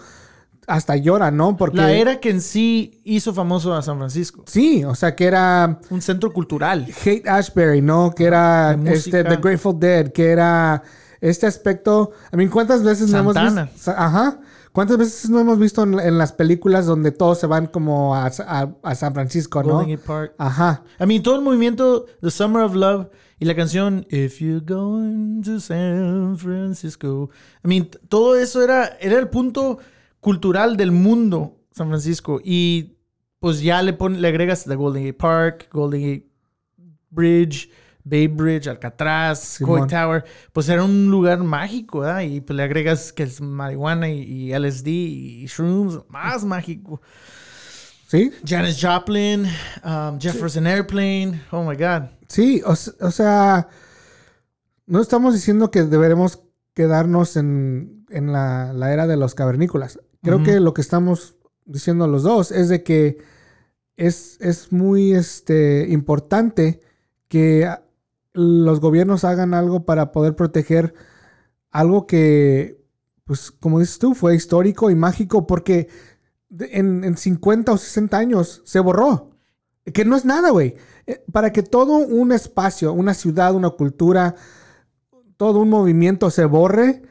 hasta 0.66 0.96
lloran, 0.96 1.36
¿no? 1.36 1.58
Porque... 1.58 1.76
La 1.76 1.92
era 1.92 2.18
que 2.18 2.30
en 2.30 2.40
sí 2.40 3.02
hizo 3.04 3.34
famoso 3.34 3.74
a 3.74 3.82
San 3.82 3.98
Francisco. 3.98 4.42
Sí, 4.46 4.84
o 4.84 4.94
sea, 4.94 5.14
que 5.14 5.26
era 5.26 5.80
Un 5.90 6.00
centro 6.00 6.32
cultural. 6.32 6.88
Hate 7.04 7.28
Ashbury, 7.28 7.82
¿no? 7.82 8.14
Que 8.16 8.24
era 8.24 8.74
De 8.74 8.94
este. 8.94 9.22
The 9.22 9.36
Grateful 9.36 9.78
Dead, 9.78 10.12
que 10.12 10.30
era 10.30 10.82
este 11.20 11.46
aspecto. 11.46 12.12
I 12.32 12.38
mean, 12.38 12.48
¿cuántas 12.48 12.82
veces 12.82 13.10
no 13.10 13.18
hemos 13.18 13.34
visto? 13.34 13.90
Ajá. 13.94 14.38
¿Cuántas 14.72 14.98
veces 14.98 15.30
no 15.30 15.40
hemos 15.40 15.58
visto 15.58 15.82
en, 15.82 15.98
en 15.98 16.16
las 16.18 16.32
películas 16.32 16.86
donde 16.86 17.10
todos 17.10 17.38
se 17.40 17.46
van 17.46 17.66
como 17.66 18.14
a, 18.14 18.26
a- 18.26 18.74
a 18.82 18.94
San 18.94 19.12
Francisco, 19.14 19.62
no? 19.62 19.74
Golden 19.74 19.96
Gate 19.96 20.06
Park. 20.06 20.34
Ajá. 20.38 20.84
I 21.00 21.06
mean, 21.06 21.22
todo 21.22 21.36
el 21.36 21.42
movimiento 21.42 22.06
The 22.20 22.30
Summer 22.30 22.62
of 22.62 22.74
Love 22.74 23.08
y 23.40 23.46
la 23.46 23.56
canción 23.56 24.06
If 24.10 24.38
You're 24.40 24.60
Going 24.64 25.42
to 25.42 25.58
San 25.60 26.36
Francisco. 26.38 27.30
I 27.64 27.68
mean, 27.68 27.88
todo 28.08 28.36
eso 28.36 28.62
era, 28.62 28.96
era 29.00 29.18
el 29.18 29.28
punto 29.28 29.78
cultural 30.20 30.76
del 30.76 30.92
mundo, 30.92 31.56
San 31.72 31.88
Francisco. 31.88 32.40
Y 32.44 32.96
pues 33.40 33.62
ya 33.62 33.82
le, 33.82 33.92
pon- 33.94 34.20
le 34.20 34.28
agregas 34.28 34.64
The 34.64 34.76
Golden 34.76 35.02
Gate 35.04 35.14
Park, 35.18 35.68
Golden 35.72 36.00
Gate 36.02 36.30
Bridge, 37.10 37.70
Bay 38.04 38.26
Bridge, 38.28 38.66
Alcatraz. 38.66 39.58
Coy 39.58 39.86
Tower. 39.86 40.24
Pues 40.52 40.68
era 40.68 40.84
un 40.84 41.10
lugar 41.10 41.38
mágico, 41.38 42.00
¿verdad? 42.00 42.20
Y 42.22 42.40
pues 42.40 42.56
le 42.56 42.62
agregas 42.62 43.12
que 43.12 43.24
es 43.24 43.40
marihuana 43.40 44.08
y, 44.08 44.22
y 44.22 44.58
LSD 44.58 44.86
y 44.88 45.46
shrooms, 45.46 46.00
más 46.08 46.44
mágico. 46.44 47.00
¿Sí? 48.08 48.32
Janis 48.44 48.78
Joplin, 48.80 49.46
um, 49.84 50.18
Jefferson 50.18 50.66
Airplane. 50.66 51.42
Oh 51.52 51.62
my 51.62 51.76
God. 51.76 52.08
Sí, 52.26 52.60
o, 52.64 52.74
sea, 52.74 53.68
no 54.86 55.00
estamos 55.00 55.34
diciendo 55.34 55.70
que 55.70 55.84
deberemos 55.84 56.42
quedarnos 56.74 57.36
en, 57.36 58.04
en 58.10 58.32
la, 58.32 58.72
la 58.72 58.92
era 58.92 59.06
de 59.06 59.16
los 59.16 59.34
cavernícolas. 59.34 60.00
Creo 60.22 60.42
que 60.42 60.60
lo 60.60 60.74
que 60.74 60.80
estamos 60.80 61.36
diciendo 61.64 62.06
los 62.08 62.24
dos 62.24 62.50
es 62.50 62.68
de 62.68 62.82
que 62.82 63.18
es, 63.96 64.38
es 64.40 64.72
muy 64.72 65.12
este, 65.12 65.86
importante 65.88 66.80
que 67.28 67.68
los 68.32 68.80
gobiernos 68.80 69.24
hagan 69.24 69.54
algo 69.54 69.84
para 69.84 70.12
poder 70.12 70.36
proteger 70.36 70.94
algo 71.70 72.06
que, 72.06 72.82
pues, 73.24 73.50
como 73.50 73.80
dices 73.80 73.98
tú, 73.98 74.14
fue 74.14 74.34
histórico 74.34 74.90
y 74.90 74.94
mágico 74.94 75.46
porque 75.46 75.88
en, 76.58 77.04
en 77.04 77.16
50 77.16 77.72
o 77.72 77.78
60 77.78 78.16
años 78.18 78.62
se 78.64 78.80
borró. 78.80 79.30
Que 79.92 80.04
no 80.04 80.16
es 80.16 80.24
nada, 80.24 80.50
güey. 80.50 80.76
Eh, 81.06 81.24
Para 81.32 81.52
que 81.52 81.62
todo 81.62 81.98
un 81.98 82.32
espacio, 82.32 82.92
una 82.92 83.14
ciudad, 83.14 83.54
una 83.54 83.70
cultura, 83.70 84.36
todo 85.36 85.60
un 85.60 85.70
movimiento 85.70 86.30
se 86.30 86.44
borre. 86.44 87.02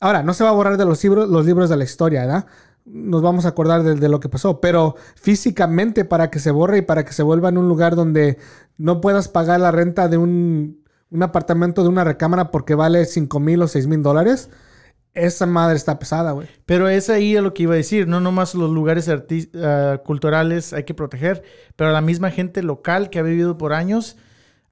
Ahora, 0.00 0.22
no 0.22 0.34
se 0.34 0.44
va 0.44 0.50
a 0.50 0.54
borrar 0.54 0.76
de 0.76 0.84
los 0.84 1.02
libros, 1.02 1.28
los 1.28 1.46
libros 1.46 1.70
de 1.70 1.76
la 1.76 1.84
historia, 1.84 2.22
¿verdad? 2.22 2.46
Nos 2.84 3.22
vamos 3.22 3.46
a 3.46 3.48
acordar 3.48 3.82
de, 3.82 3.94
de 3.96 4.08
lo 4.08 4.20
que 4.20 4.28
pasó, 4.28 4.60
pero 4.60 4.96
físicamente 5.16 6.04
para 6.04 6.30
que 6.30 6.38
se 6.38 6.50
borre 6.50 6.78
y 6.78 6.82
para 6.82 7.04
que 7.04 7.12
se 7.12 7.22
vuelva 7.22 7.48
en 7.48 7.58
un 7.58 7.68
lugar 7.68 7.96
donde 7.96 8.38
no 8.76 9.00
puedas 9.00 9.28
pagar 9.28 9.60
la 9.60 9.70
renta 9.70 10.08
de 10.08 10.16
un, 10.16 10.84
un 11.10 11.22
apartamento 11.22 11.82
de 11.82 11.88
una 11.88 12.04
recámara 12.04 12.50
porque 12.50 12.74
vale 12.74 13.04
5 13.04 13.40
mil 13.40 13.62
o 13.62 13.68
6 13.68 13.86
mil 13.86 14.02
dólares, 14.02 14.50
esa 15.14 15.46
madre 15.46 15.76
está 15.76 15.98
pesada, 15.98 16.32
güey. 16.32 16.48
Pero 16.66 16.88
es 16.88 17.08
ahí 17.08 17.34
lo 17.34 17.54
que 17.54 17.62
iba 17.64 17.74
a 17.74 17.76
decir. 17.76 18.08
No 18.08 18.20
nomás 18.20 18.54
los 18.54 18.70
lugares 18.70 19.08
ah, 19.08 20.00
culturales 20.04 20.72
hay 20.72 20.84
que 20.84 20.94
proteger, 20.94 21.44
pero 21.76 21.92
la 21.92 22.00
misma 22.00 22.30
gente 22.30 22.62
local 22.62 23.10
que 23.10 23.20
ha 23.20 23.22
vivido 23.22 23.56
por 23.56 23.72
años 23.72 24.16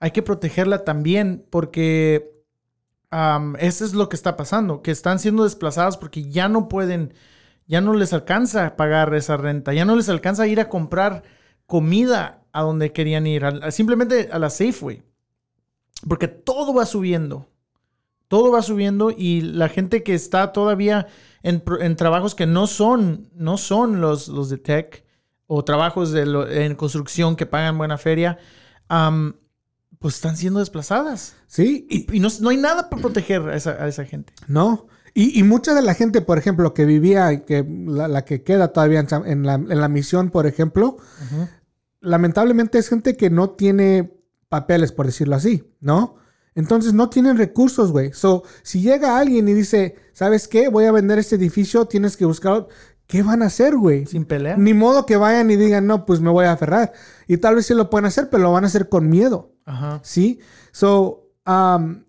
hay 0.00 0.10
que 0.10 0.22
protegerla 0.22 0.82
también 0.84 1.46
porque 1.48 2.42
am, 3.10 3.54
eso 3.60 3.84
es 3.84 3.94
lo 3.94 4.08
que 4.08 4.16
está 4.16 4.36
pasando, 4.36 4.82
que 4.82 4.90
están 4.90 5.20
siendo 5.20 5.44
desplazados 5.44 5.96
porque 5.96 6.28
ya 6.28 6.48
no 6.48 6.68
pueden, 6.68 7.14
ya 7.68 7.80
no 7.80 7.94
les 7.94 8.12
alcanza 8.12 8.74
pagar 8.74 9.14
esa 9.14 9.36
renta, 9.36 9.72
ya 9.72 9.84
no 9.84 9.94
les 9.94 10.08
alcanza 10.08 10.42
a 10.42 10.48
ir 10.48 10.58
a 10.58 10.68
comprar 10.68 11.22
comida 11.66 12.41
a 12.52 12.62
donde 12.62 12.92
querían 12.92 13.26
ir, 13.26 13.42
simplemente 13.70 14.28
a 14.32 14.38
la 14.38 14.50
Safeway, 14.50 15.02
porque 16.08 16.28
todo 16.28 16.74
va 16.74 16.86
subiendo. 16.86 17.48
Todo 18.28 18.50
va 18.50 18.62
subiendo 18.62 19.10
y 19.10 19.42
la 19.42 19.68
gente 19.68 20.02
que 20.02 20.14
está 20.14 20.52
todavía 20.52 21.06
en, 21.42 21.62
en 21.80 21.96
trabajos 21.96 22.34
que 22.34 22.46
no 22.46 22.66
son, 22.66 23.28
no 23.34 23.58
son 23.58 24.00
los, 24.00 24.28
los 24.28 24.48
de 24.48 24.56
tech 24.56 25.04
o 25.46 25.64
trabajos 25.64 26.12
de 26.12 26.24
lo- 26.24 26.48
en 26.48 26.74
construcción 26.74 27.36
que 27.36 27.44
pagan 27.44 27.76
buena 27.76 27.98
feria, 27.98 28.38
am, 28.88 29.34
pues 29.98 30.14
están 30.14 30.38
siendo 30.38 30.60
desplazadas. 30.60 31.36
Sí, 31.46 31.86
y, 31.90 32.20
no, 32.20 32.28
no 32.40 32.48
hay 32.48 32.56
nada 32.56 32.88
para 32.88 33.02
proteger 33.02 33.42
a 33.42 33.54
esa, 33.54 33.72
a 33.72 33.86
esa 33.86 34.06
gente. 34.06 34.32
No. 34.48 34.86
Y, 35.12 35.38
y 35.38 35.42
mucha 35.42 35.74
de 35.74 35.82
la 35.82 35.92
gente, 35.92 36.22
por 36.22 36.38
ejemplo, 36.38 36.72
que 36.72 36.86
vivía, 36.86 37.30
y 37.34 37.42
que 37.42 37.66
la, 37.86 38.08
la 38.08 38.24
que 38.24 38.42
queda 38.42 38.72
todavía 38.72 39.04
en 39.26 39.42
la, 39.44 39.54
en 39.56 39.78
la 39.78 39.88
misión, 39.88 40.30
por 40.30 40.46
ejemplo, 40.46 40.96
lamentablemente 42.02 42.78
es 42.78 42.88
gente 42.88 43.16
que 43.16 43.30
no 43.30 43.50
tiene 43.50 44.12
papeles, 44.48 44.92
por 44.92 45.06
decirlo 45.06 45.36
así, 45.36 45.72
¿no? 45.80 46.16
Entonces 46.54 46.92
no 46.92 47.08
tienen 47.08 47.38
recursos, 47.38 47.92
güey. 47.92 48.12
So, 48.12 48.42
si 48.62 48.82
llega 48.82 49.18
alguien 49.18 49.48
y 49.48 49.54
dice, 49.54 49.96
¿sabes 50.12 50.48
qué? 50.48 50.68
Voy 50.68 50.84
a 50.84 50.92
vender 50.92 51.18
este 51.18 51.36
edificio, 51.36 51.86
tienes 51.86 52.16
que 52.16 52.26
buscar... 52.26 52.66
¿Qué 53.06 53.22
van 53.22 53.42
a 53.42 53.46
hacer, 53.46 53.76
güey? 53.76 54.06
Sin 54.06 54.24
pelea. 54.24 54.56
Ni 54.56 54.72
modo 54.72 55.04
que 55.04 55.16
vayan 55.16 55.50
y 55.50 55.56
digan, 55.56 55.86
no, 55.86 56.06
pues 56.06 56.20
me 56.20 56.30
voy 56.30 56.46
a 56.46 56.52
aferrar. 56.52 56.92
Y 57.26 57.36
tal 57.36 57.56
vez 57.56 57.66
sí 57.66 57.74
lo 57.74 57.90
pueden 57.90 58.06
hacer, 58.06 58.30
pero 58.30 58.44
lo 58.44 58.52
van 58.52 58.64
a 58.64 58.68
hacer 58.68 58.88
con 58.88 59.10
miedo. 59.10 59.54
Ajá. 59.66 60.00
¿Sí? 60.02 60.40
So, 60.70 61.30
um, 61.46 62.04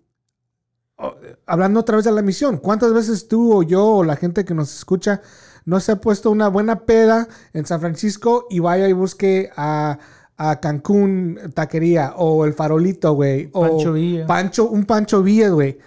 hablando 1.46 1.80
otra 1.80 1.96
vez 1.96 2.04
de 2.04 2.12
la 2.12 2.22
misión, 2.22 2.58
¿cuántas 2.58 2.92
veces 2.92 3.28
tú 3.28 3.52
o 3.54 3.62
yo 3.62 3.84
o 3.84 4.04
la 4.04 4.16
gente 4.16 4.44
que 4.44 4.54
nos 4.54 4.74
escucha 4.74 5.20
no 5.64 5.80
se 5.80 5.92
ha 5.92 5.96
puesto 6.00 6.30
una 6.30 6.48
buena 6.48 6.80
peda 6.80 7.26
en 7.52 7.66
San 7.66 7.80
Francisco 7.80 8.46
y 8.50 8.58
vaya 8.60 8.86
y 8.88 8.92
busque 8.92 9.50
a, 9.56 9.98
a 10.36 10.60
Cancún 10.60 11.38
taquería 11.54 12.12
o 12.16 12.44
el 12.44 12.52
farolito, 12.52 13.12
güey? 13.14 13.48
o 13.52 13.62
Pancho 13.62 13.92
Villa. 13.94 14.26
Pancho, 14.26 14.68
un 14.68 14.84
Pancho 14.84 15.22
Villa, 15.22 15.48
güey. 15.48 15.78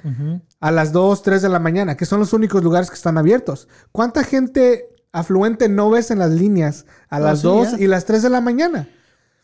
A 0.60 0.72
las 0.72 0.91
2, 0.91 1.22
3 1.22 1.41
de 1.43 1.49
la 1.49 1.60
mañana, 1.60 1.95
que 1.95 2.05
son 2.08 2.20
los 2.20 2.34
únicos 2.34 2.64
lugares 2.64 2.89
que 2.89 2.95
están 2.95 3.18
abiertos. 3.20 3.68
¿Cuánta 3.91 4.24
gente 4.24 4.89
afluente 5.12 5.70
no 5.70 5.91
ves 5.91 6.10
en 6.10 6.18
las 6.20 6.32
líneas 6.32 6.86
a 7.10 7.18
Ah, 7.18 7.20
las 7.20 7.39
sí, 7.41 7.47
2 7.47 7.72
ya. 7.74 7.80
y 7.80 7.86
las 7.88 8.05
3 8.05 8.24
de 8.24 8.30
la 8.32 8.41
mañana? 8.41 8.89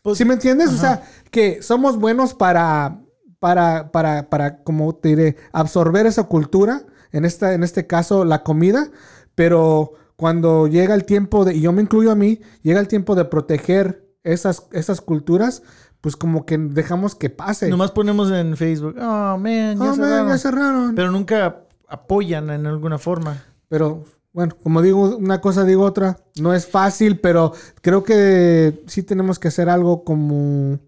Pues, 0.02 0.18
¿Sí 0.18 0.24
me 0.24 0.34
entiendes? 0.34 0.70
O 0.70 0.76
sea, 0.76 1.02
que 1.30 1.62
somos 1.62 1.96
buenos 1.98 2.34
para, 2.34 2.98
para, 3.44 3.92
para, 3.92 4.30
para, 4.30 4.62
como 4.62 4.94
te 4.94 5.10
diré, 5.10 5.36
absorber 5.52 6.06
esa 6.06 6.24
cultura, 6.24 6.80
en, 7.12 7.26
esta, 7.26 7.52
en 7.52 7.62
este 7.62 7.86
caso 7.86 8.24
la 8.24 8.42
comida, 8.42 8.88
pero 9.34 9.92
cuando 10.16 10.66
llega 10.66 10.94
el 10.94 11.04
tiempo 11.04 11.44
de, 11.44 11.54
y 11.54 11.60
yo 11.60 11.70
me 11.70 11.82
incluyo 11.82 12.10
a 12.10 12.14
mí, 12.14 12.40
llega 12.62 12.80
el 12.80 12.88
tiempo 12.88 13.14
de 13.14 13.26
proteger 13.26 14.08
esas, 14.22 14.66
esas 14.72 15.02
culturas, 15.02 15.62
pues 16.00 16.16
como 16.16 16.46
que 16.46 16.56
dejamos 16.56 17.14
que 17.14 17.28
pase. 17.28 17.68
Nomás 17.68 17.90
ponemos 17.90 18.30
en 18.30 18.56
Facebook, 18.56 18.96
oh, 18.98 19.36
man, 19.36 19.76
ya 19.76 19.92
Oh, 19.92 19.94
man, 19.94 19.94
cerraron". 19.96 20.28
ya 20.28 20.38
cerraron. 20.38 20.94
Pero 20.94 21.10
nunca 21.10 21.66
apoyan 21.86 22.48
en 22.48 22.64
alguna 22.66 22.96
forma. 22.96 23.44
Pero 23.68 24.04
bueno, 24.32 24.56
como 24.62 24.80
digo 24.80 25.18
una 25.18 25.42
cosa, 25.42 25.64
digo 25.64 25.84
otra. 25.84 26.16
No 26.40 26.54
es 26.54 26.66
fácil, 26.66 27.20
pero 27.20 27.52
creo 27.82 28.04
que 28.04 28.82
sí 28.86 29.02
tenemos 29.02 29.38
que 29.38 29.48
hacer 29.48 29.68
algo 29.68 30.02
como... 30.02 30.78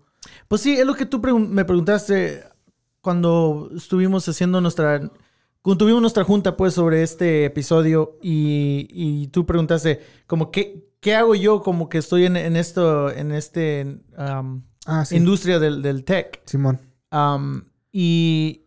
Pues 0.48 0.62
sí, 0.62 0.74
es 0.74 0.86
lo 0.86 0.94
que 0.94 1.06
tú 1.06 1.20
pregun- 1.20 1.48
me 1.48 1.64
preguntaste 1.64 2.42
cuando 3.00 3.70
estuvimos 3.76 4.28
haciendo 4.28 4.60
nuestra... 4.60 5.10
Cuando 5.62 5.78
tuvimos 5.78 6.00
nuestra 6.00 6.22
junta, 6.22 6.56
pues, 6.56 6.74
sobre 6.74 7.02
este 7.02 7.44
episodio 7.44 8.12
y, 8.22 8.86
y 8.90 9.26
tú 9.28 9.44
preguntaste, 9.44 10.00
como, 10.28 10.52
¿qué, 10.52 10.88
¿qué 11.00 11.16
hago 11.16 11.34
yo 11.34 11.60
como 11.60 11.88
que 11.88 11.98
estoy 11.98 12.24
en, 12.24 12.36
en 12.36 12.54
esto, 12.54 13.10
en 13.10 13.32
este 13.32 13.98
um, 14.16 14.62
Ah, 14.86 15.04
sí. 15.04 15.16
industria 15.16 15.58
del, 15.58 15.82
del 15.82 16.04
tech? 16.04 16.40
Simón. 16.46 16.78
Um, 17.10 17.62
y 17.90 18.62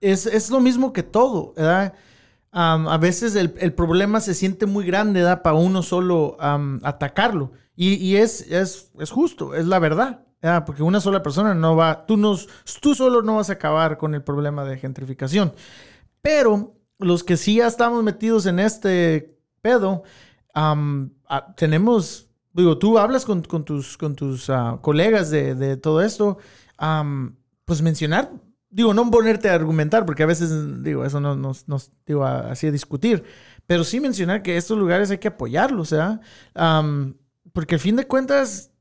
es, 0.00 0.26
es 0.26 0.50
lo 0.50 0.58
mismo 0.58 0.92
que 0.92 1.04
todo, 1.04 1.54
¿verdad? 1.56 1.94
Um, 2.52 2.88
a 2.88 2.98
veces 2.98 3.36
el, 3.36 3.54
el 3.60 3.72
problema 3.72 4.18
se 4.18 4.34
siente 4.34 4.66
muy 4.66 4.84
grande, 4.84 5.20
¿verdad? 5.20 5.42
Para 5.42 5.56
uno 5.56 5.84
solo 5.84 6.36
atacarlo. 6.82 7.52
Y, 7.76 7.94
y 7.94 8.16
es, 8.16 8.40
es, 8.50 8.90
es 8.98 9.10
justo, 9.12 9.54
es 9.54 9.66
la 9.66 9.78
verdad, 9.78 10.24
¿verdad? 10.44 10.66
Porque 10.66 10.82
una 10.82 11.00
sola 11.00 11.22
persona 11.22 11.54
no 11.54 11.74
va, 11.74 12.04
tú, 12.04 12.18
no, 12.18 12.36
tú 12.82 12.94
solo 12.94 13.22
no 13.22 13.36
vas 13.36 13.48
a 13.48 13.54
acabar 13.54 13.96
con 13.96 14.14
el 14.14 14.22
problema 14.22 14.62
de 14.64 14.76
gentrificación. 14.76 15.54
Pero 16.20 16.74
los 16.98 17.24
que 17.24 17.38
sí 17.38 17.56
ya 17.56 17.66
estamos 17.66 18.04
metidos 18.04 18.44
en 18.44 18.58
este 18.58 19.38
pedo, 19.62 20.02
um, 20.54 21.08
ah, 21.30 21.54
tenemos, 21.56 22.28
digo, 22.52 22.76
tú 22.78 22.98
hablas 22.98 23.24
con, 23.24 23.40
con 23.42 23.64
tus, 23.64 23.96
con 23.96 24.14
tus 24.16 24.50
ah, 24.50 24.78
colegas 24.82 25.30
de, 25.30 25.54
de 25.54 25.78
todo 25.78 26.02
esto, 26.02 26.36
am, 26.76 27.36
pues 27.64 27.80
mencionar, 27.80 28.30
digo, 28.68 28.92
no 28.92 29.10
ponerte 29.10 29.48
a 29.48 29.54
argumentar, 29.54 30.04
porque 30.04 30.24
a 30.24 30.26
veces, 30.26 30.82
digo, 30.82 31.06
eso 31.06 31.20
no 31.20 31.36
nos, 31.36 31.66
nos 31.68 31.90
digo, 32.04 32.22
a- 32.26 32.50
así 32.50 32.66
a 32.66 32.70
discutir, 32.70 33.24
pero 33.66 33.82
sí 33.82 33.98
mencionar 33.98 34.42
que 34.42 34.58
estos 34.58 34.76
lugares 34.78 35.10
hay 35.10 35.16
que 35.16 35.28
apoyarlos, 35.28 35.90
¿verdad? 35.92 36.20
Am, 36.54 37.14
porque 37.54 37.76
al 37.76 37.80
fin 37.80 37.96
de 37.96 38.06
cuentas, 38.06 38.72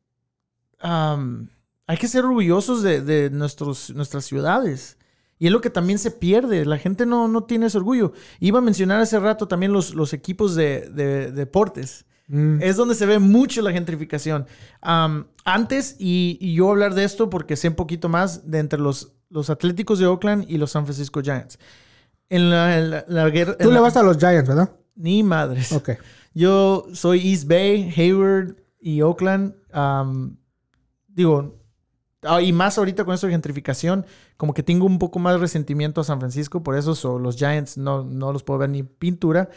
am, 0.80 1.47
hay 1.88 1.98
que 1.98 2.08
ser 2.08 2.26
orgullosos 2.26 2.82
de, 2.84 3.02
de 3.02 3.30
nuestros, 3.30 3.90
nuestras 3.96 4.26
ciudades. 4.26 4.98
Y 5.40 5.48
es 5.48 5.52
lo 5.52 5.60
que 5.62 5.70
también 5.70 6.00
se 6.00 6.12
pierde. 6.12 6.66
La 6.66 6.78
gente 6.78 7.06
no, 7.06 7.28
no 7.28 7.44
tiene 7.44 7.66
ese 7.66 7.78
orgullo. 7.78 8.14
Iba 8.40 8.60
a 8.60 8.62
mencionar 8.62 9.02
hace 9.02 9.20
rato 9.20 9.48
también 9.48 9.74
los, 9.74 9.94
los 9.94 10.14
equipos 10.14 10.56
de, 10.56 10.90
de- 10.90 11.04
de 11.04 11.32
deportes. 11.32 12.06
Mm. 12.28 12.62
Es 12.62 12.78
donde 12.78 12.96
se 12.96 13.06
ve 13.06 13.20
mucho 13.20 13.62
la 13.62 13.74
gentrificación. 13.74 14.46
Antes, 14.82 15.98
y, 16.00 16.38
y 16.40 16.54
yo 16.54 16.70
hablar 16.70 16.94
de 16.94 17.04
esto 17.04 17.30
porque 17.30 17.58
sé 17.58 17.68
un 17.68 17.76
poquito 17.76 18.08
más 18.08 18.50
de 18.50 18.60
entre 18.60 18.80
los, 18.80 19.12
los 19.30 19.50
Atléticos 19.50 20.00
de 20.00 20.06
Oakland 20.06 20.46
y 20.48 20.58
los 20.58 20.72
San 20.72 20.86
Francisco 20.86 21.22
Giants. 21.22 21.60
En 22.30 22.50
la, 22.50 22.78
en 22.78 22.90
la- 22.92 23.06
la 23.10 23.30
guerra... 23.30 23.58
Tú 23.58 23.72
le 23.72 23.80
vas 23.82 23.98
a 23.98 24.04
los 24.04 24.18
Giants, 24.18 24.48
¿verdad? 24.48 24.74
Ni 24.96 25.24
madres. 25.24 25.74
Ok. 25.74 25.90
Yo 26.34 26.86
soy 26.94 27.32
East 27.32 27.48
Bay, 27.50 27.92
Hayward 27.98 28.56
y 28.80 29.02
Oakland. 29.02 29.56
Digo, 31.08 31.60
ah, 32.26 32.42
y 32.42 32.52
más 32.52 32.78
ahorita 32.78 33.06
con 33.06 33.14
esto 33.14 33.28
de 33.28 33.34
gentrificación, 33.34 34.06
como 34.38 34.54
que 34.54 34.64
tengo 34.64 34.86
un 34.86 35.00
poco 35.00 35.20
más 35.20 35.40
resentimiento 35.40 36.02
a 36.02 36.04
San 36.04 36.20
Francisco, 36.20 36.64
por 36.64 36.76
eso 36.76 36.96
so, 36.96 37.20
los 37.20 37.38
Giants 37.38 37.78
no, 37.78 38.04
no 38.04 38.34
los 38.34 38.44
puedo 38.44 38.60
ver 38.60 38.70
ni 38.70 38.84
pintura. 38.84 39.50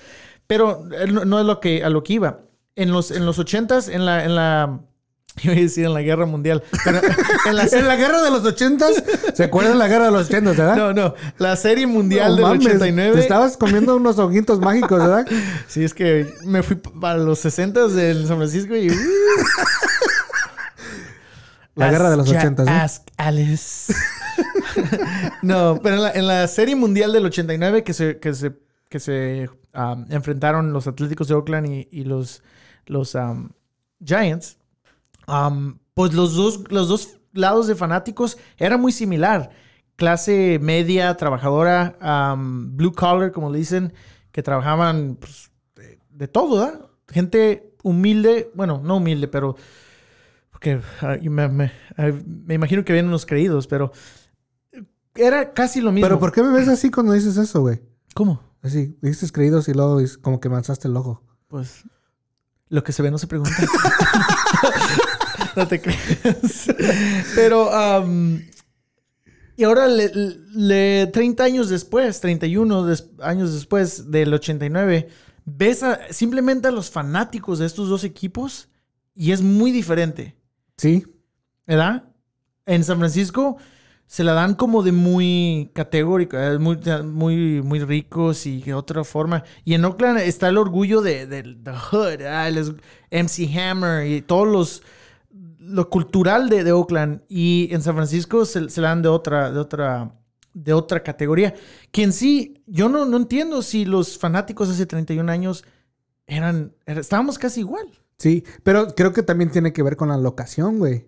Pero 0.47 0.89
eh, 0.93 1.07
no, 1.07 1.25
no 1.25 1.41
es 1.41 1.47
lo 1.47 1.61
que, 1.61 1.85
a 1.85 1.91
lo 1.91 2.03
que 2.03 2.15
iba. 2.15 2.41
En 2.77 2.93
los, 2.93 3.11
en 3.11 3.27
los 3.27 3.39
80s, 3.39 3.93
en 3.93 4.05
la, 4.05 4.25
en 4.25 4.35
la 4.35 4.81
Iba 5.43 5.53
a 5.53 5.57
decir 5.57 5.85
en 5.85 5.95
la 5.95 6.03
guerra 6.03 6.27
mundial. 6.27 6.63
Pero 6.85 7.01
en 7.47 7.57
la, 7.57 7.65
En 7.65 7.87
la 7.87 7.97
guerra 7.97 8.23
de 8.23 8.31
los 8.31 8.45
ochentas, 8.45 9.03
¿se 9.35 9.45
acuerdan 9.45 9.75
de 9.75 9.79
la 9.79 9.89
guerra 9.89 10.07
de 10.07 10.13
los 10.13 10.27
ochentas, 10.27 10.57
verdad? 10.57 10.77
no, 10.77 10.93
no. 10.93 11.15
La 11.39 11.57
serie 11.57 11.87
mundial 11.87 12.31
No 12.31 12.37
del 12.37 12.45
mames, 12.45 12.67
89. 12.67 13.15
Te 13.15 13.21
estabas 13.21 13.57
comiendo 13.57 13.97
unos 13.97 14.19
ojitos 14.19 14.61
mágicos, 14.61 14.99
¿verdad? 14.99 15.27
Sí, 15.69 15.85
es 15.85 15.95
que 15.95 16.33
me 16.45 16.63
fui 16.63 16.77
para 16.77 17.19
los 17.19 17.39
60 17.41 17.89
de 17.89 18.27
San 18.27 18.37
Francisco 18.37 18.75
y. 18.75 18.89
La 21.77 21.91
guerra 21.91 22.09
de 22.11 22.17
los 22.17 22.29
ochentas, 22.31 22.67
¿eh? 22.67 22.71
Ask 22.71 23.09
Alice. 23.19 23.95
no, 25.43 25.79
pero 25.83 25.97
en 25.97 26.03
la, 26.03 26.11
en 26.13 26.27
la 26.27 26.49
serie 26.49 26.75
mundial 26.75 27.13
del 27.13 27.27
89 27.27 27.85
que 27.85 27.93
se, 27.93 28.19
que 28.19 28.33
se, 28.33 28.57
que 28.89 28.99
se 28.99 29.51
um, 29.75 30.07
enfrentaron 30.09 30.73
los 30.73 30.87
Atléticos 30.87 31.29
de 31.29 31.35
Oakland 31.35 31.67
y, 31.67 31.89
y 31.91 32.05
los, 32.05 32.43
los 32.87 33.15
um, 33.15 33.51
Giants, 34.03 34.57
um, 35.29 35.79
pues 35.93 36.15
los 36.15 36.35
dos, 36.35 36.65
los 36.71 36.89
dos 36.89 37.19
lados 37.33 37.67
de 37.67 37.75
fanáticos 37.75 38.39
era 38.57 38.79
muy 38.79 38.91
similar. 38.91 39.51
Clase 39.97 40.59
media, 40.61 41.15
trabajadora, 41.17 41.95
blue 42.47 42.93
collar, 42.93 43.33
como 43.33 43.51
le 43.51 43.59
dicen, 43.59 43.93
que 44.33 44.43
trabajaban 44.43 45.17
pues, 45.21 45.51
de, 45.75 45.99
de 46.09 46.29
todo, 46.29 46.59
¿verdad? 46.59 46.87
Gente 47.09 47.75
humilde, 47.83 48.51
bueno, 48.55 48.81
no 48.83 48.97
humilde, 48.97 49.29
pero 49.29 49.57
porque 50.57 50.81
ah, 51.03 51.19
me, 51.23 51.49
me- 51.49 51.73
me 52.47 52.55
imagino 52.55 52.83
que 52.83 52.95
vienen 52.95 53.11
unos 53.11 53.27
creídos, 53.27 53.67
pero 53.67 53.93
era 55.15 55.53
casi 55.53 55.83
lo 55.83 55.93
mismo. 55.93 56.07
Pero 56.07 56.19
¿por 56.19 56.33
qué 56.33 56.43
me 56.43 56.51
ves 56.51 56.67
así 56.69 56.91
cuando 56.91 57.13
dices 57.13 57.37
eso, 57.37 57.61
güey? 57.61 57.83
¿Cómo? 58.15 58.43
Así, 58.63 58.97
dices 59.03 59.33
creídos 59.33 59.69
y 59.69 59.75
luego 59.75 60.01
como 60.23 60.41
que 60.41 60.49
manzaste 60.49 60.89
el 60.89 60.97
ojo. 60.97 61.23
Pues 61.49 61.83
lo 62.71 62.83
que 62.83 62.93
se 62.93 63.03
ve 63.03 63.11
no 63.11 63.19
se 63.19 63.27
pregunta. 63.27 63.55
no 65.57 65.69
te 65.69 65.79
creas. 65.83 66.69
Pero, 67.35 67.71
am, 67.75 68.41
y 69.59 69.65
ahora, 69.65 69.89
le, 69.89 70.11
le- 70.55 71.07
30 71.13 71.45
años 71.45 71.69
después, 71.69 72.19
31 72.21 72.87
des- 72.87 73.11
años 73.21 73.53
después 73.53 74.11
del 74.11 74.33
89, 74.33 75.09
ves 75.45 75.83
a- 75.83 76.01
simplemente 76.11 76.69
a 76.69 76.71
los 76.71 76.91
fanáticos 76.91 77.59
de 77.59 77.67
estos 77.67 77.91
dos 77.91 78.05
equipos 78.05 78.71
y 79.15 79.33
es 79.33 79.43
muy 79.43 79.71
diferente. 79.71 80.35
Sí. 80.77 81.05
¿verdad? 81.67 82.05
En 82.67 82.85
San 82.85 82.99
Francisco 82.99 83.57
se 84.07 84.23
la 84.25 84.35
dan 84.35 84.55
como 84.55 84.83
de 84.83 84.93
muy 84.93 85.71
categórico, 85.75 86.37
eh, 86.39 86.59
muy, 86.59 86.79
muy, 87.05 87.63
muy 87.63 87.81
ricos 87.81 88.47
y 88.47 88.63
de 88.63 88.75
otra 88.75 89.05
forma. 89.05 89.43
Y 89.65 89.75
en 89.75 89.85
Oakland 89.85 90.19
está 90.21 90.49
el 90.49 90.59
orgullo 90.59 91.01
de, 91.03 91.27
de- 91.27 91.43
The 91.63 91.73
Hood, 91.73 92.23
ah, 92.23 92.49
MC 93.11 93.49
Hammer 93.59 94.07
y 94.07 94.23
todos 94.23 94.47
los 94.49 94.83
lo 95.59 95.91
cultural 95.91 96.49
de, 96.49 96.63
de 96.65 96.73
Oakland. 96.73 97.23
Y 97.29 97.69
en 97.73 97.83
San 97.83 97.97
Francisco 97.97 98.45
se, 98.45 98.69
se 98.71 98.81
la 98.81 98.89
dan 98.91 99.03
de 99.03 99.09
otra, 99.09 99.51
de 99.51 99.59
otra, 99.59 100.13
de 100.55 100.73
otra 100.73 101.03
categoría. 101.03 101.55
Que 101.91 102.05
en 102.05 102.13
sí, 102.13 102.63
yo 102.67 102.89
no, 102.89 103.05
no 103.07 103.17
entiendo 103.17 103.63
si 103.63 103.85
los 103.85 104.19
fanáticos 104.19 104.69
hace 104.71 104.87
31 104.87 105.29
años 105.33 105.65
eran, 106.29 106.73
era- 106.87 107.01
estábamos 107.01 107.39
casi 107.39 107.61
igual. 107.61 107.89
Sí, 108.19 108.45
pero 108.63 108.95
creo 108.95 109.13
que 109.13 109.23
también 109.23 109.51
tiene 109.51 109.73
que 109.73 109.83
ver 109.83 109.97
con 109.97 110.09
la 110.09 110.17
locación, 110.17 110.79
güey. 110.79 111.07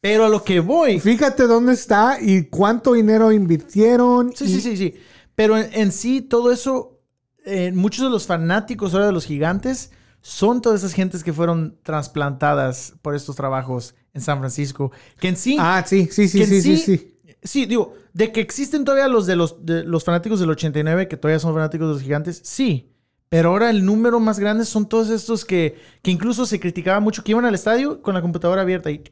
Pero 0.00 0.24
a 0.24 0.28
lo 0.28 0.42
que 0.44 0.60
voy. 0.60 0.98
Fíjate 1.00 1.46
dónde 1.46 1.72
está 1.72 2.18
y 2.20 2.44
cuánto 2.44 2.92
dinero 2.94 3.32
invirtieron. 3.32 4.32
Sí, 4.34 4.44
y- 4.44 4.48
sí, 4.48 4.60
sí, 4.60 4.76
sí. 4.76 4.94
Pero 5.34 5.58
en, 5.58 5.68
en 5.74 5.92
sí, 5.92 6.20
todo 6.22 6.52
eso, 6.52 7.00
eh, 7.44 7.72
muchos 7.72 8.04
de 8.04 8.10
los 8.10 8.26
fanáticos 8.26 8.94
ahora 8.94 9.06
de 9.06 9.12
los 9.12 9.26
gigantes 9.26 9.90
son 10.22 10.62
todas 10.62 10.80
esas 10.80 10.94
gentes 10.94 11.24
que 11.24 11.32
fueron 11.32 11.78
trasplantadas 11.82 12.94
por 13.02 13.14
estos 13.14 13.36
trabajos 13.36 13.94
en 14.14 14.20
San 14.20 14.38
Francisco. 14.38 14.92
Que 15.18 15.28
en 15.28 15.36
sí, 15.36 15.56
Ah, 15.58 15.84
sí, 15.86 16.08
sí, 16.10 16.28
sí, 16.28 16.44
sí, 16.46 16.62
sí, 16.62 16.76
sí. 16.76 17.18
sí, 17.42 17.66
digo, 17.66 17.94
de 18.12 18.32
que 18.32 18.40
existen 18.40 18.84
todavía 18.84 19.08
los 19.08 19.26
de 19.26 19.36
los, 19.36 19.64
de 19.66 19.84
los 19.84 20.04
fanáticos 20.04 20.40
del 20.40 20.50
89, 20.50 21.08
que 21.08 21.16
todavía 21.16 21.38
son 21.40 21.54
fanáticos 21.54 21.88
de 21.88 21.94
los 21.94 22.02
gigantes, 22.02 22.40
sí. 22.44 22.92
Pero 23.30 23.50
ahora 23.50 23.70
el 23.70 23.86
número 23.86 24.20
más 24.20 24.38
grande 24.40 24.66
son 24.66 24.88
todos 24.88 25.10
estos 25.10 25.44
que, 25.46 25.78
que 26.02 26.10
incluso 26.10 26.46
se 26.46 26.60
criticaba 26.60 27.00
mucho, 27.00 27.24
que 27.24 27.32
iban 27.32 27.46
al 27.46 27.54
estadio 27.54 28.02
con 28.02 28.14
la 28.14 28.22
computadora 28.22 28.62
abierta 28.62 28.90
y 28.90 29.02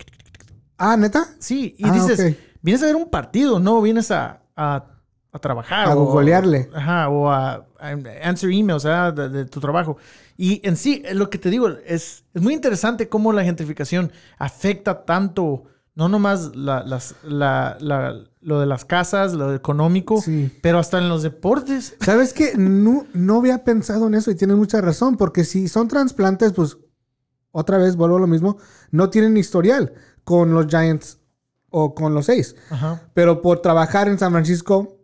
Ah, 0.77 0.97
¿neta? 0.97 1.27
Sí, 1.41 1.75
y 1.79 1.85
Ah, 1.89 1.93
dices, 1.93 2.37
vienes 2.63 2.83
a 2.83 2.87
ver 2.87 2.97
un 2.97 3.11
partido, 3.11 3.59
no 3.59 3.81
vienes 3.83 4.11
a, 4.11 4.43
a, 4.57 4.85
a 5.33 5.39
trabajar. 5.41 5.89
A 5.89 5.95
o- 5.95 6.05
googlearle. 6.07 6.69
Ajá, 6.75 7.09
o 7.09 7.31
a, 7.31 7.67
a 7.81 7.89
answer 8.23 8.51
emails 8.51 8.85
¿verdad? 8.85 9.13
de, 9.13 9.29
de 9.29 9.45
tu 9.47 9.61
trabajo. 9.61 9.97
Y 10.37 10.61
en 10.67 10.77
sí, 10.77 11.03
lo 11.15 11.31
que 11.31 11.39
te 11.39 11.51
digo, 11.51 11.69
es, 11.69 12.25
es 12.33 12.43
muy 12.43 12.55
interesante 12.55 13.09
cómo 13.09 13.33
la 13.33 13.43
gentrificación 13.45 14.13
afecta 14.39 15.05
tanto, 15.05 15.65
no 15.99 16.09
nomás 16.09 16.55
la- 16.55 16.85
las, 16.85 17.17
la- 17.25 17.77
la- 17.81 18.15
lo 18.41 18.61
de 18.61 18.67
las 18.67 18.85
casas, 18.85 19.35
lo 19.35 19.53
económico, 19.53 20.23
Sí. 20.23 20.57
pero 20.63 20.79
hasta 20.79 20.99
en 20.99 21.09
los 21.09 21.25
deportes. 21.25 21.97
¿Sabes 22.01 22.33
qué? 22.33 22.53
No, 22.57 23.05
no 23.15 23.39
había 23.39 23.65
pensado 23.65 24.07
en 24.07 24.15
eso 24.15 24.31
y 24.31 24.37
tienes 24.37 24.57
mucha 24.57 24.81
razón, 24.81 25.17
porque 25.17 25.43
si 25.45 25.67
son 25.67 25.89
trasplantes, 25.89 26.53
pues 26.53 26.79
otra 27.51 27.79
vez 27.79 27.97
vuelvo 27.97 28.17
a 28.17 28.21
lo 28.21 28.29
mismo, 28.29 28.59
no 28.93 29.11
tienen 29.11 29.37
historial 29.37 29.93
con 30.23 30.55
los 30.55 30.67
Giants 30.69 31.19
o 31.71 31.97
con 31.97 32.15
los 32.15 32.27
seis. 32.27 32.55
Ajá. 32.71 33.03
Pero 33.13 33.43
por 33.43 33.61
trabajar 33.61 34.07
en 34.07 34.19
San 34.21 34.31
Francisco, 34.31 34.99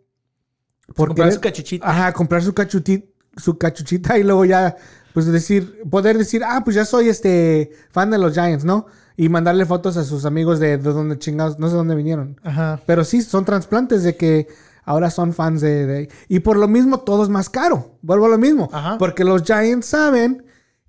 por 0.95 1.09
comprar 1.09 1.33
su 1.33 1.41
cachuchita. 1.41 1.89
Ajá, 1.89 2.13
comprar 2.13 2.41
su, 2.41 2.53
cachuti- 2.53 3.09
su 3.35 3.57
cachuchita 3.57 4.17
y 4.17 4.23
luego 4.23 4.45
ya, 4.45 4.77
pues 5.13 5.25
decir, 5.25 5.81
poder 5.91 6.17
decir, 6.17 6.41
ah, 6.45 6.61
pues 6.63 6.75
ya 6.77 6.85
soy 6.85 7.09
este 7.09 7.71
fan 7.89 8.09
de 8.11 8.17
los 8.17 8.33
Giants, 8.33 8.63
¿no? 8.63 8.85
Y 9.17 9.29
mandarle 9.29 9.65
fotos 9.65 9.95
a 9.97 10.03
sus 10.03 10.25
amigos 10.25 10.59
de, 10.59 10.77
de 10.77 10.91
donde 10.91 11.17
chingados, 11.17 11.57
no 11.59 11.69
sé 11.69 11.75
dónde 11.75 11.95
vinieron. 11.95 12.39
Ajá. 12.43 12.81
Pero 12.85 13.03
sí, 13.05 13.21
son 13.21 13.45
trasplantes 13.45 14.03
de 14.03 14.15
que 14.17 14.47
ahora 14.83 15.09
son 15.09 15.33
fans 15.33 15.61
de, 15.61 15.85
de- 15.85 16.09
Y 16.27 16.39
por 16.39 16.57
lo 16.57 16.67
mismo 16.67 16.99
todo 16.99 17.23
es 17.23 17.29
más 17.29 17.49
caro. 17.49 17.97
Vuelvo 18.01 18.25
a 18.25 18.29
lo 18.29 18.37
mismo. 18.37 18.69
Ajá. 18.73 18.97
Porque 18.97 19.23
los 19.23 19.43
Giants 19.43 19.85
saben 19.87 20.43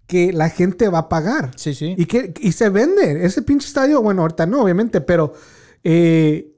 que 0.08 0.32
la 0.32 0.48
gente 0.50 0.88
va 0.88 0.98
a 1.00 1.08
pagar. 1.08 1.50
Sí, 1.56 1.74
sí. 1.74 1.94
Y, 1.96 2.06
que, 2.06 2.34
y 2.40 2.52
se 2.52 2.68
vende. 2.68 3.24
Ese 3.24 3.42
pinche 3.42 3.66
estadio, 3.68 4.02
bueno, 4.02 4.22
ahorita 4.22 4.44
no, 4.46 4.62
obviamente, 4.62 5.00
pero 5.00 5.32
eh, 5.84 6.52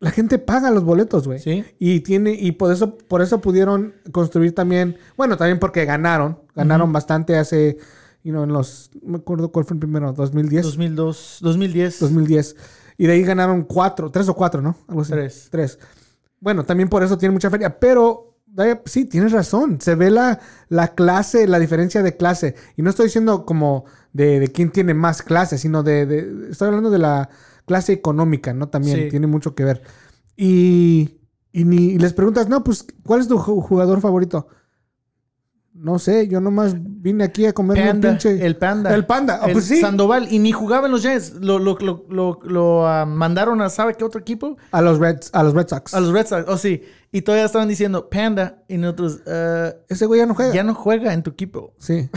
la 0.00 0.10
gente 0.10 0.38
paga 0.38 0.70
los 0.70 0.82
boletos, 0.84 1.26
güey. 1.26 1.38
Sí. 1.38 1.64
Y 1.78 2.00
tiene, 2.00 2.32
y 2.32 2.52
por 2.52 2.72
eso, 2.72 2.96
por 2.96 3.22
eso 3.22 3.40
pudieron 3.40 3.94
construir 4.12 4.54
también, 4.54 4.96
bueno, 5.16 5.36
también 5.36 5.58
porque 5.58 5.84
ganaron. 5.84 6.38
Ganaron 6.54 6.92
bastante 6.92 7.36
hace, 7.38 7.78
you 8.22 8.32
know, 8.32 8.44
en 8.44 8.52
los, 8.52 8.90
no 9.02 9.12
me 9.12 9.18
acuerdo 9.18 9.50
cuál 9.52 9.64
fue 9.64 9.74
el 9.74 9.80
primero, 9.80 10.12
2010. 10.12 10.64
2002, 10.64 11.38
2010. 11.40 12.00
2010. 12.00 12.56
Y 12.98 13.06
de 13.06 13.12
ahí 13.14 13.22
ganaron 13.22 13.62
cuatro, 13.62 14.10
tres 14.10 14.28
o 14.28 14.34
cuatro, 14.34 14.60
¿no? 14.60 14.76
Algo 14.88 15.02
así. 15.02 15.12
Tres. 15.12 15.48
Tres. 15.50 15.78
Bueno, 16.40 16.64
también 16.64 16.88
por 16.88 17.02
eso 17.02 17.16
tiene 17.18 17.32
mucha 17.32 17.50
feria, 17.50 17.78
pero 17.78 18.36
sí, 18.84 19.04
tienes 19.06 19.32
razón. 19.32 19.80
Se 19.80 19.94
ve 19.94 20.10
la, 20.10 20.40
la 20.68 20.88
clase, 20.94 21.46
la 21.46 21.58
diferencia 21.58 22.02
de 22.02 22.16
clase. 22.16 22.54
Y 22.76 22.82
no 22.82 22.90
estoy 22.90 23.06
diciendo 23.06 23.44
como 23.46 23.84
de, 24.12 24.40
de 24.40 24.48
quién 24.48 24.70
tiene 24.70 24.92
más 24.94 25.22
clase, 25.22 25.56
sino 25.58 25.82
de, 25.82 26.04
de- 26.06 26.50
Estoy 26.50 26.66
hablando 26.68 26.90
de 26.90 26.98
la 26.98 27.28
clase 27.66 27.92
económica, 27.92 28.52
¿no? 28.52 28.68
También 28.68 28.98
Sí. 28.98 29.08
tiene 29.10 29.26
mucho 29.26 29.54
que 29.54 29.64
ver. 29.64 29.82
Y, 30.36 31.20
y, 31.52 31.64
ni, 31.64 31.76
y 31.92 31.98
les 31.98 32.12
preguntas, 32.12 32.48
no, 32.48 32.64
pues, 32.64 32.86
¿cuál 33.04 33.20
es 33.20 33.28
tu 33.28 33.38
ju- 33.38 33.62
jugador 33.62 34.00
favorito? 34.00 34.48
No 35.82 35.98
sé, 35.98 36.28
yo 36.28 36.42
nomás 36.42 36.74
vine 36.76 37.24
aquí 37.24 37.46
a 37.46 37.54
comer 37.54 37.90
un 37.94 38.00
pinche... 38.02 38.44
el 38.44 38.56
panda. 38.56 38.94
El 38.94 39.06
panda, 39.06 39.40
ah, 39.40 39.46
El 39.46 39.54
pues 39.54 39.64
sí. 39.64 39.80
Sandoval. 39.80 40.30
Y 40.30 40.38
ni 40.38 40.52
jugaba 40.52 40.86
en 40.86 40.92
los 40.92 41.00
Giants. 41.00 41.32
Lo, 41.40 41.58
lo, 41.58 41.78
lo, 41.80 42.04
lo, 42.10 42.38
lo, 42.44 42.86
ah, 42.86 43.06
mandaron 43.06 43.62
a, 43.62 43.70
¿sabe 43.70 43.94
qué 43.94 44.04
otro 44.04 44.20
equipo? 44.20 44.58
A 44.72 44.82
los 44.82 44.98
Reds, 44.98 45.30
a 45.32 45.42
los 45.42 45.54
Red 45.54 45.68
Sox. 45.68 45.94
A 45.94 46.00
los 46.00 46.12
Red 46.12 46.26
Sox. 46.26 46.44
Oh, 46.48 46.58
sí. 46.58 46.82
Y 47.12 47.22
todavía 47.22 47.46
estaban 47.46 47.66
diciendo, 47.66 48.10
Panda. 48.10 48.62
Y 48.68 48.76
nosotros, 48.76 49.20
"Ah, 49.26 49.72
Ese 49.88 50.04
güey 50.04 50.20
ya 50.20 50.26
no 50.26 50.34
juega. 50.34 50.52
ya 50.52 50.62
no 50.64 50.74
juega 50.74 51.14
en 51.14 51.22
tu 51.22 51.30
equipo. 51.30 51.72
Sí. 51.78 52.10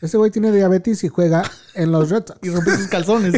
Ese 0.00 0.16
güey 0.16 0.30
tiene 0.30 0.50
diabetes 0.50 1.04
y 1.04 1.08
juega 1.08 1.42
en 1.74 1.92
los 1.92 2.08
Red 2.08 2.24
Sox. 2.26 2.38
Y 2.42 2.48
rompió 2.48 2.74
sus 2.74 2.88
calzones. 2.88 3.34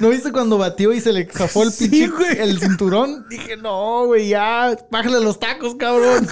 ¿No 0.00 0.08
viste 0.08 0.32
cuando 0.32 0.58
batió 0.58 0.92
y 0.92 1.00
se 1.00 1.12
le 1.12 1.26
zafó 1.26 1.62
el 1.62 1.70
Sí, 1.70 1.88
pinche 1.88 2.42
el 2.42 2.58
cinturón? 2.58 3.24
Dije, 3.30 3.56
no, 3.56 4.06
güey, 4.06 4.30
ya, 4.30 4.76
bájale 4.90 5.20
los 5.20 5.38
tacos, 5.38 5.76
cabrón. 5.76 6.26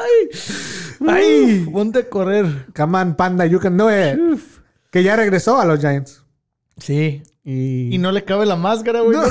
Ay, 0.00 1.08
ay, 1.08 1.68
ponte 1.72 2.00
a 2.00 2.08
correr. 2.08 2.66
Come 2.76 2.98
on, 2.98 3.14
Panda, 3.14 3.46
you 3.46 3.58
can 3.60 3.76
do 3.76 3.88
it. 3.90 4.18
Que 4.90 5.02
ya 5.02 5.16
regresó 5.16 5.58
a 5.60 5.64
los 5.64 5.80
Giants. 5.80 6.22
Sí. 6.78 7.22
Y, 7.44 7.94
Y 7.94 7.98
no 7.98 8.12
le 8.12 8.24
cabe 8.24 8.46
la 8.46 8.56
máscara, 8.56 9.00
güey. 9.00 9.16
No. 9.16 9.22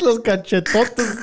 Los 0.00 0.20
cachetotes. 0.20 1.18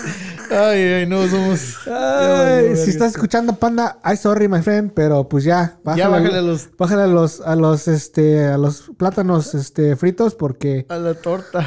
Ay, 0.51 0.79
ay, 0.81 1.07
no, 1.07 1.25
somos. 1.27 1.87
Ay, 1.87 2.75
si 2.75 2.89
estás 2.89 3.11
escuchando 3.13 3.55
Panda, 3.55 3.99
I 4.03 4.17
sorry, 4.17 4.47
my 4.49 4.61
friend, 4.61 4.91
pero 4.93 5.27
pues 5.29 5.45
ya, 5.45 5.77
Ya 5.95 6.09
bájale 6.09 6.37
a 6.37 6.41
los- 6.41 6.69
bájale 6.77 7.03
a 7.03 7.07
los, 7.07 7.39
a 7.41 7.55
los, 7.55 7.87
este, 7.87 8.45
a 8.45 8.57
los 8.57 8.91
plátanos, 8.97 9.55
este, 9.55 9.95
fritos 9.95 10.35
porque 10.35 10.85
A 10.89 10.97
la 10.97 11.13
torta. 11.13 11.65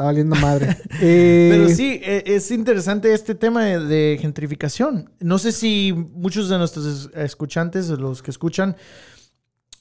Está 0.00 0.04
valiendo 0.04 0.36
madre. 0.36 0.76
Eh, 1.02 1.48
Pero 1.52 1.68
sí, 1.68 2.00
e- 2.02 2.24
es 2.26 2.50
interesante 2.50 3.12
este 3.12 3.34
tema 3.34 3.64
de, 3.64 4.18
gentrificación. 4.20 5.10
No 5.20 5.38
sé 5.38 5.52
si 5.52 5.92
muchos 5.92 6.48
de 6.48 6.58
nuestros 6.58 6.86
es- 6.86 7.10
escuchantes, 7.16 7.88
los 7.90 8.22
que 8.22 8.30
escuchan, 8.30 8.76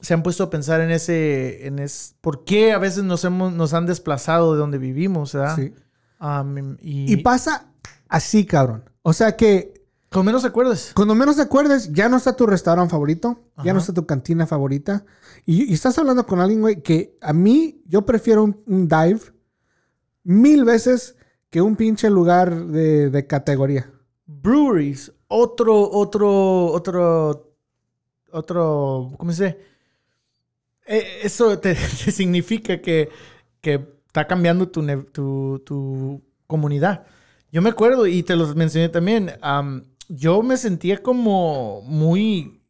se 0.01 0.13
han 0.13 0.23
puesto 0.23 0.43
a 0.43 0.49
pensar 0.49 0.79
en 0.81 0.91
ese, 0.91 1.67
en 1.67 1.79
es, 1.79 2.15
¿por 2.21 2.45
qué 2.45 2.71
a 2.71 2.77
veces 2.77 3.03
nos 3.03 3.25
hemos, 3.25 3.51
nos 3.51 3.73
han 3.73 3.85
desplazado 3.85 4.53
de 4.53 4.59
donde 4.59 4.77
vivimos, 4.77 5.33
¿verdad? 5.33 5.55
Sí. 5.57 5.73
Um, 6.21 6.77
y, 6.81 7.13
Y 7.13 7.17
pasa 7.17 7.71
así, 8.07 8.45
cabrón. 8.45 8.89
O 9.01 9.11
sea 9.13 9.35
que 9.35 9.73
con 10.09 10.25
menos 10.25 10.43
acuerdes. 10.45 10.91
cuando 10.95 11.15
menos 11.15 11.37
acuerdes, 11.39 11.91
ya 11.93 12.09
no 12.09 12.17
está 12.17 12.35
tu 12.35 12.47
restaurante 12.47 12.91
favorito, 12.91 13.43
ya 13.63 13.73
no 13.73 13.79
está 13.79 13.93
tu 13.93 14.05
cantina 14.05 14.47
favorita. 14.47 15.05
Y, 15.45 15.69
y 15.69 15.73
estás 15.73 15.97
hablando 15.99 16.25
con 16.25 16.39
alguien, 16.39 16.61
güey, 16.61 16.81
que 16.81 17.17
a 17.21 17.33
mí, 17.33 17.81
yo 17.85 18.05
prefiero 18.05 18.43
un, 18.43 18.57
un 18.65 18.87
dive 18.87 19.19
mil 20.23 20.65
veces 20.65 21.15
que 21.49 21.61
un 21.61 21.75
pinche 21.75 22.09
lugar 22.09 22.67
de, 22.67 23.09
de 23.09 23.27
categoría. 23.27 23.91
Breweries, 24.25 25.11
otro, 25.27 25.89
otro, 25.89 26.65
otro, 26.67 27.55
otro, 28.31 29.11
¿cómo 29.17 29.31
se 29.31 29.45
dice? 29.45 29.59
Eh, 30.85 31.19
Eso 31.23 31.57
te, 31.59 31.73
te 32.05 32.11
significa 32.11 32.81
que, 32.81 33.09
que 33.61 33.99
está 34.07 34.27
cambiando 34.27 34.69
tu, 34.69 34.85
tu, 35.11 35.61
tu 35.65 36.21
comunidad. 36.47 37.05
Yo 37.51 37.61
me 37.61 37.69
acuerdo, 37.69 38.05
y 38.05 38.21
te 38.23 38.35
los 38.35 38.55
mencioné 38.55 38.89
también, 38.89 39.31
am, 39.41 39.85
yo 40.07 40.41
me 40.41 40.57
sentía 40.57 41.01
como 41.01 41.81
muy... 41.81 42.61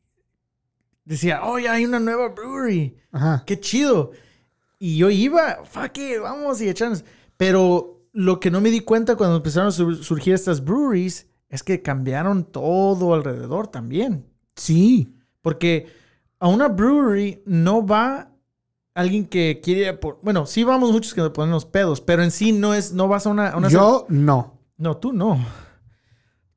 Decía, 1.03 1.41
oh, 1.43 1.57
ya 1.59 1.73
hay 1.73 1.85
una 1.85 1.99
nueva 1.99 2.29
brewery. 2.29 2.95
Ajá. 3.11 3.43
qué 3.45 3.59
chido. 3.59 4.11
Y 4.77 4.97
yo 4.97 5.09
iba, 5.09 5.65
fuck 5.65 5.97
it, 5.97 6.19
vamos 6.21 6.61
y 6.61 6.69
echamos. 6.69 7.03
Pero 7.39 8.01
lo 8.11 8.41
que 8.41 8.51
no 8.51 8.59
me 8.59 8.69
di 8.69 8.81
cuenta 8.81 9.15
cuando 9.15 9.37
empezaron 9.37 9.69
a 9.69 9.71
sur- 9.71 10.03
surgir 10.03 10.33
estas 10.33 10.61
breweries 10.61 11.27
es 11.47 11.63
que 11.63 11.81
cambiaron 11.81 12.43
todo 12.43 13.13
alrededor 13.13 13.67
también. 13.67 14.25
Sí. 14.57 15.13
Porque 15.41 15.87
a 16.37 16.49
una 16.49 16.67
brewery 16.67 17.41
no 17.45 17.87
va 17.87 18.33
alguien 18.93 19.25
que 19.25 19.61
quiere... 19.63 19.93
por- 19.93 20.19
Bueno, 20.21 20.45
sí 20.47 20.65
vamos 20.65 20.91
muchos 20.91 21.13
que 21.13 21.21
nos 21.21 21.29
ponemos 21.31 21.63
pedos, 21.65 22.01
pero 22.01 22.23
en 22.23 22.31
sí 22.31 22.51
no 22.51 22.73
es... 22.73 22.91
No 22.91 23.07
vas 23.07 23.25
a 23.25 23.29
una... 23.29 23.57
Yo 23.69 24.05
no. 24.09 24.59
No, 24.75 24.97
tú 24.97 25.13
no. 25.13 25.39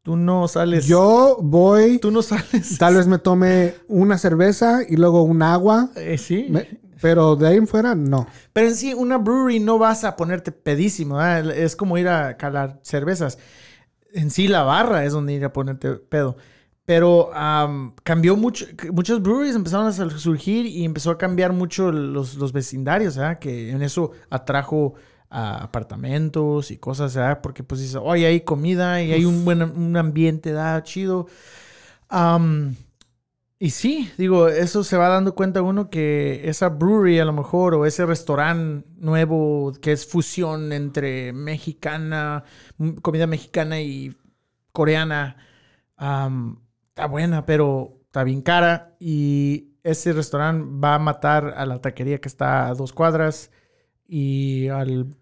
Tú 0.02 0.16
no 0.16 0.48
sales... 0.48 0.86
Yo 0.86 1.38
voy, 1.40 2.00
Tú 2.00 2.10
no 2.10 2.22
sales... 2.22 2.76
tal 2.76 2.96
vez 2.96 3.06
me 3.06 3.20
tome 3.20 3.74
una 3.86 4.18
cerveza 4.18 4.80
y 4.88 4.96
luego 4.96 5.22
un 5.22 5.42
agua, 5.42 5.90
Eh, 5.94 6.18
sí. 6.18 6.46
me- 6.50 6.80
pero 7.02 7.34
de 7.34 7.48
ahí 7.48 7.56
en 7.56 7.66
fuera, 7.66 7.96
no. 7.96 8.28
Pero 8.52 8.68
en 8.68 8.76
sí, 8.76 8.94
una 8.94 9.18
brewery 9.18 9.58
no 9.58 9.76
vas 9.76 10.04
a 10.04 10.14
ponerte 10.14 10.52
pedísimo. 10.52 11.20
Es 11.20 11.74
como 11.74 11.98
ir 11.98 12.06
a 12.06 12.36
calar 12.36 12.78
cervezas. 12.82 13.38
En 14.12 14.30
sí, 14.30 14.46
la 14.46 14.62
barra 14.62 15.04
es 15.04 15.12
donde 15.12 15.32
ir 15.32 15.44
a 15.44 15.52
ponerte 15.52 15.94
pedo. 15.96 16.36
Pero 16.84 17.34
am, 17.34 17.94
cambió 18.04 18.36
mucho. 18.36 18.66
Muchos 18.92 19.20
breweries 19.20 19.56
empezaron 19.56 19.88
a 19.88 19.92
surgir 19.92 20.64
y 20.64 20.84
empezó 20.84 21.10
a 21.10 21.18
cambiar 21.18 21.52
mucho 21.52 21.90
los, 21.90 22.36
los 22.36 22.52
vecindarios, 22.52 23.18
¿ah? 23.18 23.40
Que 23.40 23.70
en 23.70 23.82
eso 23.82 24.12
atrajo 24.30 24.94
a 25.28 25.64
apartamentos 25.64 26.70
y 26.70 26.76
cosas. 26.76 27.18
Porque 27.42 27.64
pues 27.64 27.80
dices, 27.80 28.00
oye, 28.00 28.26
hay 28.26 28.42
comida 28.42 29.02
y 29.02 29.12
hay 29.12 29.24
un 29.24 29.44
buen 29.44 29.60
un 29.60 29.96
ambiente, 29.96 30.52
da 30.52 30.80
chido. 30.84 31.26
Am, 32.08 32.76
y 33.64 33.70
sí, 33.70 34.10
digo, 34.18 34.48
eso 34.48 34.82
se 34.82 34.96
va 34.96 35.08
dando 35.08 35.34
cuenta 35.36 35.62
uno 35.62 35.88
que 35.88 36.48
esa 36.48 36.68
brewery 36.68 37.20
a 37.20 37.24
lo 37.24 37.32
mejor 37.32 37.74
o 37.74 37.86
ese 37.86 38.04
restaurante 38.06 38.88
nuevo 38.96 39.72
que 39.80 39.92
es 39.92 40.04
fusión 40.06 40.72
entre 40.72 41.32
mexicana, 41.32 42.42
m- 42.78 42.96
comida 43.02 43.28
mexicana 43.28 43.80
y 43.80 44.16
coreana, 44.72 45.36
am, 45.96 46.60
está 46.88 47.06
buena, 47.06 47.46
pero 47.46 48.00
está 48.06 48.24
bien 48.24 48.42
cara 48.42 48.96
y 49.00 49.74
ese 49.84 50.12
restaurante 50.12 50.66
va 50.84 50.96
a 50.96 50.98
matar 50.98 51.54
a 51.56 51.66
la 51.66 51.80
taquería 51.80 52.20
que 52.20 52.28
está 52.28 52.66
a 52.68 52.74
dos 52.74 52.92
cuadras 52.92 53.50
y 54.08 54.68
al 54.68 55.14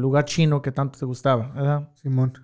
lugar 0.00 0.26
chino 0.26 0.62
que 0.62 0.72
tanto 0.72 0.98
te 0.98 1.06
gustaba, 1.06 1.48
¿verdad? 1.54 1.90
Simón. 1.94 2.34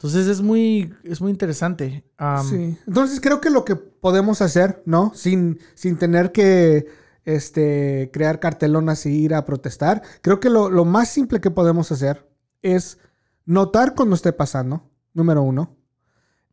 Entonces 0.00 0.28
es 0.28 0.40
muy, 0.40 0.94
es 1.04 1.20
muy 1.20 1.30
interesante. 1.30 2.06
Sí. 2.48 2.78
Entonces 2.86 3.20
creo 3.20 3.42
que 3.42 3.50
lo 3.50 3.66
que 3.66 3.76
podemos 3.76 4.40
hacer, 4.40 4.82
¿no? 4.86 5.12
Sin, 5.14 5.58
sin 5.74 5.98
tener 5.98 6.32
que 6.32 6.86
este, 7.26 8.08
crear 8.10 8.40
cartelonas 8.40 9.04
y 9.04 9.10
ir 9.10 9.34
a 9.34 9.44
protestar, 9.44 10.00
creo 10.22 10.40
que 10.40 10.48
lo, 10.48 10.70
lo 10.70 10.86
más 10.86 11.10
simple 11.10 11.42
que 11.42 11.50
podemos 11.50 11.92
hacer 11.92 12.26
es 12.62 12.96
notar 13.44 13.94
cuando 13.94 14.16
esté 14.16 14.32
pasando, 14.32 14.90
número 15.12 15.42
uno, 15.42 15.76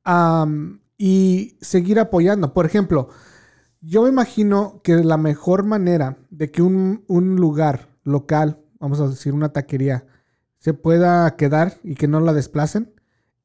am, 0.03 0.81
y 0.97 1.57
seguir 1.61 2.01
apoyando. 2.01 2.53
Por 2.53 2.65
ejemplo, 2.65 3.07
yo 3.79 4.03
me 4.03 4.09
imagino 4.09 4.81
que 4.83 4.95
la 4.95 5.15
mejor 5.15 5.63
manera 5.63 6.17
de 6.31 6.51
que 6.51 6.61
un, 6.61 7.05
un 7.07 7.37
lugar 7.37 7.87
local, 8.03 8.59
vamos 8.77 8.99
a 8.99 9.07
decir 9.07 9.33
una 9.33 9.53
taquería, 9.53 10.05
se 10.57 10.73
pueda 10.73 11.33
quedar 11.37 11.77
y 11.81 11.95
que 11.95 12.09
no 12.09 12.19
la 12.19 12.33
desplacen, 12.33 12.96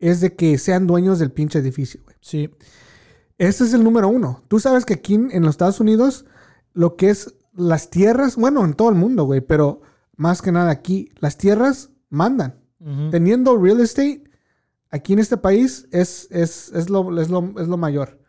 es 0.03 0.21
de 0.21 0.35
que 0.35 0.59
sean 0.59 0.87
dueños 0.87 1.21
del 1.21 1.31
pinche 1.31 1.61
edificio, 1.61 2.01
güey. 2.05 2.17
sí. 2.21 2.51
Ese 3.39 3.65
es 3.65 3.73
el 3.75 3.83
número 3.83 4.09
uno. 4.09 4.45
Tú 4.47 4.61
sabes 4.61 4.85
que 4.85 4.95
aquí 4.95 5.15
en 5.15 5.43
los 5.43 5.51
Estados 5.51 5.81
Unidos, 5.81 6.27
lo 6.75 6.95
que 6.97 7.11
es 7.11 7.35
las 7.55 7.91
tierras, 7.91 8.37
bueno, 8.37 8.65
en 8.65 8.75
todo 8.75 8.89
el 8.89 8.95
mundo, 8.95 9.25
güey, 9.25 9.41
pero 9.41 9.81
más 10.17 10.43
que 10.43 10.53
nada 10.53 10.71
aquí, 10.71 11.11
las 11.19 11.39
tierras 11.39 11.91
mandan. 12.09 12.61
Teniendo 13.11 13.57
real 13.57 13.81
estate, 13.81 14.25
aquí 14.91 15.13
en 15.13 15.19
este 15.19 15.37
país 15.37 15.89
es, 15.93 16.29
es, 16.31 16.71
es, 16.73 16.91
lo, 16.91 17.21
es, 17.21 17.31
lo, 17.31 17.53
es 17.61 17.67
lo 17.67 17.77
mayor. 17.77 18.21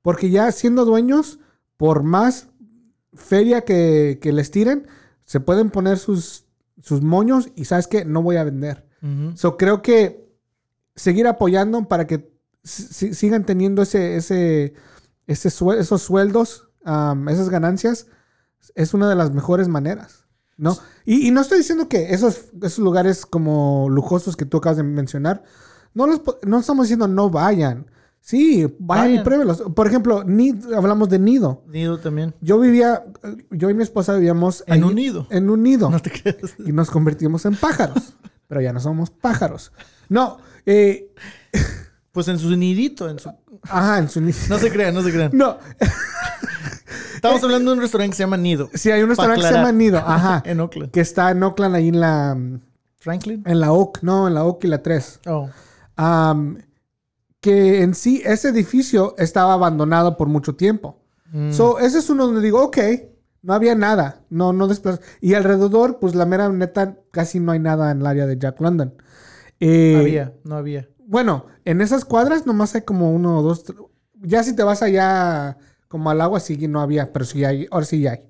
Porque 0.00 0.30
ya 0.30 0.50
siendo 0.52 0.84
dueños, 0.84 1.40
por 1.76 2.02
más 2.02 2.48
feria 3.12 3.62
que, 3.62 4.18
que 4.22 4.32
les 4.32 4.50
tiren, 4.50 4.86
se 5.24 5.40
pueden 5.40 5.70
poner 5.70 5.98
sus, 5.98 6.46
sus 6.80 7.02
moños 7.02 7.50
y 7.54 7.64
sabes 7.66 7.86
que 7.86 8.04
no 8.04 8.22
voy 8.22 8.36
a 8.36 8.44
vender. 8.44 8.86
So, 9.34 9.58
creo 9.58 9.82
que 9.82 10.23
seguir 10.96 11.26
apoyando 11.26 11.86
para 11.88 12.06
que 12.06 12.32
si- 12.62 12.84
si- 12.84 13.14
sigan 13.14 13.44
teniendo 13.44 13.82
ese, 13.82 14.16
ese, 14.16 14.74
ese 15.26 15.50
sue- 15.50 15.78
esos 15.78 16.02
sueldos, 16.02 16.68
am, 16.84 17.28
esas 17.28 17.48
ganancias, 17.50 18.06
es 18.74 18.94
una 18.94 19.08
de 19.08 19.14
las 19.16 19.32
mejores 19.32 19.68
maneras. 19.68 20.20
¿no? 20.56 20.76
Y, 21.04 21.26
y 21.26 21.30
no 21.32 21.40
estoy 21.40 21.58
diciendo 21.58 21.88
que 21.88 22.14
esos, 22.14 22.44
esos 22.62 22.78
lugares 22.78 23.26
como 23.26 23.88
lujosos 23.90 24.36
que 24.36 24.46
tú 24.46 24.58
acabas 24.58 24.76
de 24.76 24.84
mencionar, 24.84 25.42
no, 25.94 26.06
los, 26.06 26.22
no 26.46 26.60
estamos 26.60 26.84
diciendo 26.86 27.08
no 27.08 27.28
vayan. 27.28 27.86
Sí, 28.20 28.64
vayan, 28.78 29.06
y 29.06 29.08
Vayan. 29.10 29.24
pruébelos. 29.24 29.62
Por 29.74 29.86
ejemplo, 29.86 30.24
ni- 30.24 30.58
hablamos 30.74 31.08
de 31.10 31.18
nido. 31.18 31.62
Nido 31.66 31.98
también. 31.98 32.34
Yo 32.40 32.58
vivía, 32.58 33.04
yo 33.50 33.68
y 33.68 33.74
mi 33.74 33.82
esposa 33.82 34.14
vivíamos 34.14 34.64
En 34.66 34.74
ahí- 34.74 34.82
un 34.82 34.94
nido. 34.94 35.26
En 35.28 35.50
un 35.50 35.62
nido 35.62 35.90
No 35.90 36.00
te 36.00 36.10
creas. 36.10 36.54
y 36.58 36.72
nos 36.72 36.88
convertimos 36.90 37.44
en 37.44 37.54
pájaros. 37.56 38.14
pero 38.46 38.60
ya 38.62 38.72
no 38.72 38.78
somos 38.80 39.10
pájaros. 39.10 39.72
No, 40.08 40.38
eh, 40.66 41.12
Pues 42.12 42.28
en 42.28 42.38
su 42.38 42.54
nidito, 42.56 43.08
en 43.10 43.18
su... 43.18 43.30
ajá, 43.62 43.98
en 43.98 44.08
su 44.08 44.20
nido. 44.20 44.38
No 44.48 44.58
se 44.58 44.70
crean, 44.70 44.94
no 44.94 45.02
se 45.02 45.12
crean. 45.12 45.30
No, 45.32 45.58
Estamos 47.16 47.42
hablando 47.42 47.70
de 47.70 47.76
un 47.76 47.82
restaurante 47.82 48.10
que 48.12 48.16
se 48.18 48.22
llama 48.22 48.36
Nido. 48.36 48.68
sí, 48.74 48.90
hay 48.90 49.02
un 49.02 49.08
restaurante 49.08 49.40
que 49.42 49.48
se 49.48 49.54
llama 49.54 49.72
Nido, 49.72 49.98
ajá, 49.98 50.42
En 50.46 50.60
Oakland. 50.60 50.90
que 50.90 51.00
está 51.00 51.30
en 51.30 51.42
Oakland, 51.42 51.74
ahí 51.74 51.88
en 51.88 51.98
la, 52.00 52.36
Franklin. 52.98 53.42
en 53.46 53.60
la 53.60 53.72
Oak, 53.72 54.00
no, 54.02 54.28
en 54.28 54.34
la 54.34 54.44
Oak 54.44 54.64
y 54.64 54.68
la 54.68 54.82
3. 54.82 55.20
Oh. 55.26 55.48
Am, 55.96 56.58
que 57.40 57.82
en 57.82 57.94
sí 57.94 58.22
ese 58.24 58.48
edificio 58.50 59.14
estaba 59.18 59.54
abandonado 59.54 60.16
por 60.16 60.28
mucho 60.28 60.54
tiempo. 60.54 61.00
Mm. 61.32 61.52
So, 61.52 61.78
ese 61.78 61.98
es 61.98 62.10
uno 62.10 62.26
donde 62.26 62.40
digo, 62.42 62.62
ok, 62.62 62.78
no 63.42 63.54
había 63.54 63.74
nada, 63.74 64.20
no, 64.30 64.52
no 64.52 64.68
desplaz- 64.68 65.00
Y 65.20 65.34
alrededor, 65.34 65.98
pues 65.98 66.14
la 66.14 66.26
mera 66.26 66.48
neta, 66.50 66.96
casi 67.10 67.40
no 67.40 67.52
hay 67.52 67.58
nada 67.58 67.90
en 67.90 68.00
el 68.00 68.06
área 68.06 68.26
de 68.26 68.38
Jack 68.38 68.60
London. 68.60 68.94
Eh, 69.60 69.96
había, 69.98 70.34
no 70.44 70.56
había. 70.56 70.88
Bueno, 71.06 71.46
en 71.64 71.80
esas 71.80 72.04
cuadras 72.04 72.46
nomás 72.46 72.74
hay 72.74 72.82
como 72.82 73.12
uno 73.12 73.38
o 73.38 73.42
dos. 73.42 73.64
Ya 74.20 74.42
si 74.42 74.54
te 74.56 74.62
vas 74.62 74.82
allá 74.82 75.58
como 75.88 76.10
al 76.10 76.20
agua, 76.20 76.40
sí 76.40 76.56
no 76.68 76.80
había, 76.80 77.12
pero 77.12 77.24
sí 77.24 77.44
hay, 77.44 77.66
ahora 77.70 77.86
sí 77.86 78.00
ya 78.00 78.12
hay. 78.12 78.20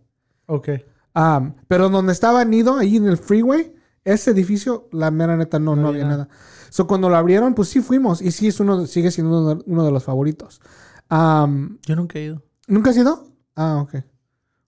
Ok. 0.47 0.68
Am, 1.14 1.55
pero 1.68 1.89
donde 1.89 2.12
estaba 2.12 2.45
Nido, 2.45 2.77
ahí 2.77 2.97
en 2.97 3.07
el 3.07 3.16
freeway, 3.16 3.75
ese 4.05 4.33
edificio, 4.33 4.89
la 4.93 5.11
mera 5.11 5.37
neta 5.37 5.59
no, 5.59 5.77
No 5.77 5.83
no, 5.83 5.89
había 5.89 6.05
nada. 6.05 6.25
nada. 6.25 6.29
So, 6.70 6.87
cuando 6.89 7.09
lo 7.09 7.16
abrieron, 7.16 7.55
pues 7.55 7.68
sí 7.68 7.81
fuimos. 7.81 8.20
Y 8.20 8.33
sí, 8.33 8.49
es 8.49 8.59
uno, 8.59 8.87
sigue 8.87 9.12
siendo 9.12 9.41
uno, 9.41 9.62
uno 9.66 9.85
de 9.85 9.93
los 9.93 10.03
favoritos. 10.03 10.61
Yo 11.09 11.95
nunca 11.97 12.18
he 12.18 12.25
ido. 12.25 12.43
¿Nunca 12.66 12.91
has 12.91 12.97
ido? 12.97 13.29
Ah, 13.55 13.79
ok. 13.81 14.03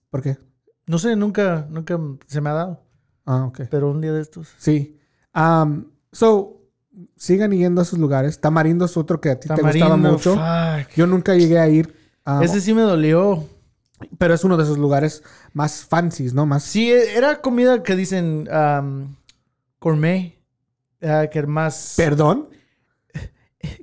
¿Por 0.09 0.21
qué? 0.21 0.37
No 0.85 0.99
sé, 0.99 1.17
nunca, 1.17 1.67
nunca 1.69 1.99
se 2.27 2.39
me 2.39 2.49
ha 2.49 2.53
dado. 2.53 2.83
Ah, 3.25 3.43
ok. 3.45 3.61
Pero 3.69 3.91
un 3.91 3.99
día 3.99 4.13
de 4.13 4.21
estos. 4.21 4.47
Sí. 4.57 4.97
So, 6.11 6.61
sigan 7.15 7.51
yendo 7.51 7.81
a 7.81 7.83
esos 7.83 7.99
lugares. 7.99 8.39
Tamarindo 8.39 8.85
es 8.85 8.97
otro 8.97 9.19
que 9.21 9.29
a 9.31 9.39
ti 9.39 9.47
te 9.47 9.61
gustaba 9.61 9.97
mucho. 9.97 10.33
fuck. 10.35 10.89
Yo 10.95 11.07
nunca 11.07 11.35
llegué 11.35 11.59
a 11.59 11.67
ir. 11.69 11.93
ah, 12.25 12.41
Ese 12.43 12.61
sí 12.61 12.73
me 12.73 12.81
dolió. 12.81 13.45
Pero 14.19 14.33
es 14.35 14.43
uno 14.43 14.57
de 14.57 14.63
esos 14.63 14.77
lugares 14.77 15.23
más 15.53 15.83
fancies, 15.85 16.33
¿no? 16.33 16.45
Más. 16.45 16.63
Sí, 16.63 16.91
e- 16.91 17.17
era 17.17 17.41
comida 17.41 17.81
que 17.81 17.95
dicen 17.95 18.47
um, 18.51 19.15
gourmet. 19.81 20.37
ah, 21.01 21.25
que 21.31 21.41
más... 21.47 21.93
¿Perdón? 21.97 22.49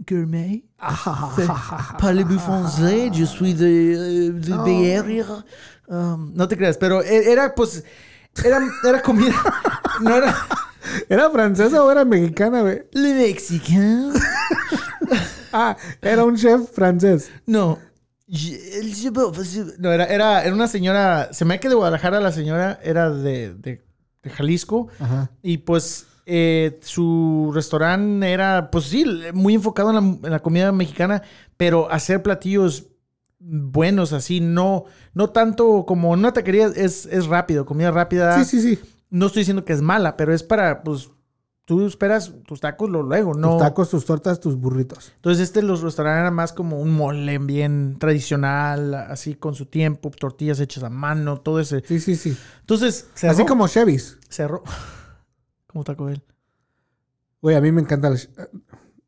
Gourmet. 0.08 0.62
Parlez-vous 1.98 2.38
français? 2.38 3.10
Je 3.12 3.24
suis 3.26 3.54
de, 3.54 4.30
de. 4.30 5.24
Um, 5.88 6.32
no 6.34 6.46
te 6.48 6.56
creas, 6.56 6.78
pero 6.78 7.02
e- 7.02 7.30
era 7.30 7.54
pues. 7.54 7.84
Era, 8.44 8.60
era 8.84 9.02
comida. 9.02 9.34
No 10.00 10.16
era. 10.16 10.34
¿Era 11.08 11.30
francesa 11.30 11.82
o 11.84 11.90
era 11.90 12.04
mexicana, 12.04 12.62
güey? 12.62 12.82
Le 12.92 13.14
mexicain. 13.14 14.12
Ah, 15.56 15.76
era 16.02 16.24
un 16.24 16.36
chef 16.36 16.68
francés. 16.72 17.30
No. 17.46 17.78
Je- 18.28 18.58
No, 19.78 19.92
era, 19.92 20.04
era, 20.06 20.42
era 20.42 20.52
una 20.52 20.66
señora. 20.66 21.28
Se 21.32 21.44
me 21.44 21.54
hace 21.54 21.60
que 21.60 21.68
de 21.68 21.76
Guadalajara 21.76 22.20
la 22.20 22.32
señora 22.32 22.80
era 22.82 23.10
de, 23.10 23.54
de, 23.54 23.84
de 24.22 24.30
Jalisco. 24.30 24.88
Ajá. 24.98 25.30
Y 25.42 25.58
pues 25.58 26.06
eh, 26.26 26.80
su 26.82 27.52
restaurante 27.54 28.32
era, 28.32 28.68
pues 28.72 28.86
sí, 28.86 29.04
muy 29.32 29.54
enfocado 29.54 29.90
en 29.90 29.94
la, 29.94 30.00
en 30.26 30.30
la 30.32 30.40
comida 30.42 30.72
mexicana, 30.72 31.22
pero 31.56 31.88
hacer 31.88 32.20
platillos 32.22 32.86
buenos 33.38 34.12
así, 34.12 34.40
no, 34.40 34.86
no 35.12 35.30
tanto 35.30 35.84
como 35.86 36.14
en 36.14 36.20
una 36.20 36.32
taquería 36.32 36.66
es, 36.74 37.06
es 37.06 37.26
rápido, 37.26 37.64
comida 37.66 37.90
rápida. 37.92 38.42
Sí, 38.42 38.60
sí, 38.60 38.74
sí. 38.74 38.80
No 39.14 39.26
estoy 39.26 39.40
diciendo 39.42 39.64
que 39.64 39.72
es 39.72 39.80
mala, 39.82 40.16
pero 40.16 40.34
es 40.34 40.42
para, 40.42 40.82
pues, 40.82 41.10
tú 41.64 41.86
esperas 41.86 42.32
tus 42.46 42.60
tacos 42.60 42.90
lo 42.90 43.02
luego, 43.02 43.32
no. 43.34 43.50
Tus 43.52 43.58
tacos, 43.60 43.88
tus 43.90 44.04
tortas, 44.04 44.40
tus 44.40 44.56
burritos. 44.56 45.12
Entonces 45.16 45.44
este 45.44 45.62
los 45.62 45.82
restaurantes 45.82 46.20
era 46.22 46.30
más 46.32 46.52
como 46.52 46.80
un 46.80 46.90
mole 46.90 47.38
bien 47.38 47.96
tradicional, 48.00 48.92
así 48.94 49.34
con 49.36 49.54
su 49.54 49.66
tiempo, 49.66 50.10
tortillas 50.10 50.58
hechas 50.58 50.82
a 50.82 50.90
mano, 50.90 51.40
todo 51.40 51.60
ese. 51.60 51.80
Sí, 51.86 52.00
sí, 52.00 52.16
sí. 52.16 52.36
Entonces, 52.60 53.06
cerró. 53.14 53.32
Así 53.34 53.44
como 53.46 53.68
Chevys. 53.68 54.18
cerró. 54.28 54.64
como 55.68 55.84
Taco 55.84 56.06
Bell. 56.06 56.22
Güey, 57.40 57.56
a 57.56 57.60
mí 57.60 57.70
me 57.72 57.82
encanta. 57.82 58.08
el- 58.08 58.28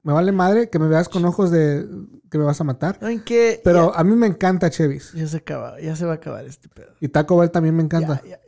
Me 0.03 0.13
vale 0.13 0.31
madre 0.31 0.71
que 0.71 0.79
me 0.79 0.87
veas 0.87 1.09
con 1.09 1.25
ojos 1.25 1.51
de 1.51 1.85
que 2.31 2.39
me 2.39 2.45
vas 2.45 2.61
a 2.61 2.65
matar. 2.65 2.97
¿Saben 3.01 3.23
qué? 3.25 3.61
Pero 3.65 3.93
a 3.93 4.05
mí 4.05 4.15
me 4.15 4.29
encanta 4.29 4.71
Chevys. 4.71 5.13
Ya 5.15 5.27
se 5.27 5.39
acaba, 5.39 5.81
ya 5.81 5.97
se 5.97 6.05
va 6.07 6.13
a 6.13 6.17
acabar 6.17 6.45
este 6.45 6.69
pedo. 6.69 6.93
Y 7.01 7.09
Taco 7.09 7.37
Bell 7.39 7.51
también 7.51 7.75
me 7.75 7.83
encanta. 7.83 8.21
Ya, 8.25 8.31
ya. 8.31 8.41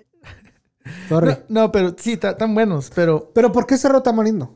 Sorry. 1.09 1.31
No, 1.49 1.63
no, 1.63 1.73
pero 1.73 1.95
sí, 1.99 2.17
tan 2.17 2.55
buenos, 2.55 2.91
pero 2.95 3.31
Pero 3.35 3.53
¿por 3.53 3.67
qué 3.67 3.77
cerró 3.77 4.03
Tamarindo? 4.03 4.55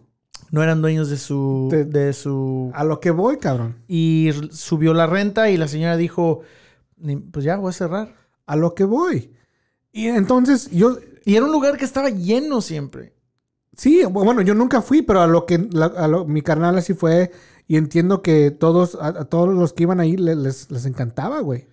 no 0.51 0.63
eran 0.63 0.83
dueños 0.83 1.09
de 1.09 1.17
su, 1.17 1.69
De- 1.71 1.85
de 1.87 2.13
su, 2.13 2.71
A 2.75 2.85
lo 2.85 3.01
que 3.01 3.11
voy, 3.11 3.39
cabrón. 3.39 3.77
y 3.89 4.31
subió 4.51 4.93
la 4.93 5.07
renta 5.07 5.49
y 5.51 5.57
la 5.57 5.67
señora 5.67 5.97
dijo, 5.97 6.41
"Ni- 6.99 7.17
pues 7.17 7.45
ya 7.45 7.57
voy 7.57 7.71
a 7.71 7.73
cerrar. 7.73 8.15
A 8.47 8.57
lo 8.57 8.75
que 8.75 8.85
voy. 8.85 9.33
Y 9.93 10.09
entonces 10.09 10.71
yo, 10.71 10.99
Y 11.25 11.37
era 11.37 11.47
un 11.47 11.53
lugar 11.53 11.79
que 11.79 11.85
estaba 11.87 12.11
lleno 12.11 12.61
siempre. 12.61 13.15
sí, 13.77 14.05
bueno, 14.05 14.43
yo 14.43 14.55
nunca 14.55 14.83
fui, 14.83 15.01
pero 15.03 15.21
a 15.23 15.27
lo 15.27 15.47
que 15.47 15.57
la- 15.71 15.87
a 15.87 16.07
lo- 16.09 16.27
mi 16.27 16.43
carnal 16.43 16.77
así 16.77 16.93
fue. 16.95 17.31
Y 17.67 17.77
entiendo 17.79 18.21
que 18.21 18.51
todos, 18.51 18.97
a, 19.01 19.07
a 19.09 19.25
todos 19.25 19.55
los 19.55 19.73
que 19.73 19.85
iban 19.85 20.01
ahí 20.01 20.17
le- 20.19 20.35
les, 20.37 20.71
les 20.71 20.85
encantaba, 20.85 21.41
güey. 21.41 21.67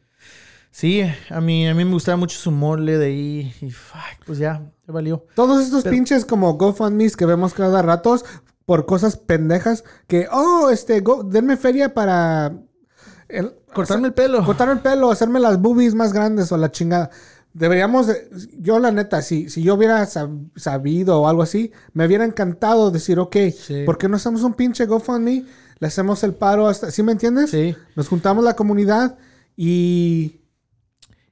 Sí, 0.72 1.01
a 1.30 1.41
mí, 1.41 1.67
a 1.67 1.74
mí 1.74 1.84
me 1.84 1.91
gustaba 1.91 2.15
mucho 2.17 2.38
su 2.38 2.51
mole 2.51 2.97
de 2.97 3.05
ahí 3.07 3.53
y 3.61 3.72
fuck, 3.72 4.26
pues 4.26 4.38
ya, 4.38 4.61
ya 4.88 4.93
valió. 4.93 5.26
Todos 5.36 5.63
estos 5.63 5.84
Pero- 5.84 5.93
pinches 5.95 6.26
como 6.26 6.53
GoFundMe's 6.53 7.17
que 7.17 7.26
vemos 7.26 7.53
cada 7.53 7.82
ratos 7.82 8.24
por 8.65 8.86
cosas 8.86 9.17
pendejas 9.17 9.84
que, 10.07 10.28
oh, 10.32 10.70
este, 10.70 10.99
go- 11.01 11.24
denme 11.24 11.57
feria 11.57 11.93
para 11.93 12.53
el- 13.28 13.53
Cortarme 13.74 14.07
el 14.09 14.13
pelo. 14.13 14.45
cortarme 14.45 14.74
el 14.74 14.80
pelo, 14.80 15.11
hacerme 15.11 15.39
las 15.39 15.59
boobies 15.59 15.95
más 15.95 16.13
grandes 16.13 16.51
o 16.51 16.57
la 16.57 16.72
chingada. 16.72 17.09
Deberíamos, 17.51 18.05
de- 18.07 18.30
yo 18.59 18.78
la 18.78 18.91
neta, 18.91 19.24
si, 19.24 19.49
si 19.49 19.63
yo 19.63 19.74
hubiera 19.74 20.03
sab- 20.05 20.51
sabido 20.55 21.20
o 21.22 21.28
algo 21.28 21.41
así, 21.41 21.72
me 21.93 22.05
hubiera 22.05 22.24
encantado 22.26 22.91
decir, 22.91 23.17
ok, 23.20 23.36
Sí. 23.59 23.84
¿por 23.86 23.97
qué 23.97 24.07
no 24.07 24.17
hacemos 24.17 24.43
un 24.43 24.53
pinche 24.53 24.86
GoFundMe? 24.86 25.45
Le 25.80 25.88
hacemos 25.88 26.24
el 26.24 26.36
paro 26.36 26.67
hasta, 26.67 26.91
¿sí 26.91 27.01
me 27.01 27.11
entiendes? 27.11 27.49
Sí. 27.49 27.76
Nos 27.95 28.07
juntamos 28.07 28.43
la 28.43 28.55
comunidad 28.55 29.17
y... 29.57 30.36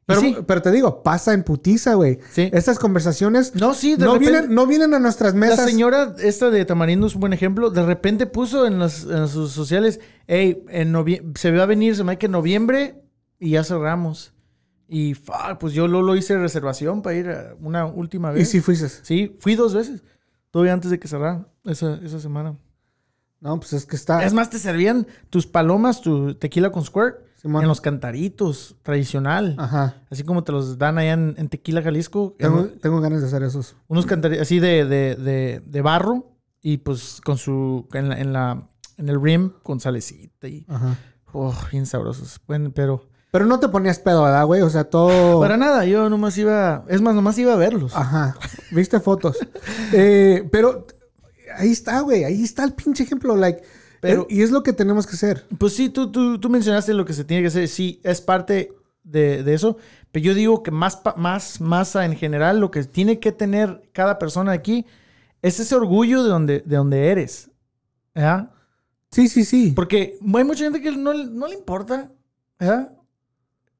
Pero, 0.07 0.21
sí. 0.21 0.37
pero 0.47 0.61
te 0.61 0.71
digo, 0.71 1.03
pasa 1.03 1.33
en 1.33 1.43
putiza, 1.43 1.95
güey. 1.95 2.17
Sí. 2.31 2.49
Estas 2.53 2.79
conversaciones 2.79 3.53
No, 3.55 3.73
sí, 3.73 3.97
de 3.97 4.05
no, 4.05 4.13
repente- 4.13 4.31
vienen, 4.31 4.55
no 4.55 4.65
vienen 4.65 4.93
a 4.93 4.99
nuestras 4.99 5.33
La 5.33 5.39
mesas. 5.41 5.65
señora 5.69 6.15
esta 6.19 6.49
de 6.49 6.63
Tamarindo 6.63 7.07
es 7.07 7.15
un 7.15 7.19
buen 7.21 7.33
ejemplo. 7.33 7.69
De 7.71 7.85
repente 7.85 8.25
puso 8.25 8.65
en, 8.65 8.79
las, 8.79 9.03
en 9.03 9.27
sus 9.27 9.51
sociales, 9.51 9.99
hey, 10.25 10.63
en 10.69 10.93
se 11.35 11.51
va 11.51 11.63
a 11.63 11.65
venir, 11.65 11.95
se 11.97 12.05
me 12.05 12.13
hace 12.13 12.19
que 12.19 12.25
en 12.27 12.31
noviembre 12.31 13.03
y 13.37 13.51
ya 13.51 13.65
cerramos. 13.65 14.33
Y 14.87 15.13
fuck, 15.13 15.57
pues 15.59 15.73
yo 15.73 15.89
lo, 15.89 16.01
lo 16.01 16.15
hice 16.15 16.37
reservación 16.37 17.01
para 17.01 17.15
ir 17.17 17.29
a 17.29 17.55
una 17.59 17.85
última 17.85 18.31
Y 18.31 18.35
vez. 18.35 18.49
si 18.49 18.61
fuiste. 18.61 18.87
Sí, 18.87 19.35
fui 19.41 19.55
dos 19.55 19.73
veces. 19.73 20.03
Todavía 20.51 20.71
antes 20.71 20.89
de 20.89 20.99
que 20.99 21.09
cerraran 21.09 21.49
esa, 21.65 21.99
esa 22.01 22.21
semana. 22.21 22.55
No, 23.41 23.59
pues 23.59 23.73
es 23.73 23.85
que 23.85 23.97
está. 23.97 24.23
Es 24.23 24.31
más, 24.33 24.49
te 24.49 24.57
servían 24.57 25.05
tus 25.29 25.45
palomas, 25.45 25.99
tu 25.99 26.33
tequila 26.35 26.71
con 26.71 26.85
squirt 26.85 27.17
En 27.43 27.67
los 27.67 27.81
cantaritos, 27.81 28.75
tradicional. 28.83 29.55
Ajá. 29.57 29.95
Así 30.09 30.23
como 30.23 30.43
te 30.43 30.51
los 30.51 30.77
dan 30.77 30.97
allá 30.97 31.13
en, 31.13 31.35
en 31.37 31.49
Tequila, 31.49 31.81
Jalisco. 31.81 32.35
en 32.39 32.47
Tengo, 32.49 32.63
tengo 32.81 32.99
ganas 33.01 33.21
de 33.21 33.27
hacer 33.27 33.43
esos. 33.43 33.75
unos 33.87 34.05
cantaritos 34.05 34.41
así 34.41 34.59
de, 34.59 34.85
de, 34.85 35.15
de, 35.15 35.61
de 35.65 35.81
barro 35.81 36.31
y 36.61 36.77
pues 36.77 37.21
con 37.23 37.37
su 37.37 37.87
en 37.93 38.09
la, 38.09 38.19
en 38.19 38.33
la 38.33 38.67
en 38.97 39.09
el 39.09 39.21
rim 39.21 39.51
con 39.61 39.79
salecita 39.79 40.47
y 40.47 40.65
Ajá. 40.67 40.97
oh, 41.31 41.55
bien 41.71 41.85
sabrosos. 41.85 42.41
Bueno, 42.47 42.71
pero 42.73 43.07
Pero 43.31 43.45
no 43.45 43.59
te 43.59 43.69
ponías 43.69 43.99
pedo, 43.99 44.23
¿verdad, 44.23 44.45
güey? 44.45 44.61
O 44.63 44.69
sea, 44.71 44.85
todo. 44.85 45.39
para 45.39 45.55
nada, 45.57 45.85
yo 45.85 46.09
nomás 46.09 46.35
iba, 46.39 46.83
es 46.87 47.01
más, 47.01 47.13
nomás 47.13 47.37
iba 47.37 47.53
a 47.53 47.57
verlos. 47.57 47.95
Ajá. 47.95 48.35
Viste 48.71 48.99
fotos. 48.99 49.37
Eh, 49.93 50.49
pero 50.51 50.87
ahí 51.55 51.71
está, 51.71 51.99
güey. 52.01 52.23
Ahí 52.23 52.43
está 52.43 52.63
el 52.63 52.73
pinche 52.73 53.03
ejemplo. 53.03 53.35
Like, 53.35 53.61
Pero- 54.01 54.27
y 54.29 54.41
es 54.41 54.51
lo 54.51 54.63
que 54.63 54.73
tenemos 54.73 55.05
que 55.07 55.15
hacer. 55.15 55.45
Pues 55.57 55.73
sí, 55.73 55.89
tú, 55.89 56.11
tú, 56.11 56.39
tú 56.39 56.49
mencionaste 56.49 56.93
lo 56.93 57.05
que 57.05 57.13
se 57.13 57.23
tiene 57.23 57.41
que 57.43 57.47
hacer, 57.47 57.67
sí, 57.67 57.99
es 58.03 58.21
parte 58.21 58.71
de, 59.03 59.43
de 59.43 59.53
eso, 59.53 59.77
pero 60.11 60.23
yo 60.25 60.33
digo 60.33 60.63
que 60.63 60.71
más, 60.71 60.99
más, 61.15 61.61
más 61.61 61.95
en 61.95 62.15
general, 62.15 62.59
lo 62.59 62.71
que 62.71 62.83
tiene 62.83 63.19
que 63.19 63.31
tener 63.31 63.81
cada 63.93 64.19
persona 64.19 64.51
aquí 64.51 64.85
es 65.41 65.59
ese 65.59 65.75
orgullo 65.75 66.23
de 66.23 66.29
donde, 66.29 66.59
de 66.65 66.75
donde 66.75 67.07
eres. 67.09 67.49
¿verdad? 68.13 68.51
Sí, 69.11 69.27
sí, 69.29 69.45
sí. 69.45 69.71
Porque 69.75 70.17
hay 70.35 70.43
mucha 70.43 70.63
gente 70.65 70.81
que 70.81 70.91
no, 70.91 71.13
le- 71.13 71.25
no 71.25 71.47
le 71.47 71.53
importa. 71.55 72.11
¿verdad? 72.59 72.91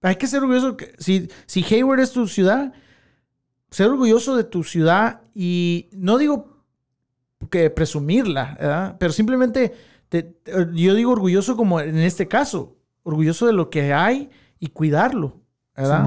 Hay 0.02 0.16
que 0.16 0.28
ser 0.28 0.42
orgulloso. 0.42 0.78
que- 0.78 0.94
si, 1.00 1.28
si 1.46 1.64
Hayward 1.64 2.00
es 2.00 2.12
tu 2.12 2.28
ciudad, 2.28 2.72
ser 3.70 3.88
orgulloso 3.90 4.38
de 4.38 4.44
tu 4.46 4.64
ciudad 4.64 5.22
y 5.36 5.90
no 5.92 6.18
digo 6.18 6.64
que 7.50 7.70
presumirla, 7.70 8.56
¿verdad? 8.60 8.96
pero 9.00 9.12
simplemente 9.14 9.74
te- 10.10 10.24
te- 10.24 10.52
yo 10.74 10.94
digo 10.96 11.12
orgulloso 11.12 11.56
como 11.58 11.80
en 11.80 11.98
este 11.98 12.28
caso, 12.28 12.78
orgulloso 13.04 13.46
de 13.46 13.54
lo 13.54 13.70
que 13.70 13.94
hay 13.94 14.30
y 14.60 14.68
cuidarlo, 14.68 15.42
¿verdad? 15.76 16.04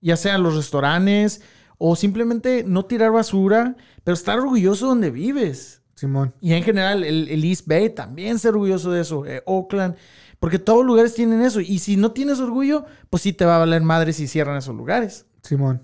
Ya 0.00 0.16
sea 0.16 0.38
los 0.38 0.56
restaurantes 0.56 1.42
o 1.78 1.96
simplemente 1.96 2.64
no 2.66 2.84
tirar 2.84 3.12
basura, 3.12 3.76
pero 4.04 4.14
estar 4.14 4.38
orgulloso 4.38 4.86
donde 4.86 5.10
vives. 5.10 5.82
Simón. 5.94 6.34
Y 6.40 6.52
en 6.54 6.62
general, 6.64 7.04
el, 7.04 7.28
el 7.28 7.44
East 7.44 7.66
Bay 7.66 7.90
también 7.90 8.38
ser 8.38 8.52
orgulloso 8.54 8.90
de 8.90 9.00
eso. 9.02 9.24
eh, 9.26 9.42
Oakland. 9.46 9.94
Porque 10.40 10.58
todos 10.58 10.84
lugares 10.84 11.14
tienen 11.14 11.40
eso. 11.42 11.60
Y 11.60 11.78
si 11.78 11.96
no 11.96 12.10
tienes 12.10 12.40
orgullo, 12.40 12.84
pues 13.10 13.22
sí 13.22 13.32
te 13.32 13.44
va 13.44 13.56
a 13.56 13.58
valer 13.60 13.82
madre 13.82 14.12
si 14.12 14.26
cierran 14.26 14.56
esos 14.56 14.74
lugares. 14.74 15.26
Simón. 15.42 15.82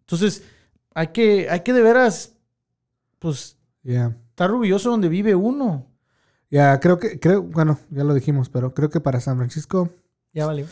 Entonces, 0.00 0.42
hay 0.94 1.08
que, 1.08 1.48
hay 1.48 1.60
que 1.60 1.72
de 1.72 1.80
veras, 1.80 2.34
pues, 3.18 3.56
estar 4.30 4.50
orgulloso 4.50 4.90
donde 4.90 5.08
vive 5.08 5.34
uno. 5.34 5.86
Ya, 6.50 6.78
creo 6.80 6.98
que, 6.98 7.18
creo, 7.18 7.42
bueno, 7.42 7.78
ya 7.90 8.04
lo 8.04 8.14
dijimos, 8.14 8.48
pero 8.48 8.72
creo 8.72 8.88
que 8.90 9.00
para 9.00 9.20
San 9.20 9.36
Francisco 9.36 9.90
Ya 10.32 10.46
valió. 10.46 10.66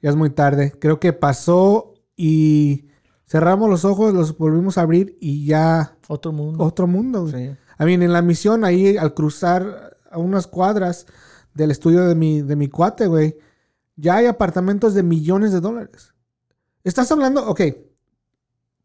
ya 0.00 0.10
es 0.10 0.16
muy 0.16 0.30
tarde. 0.30 0.72
Creo 0.78 0.98
que 0.98 1.12
pasó 1.12 1.94
y 2.16 2.88
cerramos 3.26 3.70
los 3.70 3.84
ojos, 3.84 4.12
los 4.14 4.36
volvimos 4.36 4.78
a 4.78 4.82
abrir 4.82 5.16
y 5.20 5.46
ya 5.46 5.96
Otro 6.08 6.32
mundo. 6.32 6.64
otro 6.64 6.86
mundo. 6.86 7.22
güey. 7.22 7.32
Sí. 7.50 7.56
I 7.80 7.84
mean, 7.84 8.02
en 8.02 8.12
la 8.12 8.22
misión, 8.22 8.64
ahí 8.64 8.96
al 8.96 9.14
cruzar 9.14 9.96
a 10.10 10.18
unas 10.18 10.46
cuadras 10.46 11.06
del 11.54 11.70
estudio 11.70 12.04
de 12.06 12.14
mi, 12.14 12.42
de 12.42 12.56
mi 12.56 12.68
cuate, 12.68 13.06
güey, 13.06 13.36
ya 13.96 14.16
hay 14.16 14.26
apartamentos 14.26 14.94
de 14.94 15.02
millones 15.02 15.52
de 15.52 15.60
dólares. 15.60 16.14
Estás 16.84 17.10
hablando, 17.12 17.46
ok, 17.48 17.60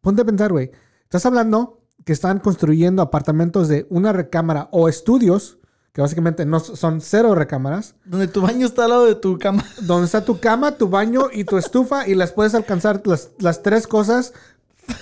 ponte 0.02 0.22
a 0.22 0.26
pensar, 0.26 0.52
güey. 0.52 0.72
Estás 1.04 1.26
hablando 1.26 1.82
que 2.06 2.14
están 2.14 2.40
construyendo 2.40 3.02
apartamentos 3.02 3.68
de 3.68 3.88
una 3.90 4.14
recámara 4.14 4.70
o 4.72 4.88
estudios, 4.88 5.57
que 5.98 6.02
básicamente 6.02 6.46
no 6.46 6.60
son 6.60 7.02
cero 7.02 7.34
recámaras, 7.34 7.96
Donde 8.06 8.28
tu 8.28 8.40
baño 8.42 8.68
está 8.68 8.84
al 8.84 8.92
lado 8.92 9.06
de 9.08 9.16
tu 9.16 9.40
cama. 9.40 9.66
donde 9.82 10.06
está 10.06 10.24
tu 10.24 10.40
cama, 10.40 10.78
tu 10.78 10.90
baño 10.90 11.30
y 11.34 11.44
tu 11.44 11.58
estufa 11.58 12.08
y 12.08 12.14
las 12.14 12.32
puedes 12.34 12.54
alcanzar 12.54 13.02
las, 13.06 13.32
las 13.40 13.64
tres 13.64 13.88
cosas 13.88 14.32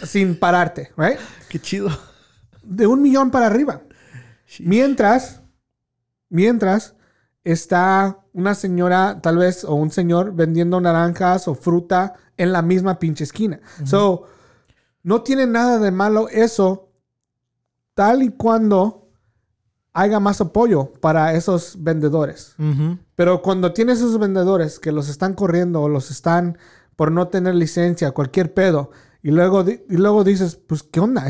sin 0.05 0.39
pararte, 0.39 0.93
¿right? 0.95 1.17
Qué 1.49 1.59
chido. 1.59 1.89
de 2.63 2.87
un 2.87 3.01
millón 3.01 3.29
para 3.29 3.47
arriba. 3.47 3.81
Mientras, 4.59 5.41
mientras 6.29 6.95
está 7.43 8.19
una 8.31 8.55
señora, 8.55 9.19
tal 9.21 9.39
vez, 9.39 9.65
o 9.65 9.75
un 9.75 9.91
señor 9.91 10.33
vendiendo 10.33 10.79
naranjas 10.79 11.49
o 11.49 11.55
fruta 11.55 12.13
en 12.37 12.53
la 12.53 12.61
misma 12.61 12.99
pinche 12.99 13.25
esquina. 13.25 13.59
So, 13.83 14.27
no 15.03 15.23
tiene 15.23 15.45
nada 15.45 15.77
de 15.77 15.91
malo 15.91 16.29
eso, 16.29 16.87
tal 17.95 18.23
y 18.23 18.29
cuando 18.29 19.04
haya 19.95 20.19
más 20.19 20.39
apoyo 20.41 20.91
para 21.01 21.33
esos 21.33 21.77
vendedores. 21.79 22.53
Pero 23.15 23.41
cuando 23.41 23.73
tienes 23.73 23.97
esos 23.97 24.19
vendedores 24.19 24.79
que 24.79 24.91
los 24.91 25.09
están 25.09 25.33
corriendo 25.33 25.81
o 25.81 25.89
los 25.89 26.11
están 26.11 26.57
por 26.95 27.11
no 27.11 27.29
tener 27.29 27.55
licencia, 27.55 28.11
cualquier 28.11 28.53
pedo, 28.53 28.91
y 29.23 29.31
luego, 29.31 29.65
y 29.67 29.97
luego 29.97 30.23
dices, 30.23 30.59
pues, 30.67 30.83
¿qué 30.83 30.99
onda? 30.99 31.25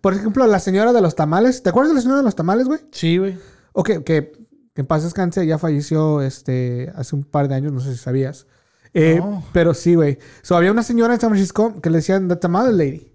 Por 0.00 0.14
ejemplo, 0.14 0.44
la 0.46 0.58
señora 0.58 0.92
de 0.92 1.00
los 1.00 1.14
tamales. 1.14 1.62
¿Te 1.62 1.68
acuerdas 1.70 1.90
de 1.90 1.94
la 1.96 2.00
señora 2.00 2.18
de 2.18 2.24
los 2.24 2.34
tamales, 2.34 2.66
güey? 2.66 2.80
Sí, 2.90 3.18
güey. 3.18 3.38
Ok, 3.72 3.86
que, 4.04 4.32
que 4.74 4.80
en 4.80 4.86
paz 4.86 5.04
descanse, 5.04 5.46
ya 5.46 5.56
falleció 5.58 6.20
este, 6.22 6.90
hace 6.96 7.14
un 7.14 7.22
par 7.22 7.46
de 7.46 7.54
años, 7.54 7.72
no 7.72 7.80
sé 7.80 7.92
si 7.92 7.98
sabías. 7.98 8.46
Eh. 8.94 9.20
Pero 9.52 9.74
sí, 9.74 9.94
güey. 9.94 10.18
So, 10.42 10.56
había 10.56 10.72
una 10.72 10.82
señora 10.82 11.14
en 11.14 11.20
San 11.20 11.30
Francisco 11.30 11.80
que 11.80 11.90
le 11.90 11.98
decían 11.98 12.26
The 12.26 12.36
Tamale 12.36 12.72
Lady. 12.72 13.12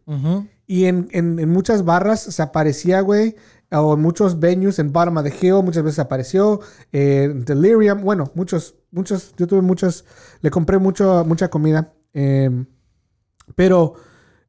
Y 0.66 0.86
en, 0.86 1.10
en- 1.12 1.40
en 1.40 1.50
muchas 1.50 1.84
barras 1.84 2.22
se 2.22 2.42
aparecía, 2.42 3.02
güey. 3.02 3.36
O 3.74 3.96
en 3.96 4.02
muchos 4.02 4.40
venues, 4.40 4.80
en 4.80 4.92
Bottom 4.94 5.18
of 5.18 5.24
the 5.24 5.52
muchas 5.64 5.84
veces 5.84 6.00
apareció. 6.00 6.60
eh, 6.92 7.32
Delirium, 7.34 8.02
bueno, 8.02 8.32
muchos, 8.36 8.76
muchos. 8.92 9.34
Yo 9.38 9.48
tuve 9.48 9.62
muchos. 9.62 10.06
Le 10.42 10.50
compré 10.52 10.78
mucho, 10.78 11.26
mucha 11.26 11.50
comida. 11.50 11.94
eh, 12.14 12.66
pero 13.56 13.96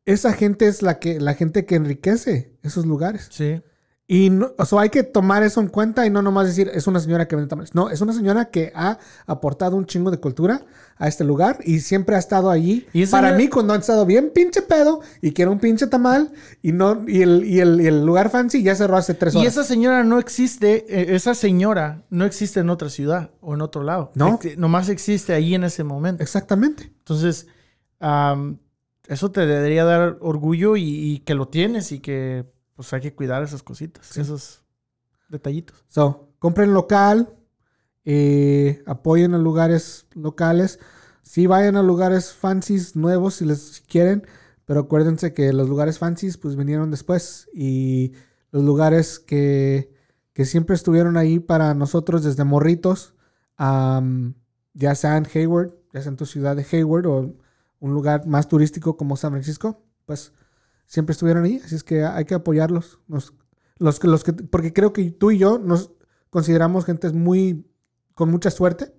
esa 0.04 0.32
gente 0.32 0.66
es 0.66 0.82
la, 0.82 0.98
que, 0.98 1.20
la 1.20 1.34
gente 1.34 1.64
que 1.66 1.76
enriquece 1.76 2.56
esos 2.62 2.86
lugares. 2.86 3.28
Sí. 3.30 3.62
Y 4.06 4.28
no, 4.28 4.52
o 4.58 4.66
sea, 4.66 4.80
hay 4.82 4.90
que 4.90 5.02
tomar 5.02 5.42
eso 5.42 5.62
en 5.62 5.68
cuenta 5.68 6.04
y 6.04 6.10
no 6.10 6.20
nomás 6.20 6.46
decir 6.46 6.70
es 6.74 6.86
una 6.86 7.00
señora 7.00 7.26
que 7.26 7.36
vende 7.36 7.48
tamales. 7.48 7.74
No, 7.74 7.88
es 7.88 8.02
una 8.02 8.12
señora 8.12 8.50
que 8.50 8.70
ha 8.74 8.98
aportado 9.26 9.76
un 9.76 9.86
chingo 9.86 10.10
de 10.10 10.18
cultura 10.18 10.60
a 10.98 11.08
este 11.08 11.24
lugar 11.24 11.60
y 11.64 11.80
siempre 11.80 12.14
ha 12.14 12.18
estado 12.18 12.50
allí. 12.50 12.86
Y 12.92 13.06
Para 13.06 13.28
señora- 13.28 13.36
mí, 13.38 13.48
cuando 13.48 13.72
han 13.72 13.80
estado 13.80 14.04
bien 14.04 14.30
pinche 14.34 14.60
pedo 14.60 15.00
y 15.22 15.32
quiero 15.32 15.52
un 15.52 15.58
pinche 15.58 15.86
tamal 15.86 16.30
y 16.60 16.72
no 16.72 17.02
y 17.08 17.22
el, 17.22 17.46
y 17.46 17.60
el, 17.60 17.80
y 17.80 17.86
el 17.86 18.04
lugar 18.04 18.28
fancy 18.28 18.62
ya 18.62 18.74
cerró 18.74 18.98
hace 18.98 19.14
tres 19.14 19.34
Y 19.34 19.38
horas. 19.38 19.52
esa 19.52 19.64
señora 19.64 20.04
no 20.04 20.18
existe, 20.18 20.84
eh, 20.86 21.14
esa 21.16 21.34
señora 21.34 22.02
no 22.10 22.26
existe 22.26 22.60
en 22.60 22.68
otra 22.68 22.90
ciudad 22.90 23.30
o 23.40 23.54
en 23.54 23.62
otro 23.62 23.84
lado. 23.84 24.12
No. 24.16 24.38
Ex- 24.42 24.58
Nomás 24.58 24.90
existe 24.90 25.32
ahí 25.32 25.54
en 25.54 25.64
ese 25.64 25.82
momento. 25.82 26.22
Exactamente. 26.22 26.92
Entonces, 26.98 27.46
am, 28.00 28.58
eso 29.08 29.30
te 29.30 29.46
debería 29.46 29.84
dar 29.84 30.18
orgullo 30.20 30.76
y, 30.76 30.82
y 30.84 31.18
que 31.20 31.34
lo 31.34 31.48
tienes 31.48 31.90
y 31.90 32.00
que 32.00 32.52
pues 32.74 32.92
hay 32.92 33.00
que 33.00 33.14
cuidar 33.14 33.42
esas 33.42 33.62
cositas, 33.62 34.16
esos 34.16 34.62
detallitos. 35.28 35.84
So, 35.88 36.28
compren 36.38 36.74
local, 36.74 37.34
eh, 38.04 38.82
apoyen 38.86 39.34
a 39.34 39.38
lugares 39.38 40.06
locales. 40.14 40.78
Sí 41.22 41.46
vayan 41.46 41.76
a 41.76 41.82
lugares 41.82 42.32
fancies 42.32 42.96
nuevos 42.96 43.36
si 43.36 43.44
les 43.44 43.60
si 43.60 43.82
quieren, 43.82 44.26
pero 44.64 44.80
acuérdense 44.80 45.32
que 45.32 45.52
los 45.52 45.68
lugares 45.68 45.98
fancies 45.98 46.36
pues 46.36 46.56
vinieron 46.56 46.90
después 46.90 47.48
y 47.54 48.12
los 48.50 48.62
lugares 48.62 49.18
que, 49.18 49.92
que 50.32 50.44
siempre 50.44 50.76
estuvieron 50.76 51.16
ahí 51.16 51.38
para 51.38 51.74
nosotros 51.74 52.22
desde 52.22 52.44
morritos, 52.44 53.14
am, 53.56 54.34
ya 54.74 54.94
sea 54.94 55.16
en 55.16 55.26
Hayward, 55.32 55.74
ya 55.92 56.02
sea 56.02 56.10
en 56.10 56.16
tu 56.16 56.26
ciudad 56.26 56.56
de 56.56 56.66
Hayward 56.70 57.06
o 57.06 57.34
un 57.80 57.94
lugar 57.94 58.26
más 58.26 58.48
turístico 58.48 58.96
como 58.96 59.16
San 59.16 59.32
Francisco, 59.32 59.82
pues 60.06 60.32
siempre 60.86 61.12
estuvieron 61.12 61.44
ahí, 61.44 61.60
así 61.64 61.74
es 61.74 61.84
que 61.84 62.04
hay 62.04 62.24
que 62.24 62.34
apoyarlos. 62.34 63.00
Nos- 63.08 63.32
los 63.78 64.02
los 64.04 64.22
que, 64.24 64.32
porque 64.32 64.72
creo 64.72 64.92
que 64.92 65.10
tú 65.10 65.30
y 65.30 65.38
yo 65.38 65.58
nos 65.58 65.90
consideramos 66.30 66.84
gentes 66.84 67.12
muy, 67.12 67.66
con 68.14 68.30
mucha 68.30 68.50
suerte 68.50 68.92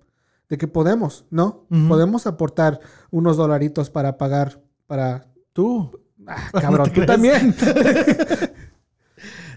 de 0.48 0.58
que 0.58 0.68
podemos, 0.68 1.24
¿no? 1.30 1.66
Podemos 1.88 2.26
aportar 2.26 2.80
unos 3.10 3.36
dolaritos 3.36 3.90
para 3.90 4.16
pagar, 4.18 4.62
para... 4.86 5.26
Tú. 5.52 5.98
Ah, 6.26 6.50
cabrón, 6.60 6.92
tú 6.92 7.04
también. 7.06 7.54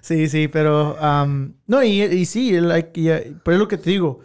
Sí, 0.02 0.30
sí, 0.30 0.48
pero 0.48 0.98
am, 1.04 1.56
no, 1.68 1.84
y, 1.84 2.02
y 2.02 2.26
sí, 2.26 2.52
que- 2.94 3.02
ya- 3.04 3.22
pero 3.44 3.56
es 3.56 3.60
lo 3.60 3.68
que 3.68 3.78
te 3.78 3.90
digo. 3.90 4.22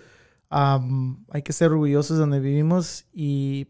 hay 0.50 1.42
que 1.42 1.52
ser 1.52 1.72
orgullosos 1.72 2.16
de 2.16 2.20
donde 2.20 2.38
vivimos 2.38 3.06
y 3.12 3.66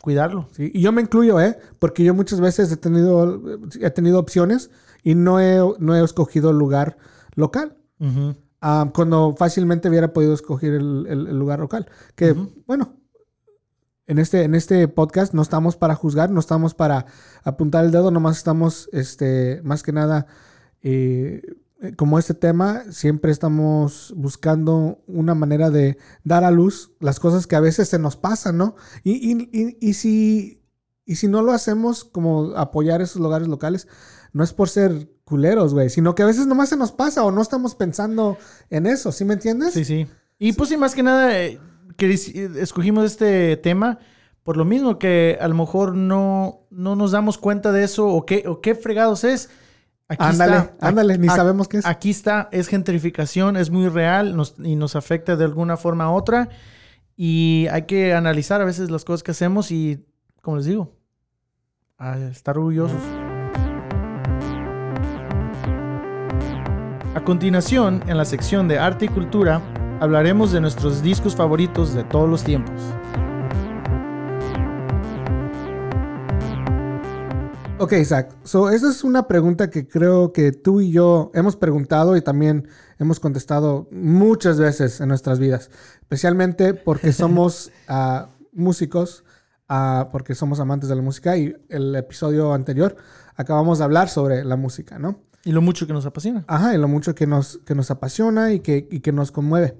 cuidarlo. 0.00 0.48
Sí, 0.52 0.70
y 0.74 0.80
yo 0.80 0.92
me 0.92 1.02
incluyo, 1.02 1.40
¿eh? 1.40 1.58
Porque 1.78 2.04
yo 2.04 2.14
muchas 2.14 2.40
veces 2.40 2.70
he 2.72 2.76
tenido, 2.76 3.40
he 3.80 3.90
tenido 3.90 4.18
opciones 4.18 4.70
y 5.02 5.14
no 5.14 5.40
he, 5.40 5.58
no 5.78 5.94
he 5.96 6.04
escogido 6.04 6.50
el 6.50 6.58
lugar 6.58 6.96
local. 7.34 7.76
Ah, 8.62 8.90
cuando 8.94 9.34
fácilmente 9.36 9.88
hubiera 9.88 10.12
podido 10.12 10.34
escoger 10.34 10.74
el, 10.74 11.06
el- 11.08 11.26
el 11.28 11.38
lugar 11.38 11.60
local. 11.60 11.86
Que, 12.14 12.34
bueno, 12.66 12.96
en 14.06 14.18
este, 14.18 14.42
en 14.42 14.54
este 14.54 14.88
podcast 14.88 15.32
no 15.34 15.42
estamos 15.42 15.76
para 15.76 15.94
juzgar, 15.94 16.30
no 16.30 16.40
estamos 16.40 16.74
para 16.74 17.06
apuntar 17.44 17.84
el 17.84 17.90
dedo, 17.90 18.10
nomás 18.10 18.36
estamos, 18.38 18.88
este, 18.92 19.60
más 19.64 19.82
que 19.82 19.92
nada, 19.92 20.26
eh, 20.82 21.42
como 21.96 22.18
este 22.18 22.34
tema, 22.34 22.84
siempre 22.90 23.32
estamos 23.32 24.12
buscando 24.16 25.02
una 25.06 25.34
manera 25.34 25.70
de 25.70 25.96
dar 26.24 26.44
a 26.44 26.50
luz 26.50 26.92
las 27.00 27.18
cosas 27.20 27.46
que 27.46 27.56
a 27.56 27.60
veces 27.60 27.88
se 27.88 27.98
nos 27.98 28.16
pasan, 28.16 28.58
¿no? 28.58 28.76
Y, 29.02 29.12
y- 29.32 29.48
y- 29.52 29.76
y 29.80 29.94
si, 29.94 30.62
y 31.06 31.16
si 31.16 31.28
no 31.28 31.42
lo 31.42 31.52
hacemos 31.52 32.04
como 32.04 32.52
apoyar 32.56 33.00
esos 33.00 33.20
lugares 33.22 33.48
locales, 33.48 33.88
no 34.32 34.44
es 34.44 34.52
por 34.52 34.68
ser 34.68 35.10
culeros, 35.24 35.72
güey, 35.74 35.88
sino 35.90 36.14
que 36.14 36.22
a 36.22 36.26
veces 36.26 36.46
nomás 36.46 36.68
se 36.68 36.76
nos 36.76 36.92
pasa 36.92 37.24
o 37.24 37.30
no 37.30 37.40
estamos 37.40 37.74
pensando 37.74 38.36
en 38.68 38.86
eso, 38.86 39.10
¿sí 39.12 39.24
me 39.24 39.34
entiendes? 39.34 39.72
Sí, 39.74 39.84
sí. 39.84 40.06
Y 40.38 40.52
pues 40.52 40.68
sí, 40.68 40.76
más 40.76 40.94
que 40.94 41.02
nada, 41.02 41.38
eh, 41.38 41.58
que 41.96 42.12
eh, 42.12 42.50
escogimos 42.58 43.04
este 43.04 43.56
tema 43.56 43.98
por 44.42 44.56
lo 44.56 44.64
mismo 44.64 44.98
que 44.98 45.38
a 45.40 45.48
lo 45.48 45.54
mejor 45.54 45.94
no, 45.96 46.66
no 46.70 46.96
nos 46.96 47.12
damos 47.12 47.38
cuenta 47.38 47.72
de 47.72 47.84
eso 47.84 48.06
o 48.08 48.24
qué, 48.26 48.44
o 48.48 48.60
qué 48.60 48.74
fregados 48.74 49.22
es. 49.24 49.48
Aquí 50.12 50.24
ándale, 50.24 50.56
está. 50.56 50.88
ándale, 50.88 51.18
ni 51.18 51.28
sabemos 51.28 51.68
qué 51.68 51.78
es. 51.78 51.86
Aquí 51.86 52.10
está, 52.10 52.48
es 52.50 52.66
gentrificación, 52.66 53.56
es 53.56 53.70
muy 53.70 53.88
real 53.88 54.36
nos- 54.36 54.56
y 54.58 54.74
nos 54.74 54.96
afecta 54.96 55.36
de 55.36 55.44
alguna 55.44 55.76
forma 55.76 56.10
u 56.12 56.16
otra. 56.16 56.48
Y 57.16 57.68
hay 57.70 57.82
que 57.82 58.12
analizar 58.12 58.60
a 58.60 58.64
veces 58.64 58.90
las 58.90 59.04
cosas 59.04 59.22
que 59.22 59.30
hacemos 59.30 59.70
y, 59.70 60.04
como 60.42 60.56
les 60.56 60.66
digo, 60.66 60.96
a 61.96 62.18
estar 62.18 62.58
orgullosos. 62.58 63.00
A 67.14 67.22
continuación, 67.24 68.02
en 68.06 68.16
la 68.16 68.24
sección 68.24 68.66
de 68.68 68.78
arte 68.78 69.04
y 69.04 69.08
cultura, 69.08 69.60
hablaremos 70.00 70.52
de 70.52 70.60
nuestros 70.60 71.02
discos 71.02 71.36
favoritos 71.36 71.92
de 71.94 72.04
todos 72.04 72.28
los 72.28 72.42
tiempos. 72.44 72.80
Ok, 77.80 77.94
Isaac. 77.94 78.36
So, 78.44 78.68
esa 78.68 78.90
es 78.90 79.04
una 79.04 79.26
pregunta 79.26 79.70
que 79.70 79.88
creo 79.88 80.34
que 80.34 80.52
tú 80.52 80.82
y 80.82 80.92
yo 80.92 81.30
hemos 81.32 81.56
preguntado 81.56 82.14
y 82.14 82.20
también 82.20 82.68
hemos 82.98 83.20
contestado 83.20 83.88
muchas 83.90 84.58
veces 84.58 85.00
en 85.00 85.08
nuestras 85.08 85.38
vidas. 85.38 85.70
Especialmente 86.02 86.74
porque 86.74 87.10
somos 87.14 87.72
ah, 87.88 88.28
músicos, 88.52 89.24
ah, 89.66 90.10
porque 90.12 90.34
somos 90.34 90.60
amantes 90.60 90.90
de 90.90 90.96
la 90.96 91.00
música 91.00 91.38
y 91.38 91.56
el 91.70 91.96
episodio 91.96 92.52
anterior 92.52 92.96
acabamos 93.34 93.78
de 93.78 93.84
hablar 93.84 94.10
sobre 94.10 94.44
la 94.44 94.56
música, 94.56 94.98
¿no? 94.98 95.22
Y 95.42 95.52
lo 95.52 95.62
mucho 95.62 95.86
que 95.86 95.94
nos 95.94 96.04
apasiona. 96.04 96.44
Ajá, 96.48 96.74
y 96.74 96.76
lo 96.76 96.86
mucho 96.86 97.14
que 97.14 97.26
nos, 97.26 97.60
que 97.64 97.74
nos 97.74 97.90
apasiona 97.90 98.52
y 98.52 98.60
que, 98.60 98.88
y 98.90 99.00
que 99.00 99.12
nos 99.12 99.32
conmueve. 99.32 99.74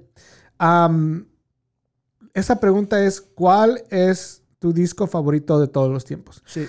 Esa 2.33 2.59
pregunta 2.59 3.05
es, 3.05 3.21
¿cuál 3.21 3.83
es 3.91 4.41
tu 4.57 4.73
disco 4.73 5.05
favorito 5.05 5.59
de 5.59 5.67
todos 5.67 5.91
los 5.91 6.03
tiempos? 6.03 6.41
Sí. 6.47 6.65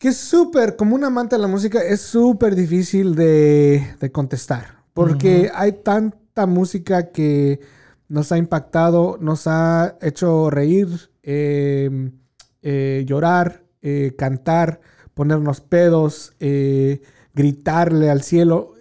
Que 0.00 0.08
es 0.08 0.16
súper, 0.16 0.76
como 0.76 0.94
un 0.94 1.04
amante 1.04 1.36
de 1.36 1.42
la 1.42 1.46
música, 1.46 1.82
es 1.82 2.00
súper 2.00 2.54
difícil 2.54 3.14
de, 3.14 3.86
de 4.00 4.10
contestar. 4.10 4.82
Porque 4.94 5.50
hay 5.54 5.72
tanta 5.72 6.46
música 6.46 7.10
que 7.12 7.60
nos 8.08 8.32
ha 8.32 8.38
impactado, 8.38 9.18
nos 9.20 9.46
ha 9.46 9.98
hecho 10.00 10.48
reír, 10.48 10.88
eh, 11.22 12.10
eh, 12.62 13.04
llorar, 13.06 13.62
eh, 13.82 14.14
cantar, 14.16 14.80
ponernos 15.12 15.60
pedos, 15.60 16.32
eh, 16.40 17.02
gritarle 17.34 18.08
al 18.08 18.22
cielo. 18.22 18.72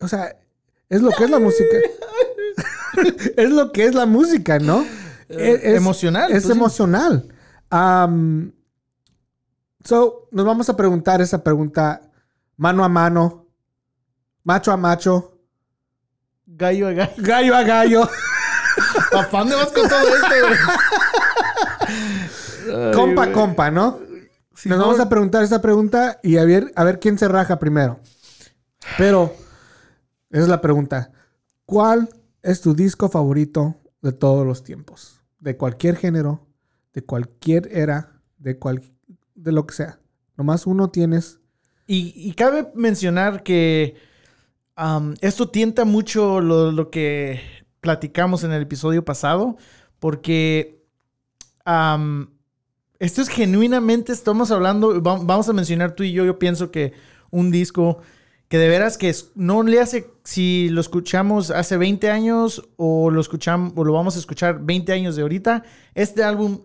O 0.00 0.08
sea, 0.08 0.40
es 0.88 1.02
lo 1.02 1.12
que 1.12 1.22
es 1.22 1.30
la 1.30 1.38
música. 1.38 1.76
es 3.36 3.50
lo 3.50 3.70
que 3.70 3.84
es 3.84 3.94
la 3.94 4.06
música, 4.06 4.58
¿no? 4.58 4.84
Es- 5.28 5.64
emocional. 5.76 6.32
Es 6.32 6.42
pues 6.42 6.56
emocional. 6.56 7.28
Am, 7.70 8.52
so, 9.84 10.28
nos 10.30 10.44
vamos 10.44 10.68
a 10.68 10.76
preguntar 10.76 11.20
esa 11.20 11.44
pregunta 11.44 12.00
mano 12.56 12.84
a 12.84 12.88
mano, 12.88 13.46
macho 14.42 14.72
a 14.72 14.76
macho, 14.76 15.34
Gallo 16.46 16.88
a 16.88 16.92
gallo. 16.92 17.12
gallo 17.18 17.54
a 17.56 17.62
gallo, 17.62 18.08
¿Para 19.10 19.28
dónde 19.30 19.56
vas 19.56 19.72
con 19.72 19.88
todo 19.88 20.08
esto, 20.14 20.28
güey? 20.28 20.58
Ay, 22.86 22.92
compa 22.94 23.22
a 23.22 23.26
güey. 23.26 23.34
compa, 23.34 23.70
¿no? 23.70 23.98
Sí, 24.54 24.68
Nos 24.68 24.78
no, 24.78 24.86
vamos 24.86 25.00
a 25.00 25.08
preguntar 25.08 25.42
esa 25.42 25.60
pregunta 25.60 26.20
y 26.22 26.36
a 26.36 26.44
ver, 26.44 26.72
a 26.76 26.84
ver 26.84 27.00
quién 27.00 27.18
se 27.18 27.28
raja 27.28 27.58
primero. 27.58 28.00
Pero, 28.98 29.34
esa 30.30 30.42
es 30.42 30.48
la 30.48 30.60
pregunta. 30.60 31.12
¿Cuál 31.64 32.08
es 32.42 32.60
tu 32.60 32.74
disco 32.74 33.08
favorito 33.08 33.76
de 34.02 34.12
todos 34.12 34.46
los 34.46 34.62
tiempos? 34.62 35.20
De 35.38 35.56
cualquier 35.56 35.96
género, 35.96 36.46
de 36.92 37.02
cualquier 37.04 37.68
era, 37.72 38.20
de, 38.38 38.58
cual, 38.58 38.82
de 39.44 39.52
lo 39.52 39.66
que 39.66 39.74
sea. 39.74 40.00
Nomás 40.36 40.66
uno 40.66 40.90
tienes. 40.90 41.38
Y, 41.86 42.12
y 42.16 42.32
cabe 42.32 42.70
mencionar 42.74 43.42
que 43.42 43.94
esto 45.20 45.48
tienta 45.50 45.84
mucho 45.84 46.40
lo, 46.40 46.72
lo 46.72 46.90
que 46.90 47.40
platicamos 47.80 48.42
en 48.42 48.52
el 48.52 48.62
episodio 48.62 49.04
pasado, 49.04 49.56
porque 50.00 50.82
esto 52.98 53.22
es 53.22 53.28
genuinamente, 53.28 54.12
estamos 54.12 54.50
hablando, 54.50 55.02
va- 55.02 55.18
vamos 55.22 55.48
a 55.48 55.52
mencionar 55.52 55.94
tú 55.94 56.02
y 56.02 56.12
yo, 56.12 56.24
yo 56.24 56.38
pienso 56.38 56.70
que 56.70 56.92
un 57.30 57.50
disco 57.50 57.98
que 58.48 58.58
de 58.58 58.68
veras 58.68 58.98
que 58.98 59.14
no 59.34 59.62
le 59.62 59.80
hace, 59.80 60.10
si 60.24 60.68
lo 60.70 60.80
escuchamos 60.80 61.50
hace 61.50 61.76
20 61.76 62.10
años 62.10 62.68
o 62.76 63.10
lo 63.10 63.20
escuchamos 63.20 63.72
o 63.76 63.84
lo 63.84 63.92
vamos 63.92 64.16
a 64.16 64.18
escuchar 64.18 64.60
20 64.64 64.92
años 64.92 65.16
de 65.16 65.22
ahorita, 65.22 65.64
este 65.94 66.22
álbum 66.22 66.60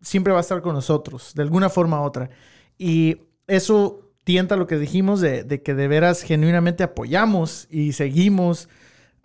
siempre 0.00 0.32
va 0.32 0.38
a 0.38 0.42
estar 0.42 0.62
con 0.62 0.74
nosotros, 0.74 1.32
de 1.34 1.42
alguna 1.42 1.68
forma 1.68 2.00
u 2.00 2.04
otra. 2.04 2.30
Y 2.78 3.18
eso 3.46 4.10
tienta 4.24 4.56
lo 4.56 4.66
que 4.66 4.78
dijimos 4.78 5.20
de, 5.20 5.44
de 5.44 5.62
que 5.62 5.74
de 5.74 5.88
veras 5.88 6.22
genuinamente 6.22 6.82
apoyamos 6.82 7.66
y 7.70 7.92
seguimos 7.92 8.68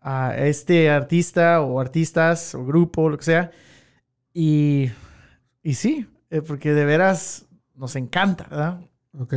a 0.01 0.35
este 0.37 0.89
artista 0.89 1.61
o 1.61 1.79
artistas 1.79 2.53
o 2.53 2.63
grupo, 2.65 3.09
lo 3.09 3.17
que 3.17 3.23
sea. 3.23 3.51
Y, 4.33 4.91
y 5.63 5.73
sí, 5.73 6.07
eh, 6.29 6.41
porque 6.41 6.73
de 6.73 6.85
veras 6.85 7.45
nos 7.73 7.95
encanta, 7.95 8.45
¿verdad? 8.49 8.81
Ok. 9.19 9.35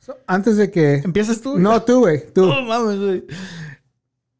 So, 0.00 0.18
antes 0.26 0.56
de 0.56 0.70
que... 0.70 0.96
¿Empiezas 0.96 1.40
tú? 1.40 1.58
No, 1.58 1.82
tú, 1.82 2.00
güey. 2.00 2.32
Tú. 2.32 2.44
No 2.46 2.62
mames, 2.62 2.98
güey. 2.98 3.24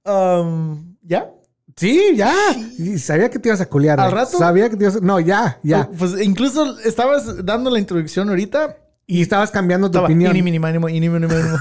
Um, 0.05 0.97
¿Ya? 1.03 1.30
Sí, 1.76 2.14
ya. 2.16 2.32
Y 2.78 2.98
sabía 2.98 3.28
que 3.30 3.38
te 3.38 3.48
ibas 3.48 3.60
a 3.60 3.66
culiar. 3.66 3.98
¿Al 4.00 4.12
rato? 4.12 4.38
Sabía 4.38 4.70
que 4.70 4.76
te 4.76 4.84
ibas 4.84 4.96
a... 4.96 5.00
No, 5.00 5.18
ya, 5.20 5.58
ya. 5.62 5.88
Pues 5.98 6.20
incluso 6.22 6.78
estabas 6.80 7.44
dando 7.44 7.70
la 7.70 7.78
introducción 7.80 8.28
ahorita. 8.28 8.78
Y 9.06 9.20
estabas 9.20 9.50
cambiando 9.50 9.88
tu 9.90 9.98
Estaba, 9.98 10.06
opinión. 10.06 10.30
"Ini, 10.30 10.42
mini, 10.42 10.58
mánimo, 10.58 10.88
ini, 10.88 11.08
mini, 11.10 11.26
mánimo". 11.26 11.58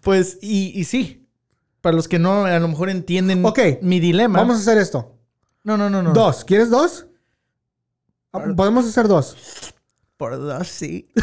pues, 0.00 0.38
y, 0.42 0.72
y 0.78 0.84
sí. 0.84 1.28
Para 1.80 1.94
los 1.94 2.08
que 2.08 2.18
no 2.18 2.46
a 2.46 2.58
lo 2.58 2.66
mejor 2.68 2.88
entienden 2.90 3.44
Ok. 3.44 3.60
mi 3.82 4.00
dilema. 4.00 4.38
Vamos 4.40 4.56
a 4.56 4.60
hacer 4.60 4.78
esto. 4.78 5.14
No, 5.62 5.76
no, 5.76 5.88
no, 5.90 6.02
no. 6.02 6.12
Dos. 6.12 6.44
¿Quieres 6.44 6.68
dos? 6.70 7.06
Ah, 8.32 8.42
Podemos 8.56 8.86
hacer 8.86 9.06
dos. 9.06 9.36
Por 10.16 10.36
dos, 10.38 10.66
sí. 10.68 11.08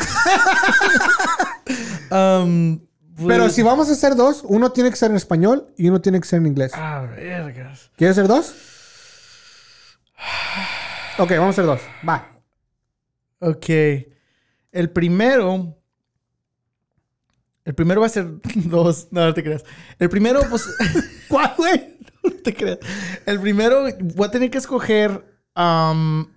Um, 2.11 2.79
pues- 2.79 2.90
Pero 3.27 3.49
si 3.49 3.61
vamos 3.61 3.89
a 3.89 3.93
hacer 3.93 4.15
dos, 4.15 4.43
uno 4.45 4.71
tiene 4.71 4.89
que 4.89 4.95
ser 4.95 5.11
en 5.11 5.17
español 5.17 5.67
y 5.77 5.89
uno 5.89 6.01
tiene 6.01 6.19
que 6.19 6.27
ser 6.27 6.39
en 6.39 6.47
inglés. 6.47 6.71
Ah, 6.75 7.07
vergas. 7.15 7.91
¿Quieres 7.95 8.17
hacer 8.17 8.27
dos? 8.27 8.53
Ok, 11.17 11.31
vamos 11.31 11.47
a 11.47 11.61
hacer 11.61 11.65
dos. 11.65 11.81
Va. 12.07 12.27
Ok. 13.39 13.69
El 14.71 14.89
primero. 14.91 15.77
El 17.65 17.75
primero 17.75 18.01
va 18.01 18.07
a 18.07 18.09
ser 18.09 18.27
dos. 18.55 19.07
No, 19.11 19.25
no 19.25 19.33
te 19.33 19.43
creas. 19.43 19.63
El 19.99 20.09
primero, 20.09 20.41
pues. 20.49 20.67
¿Cuál, 21.27 21.53
güey? 21.57 21.97
No 22.23 22.31
te 22.43 22.53
creas. 22.53 22.79
El 23.25 23.39
primero, 23.39 23.85
voy 23.99 24.27
a 24.27 24.31
tener 24.31 24.49
que 24.49 24.57
escoger. 24.59 25.25
am, 25.55 26.27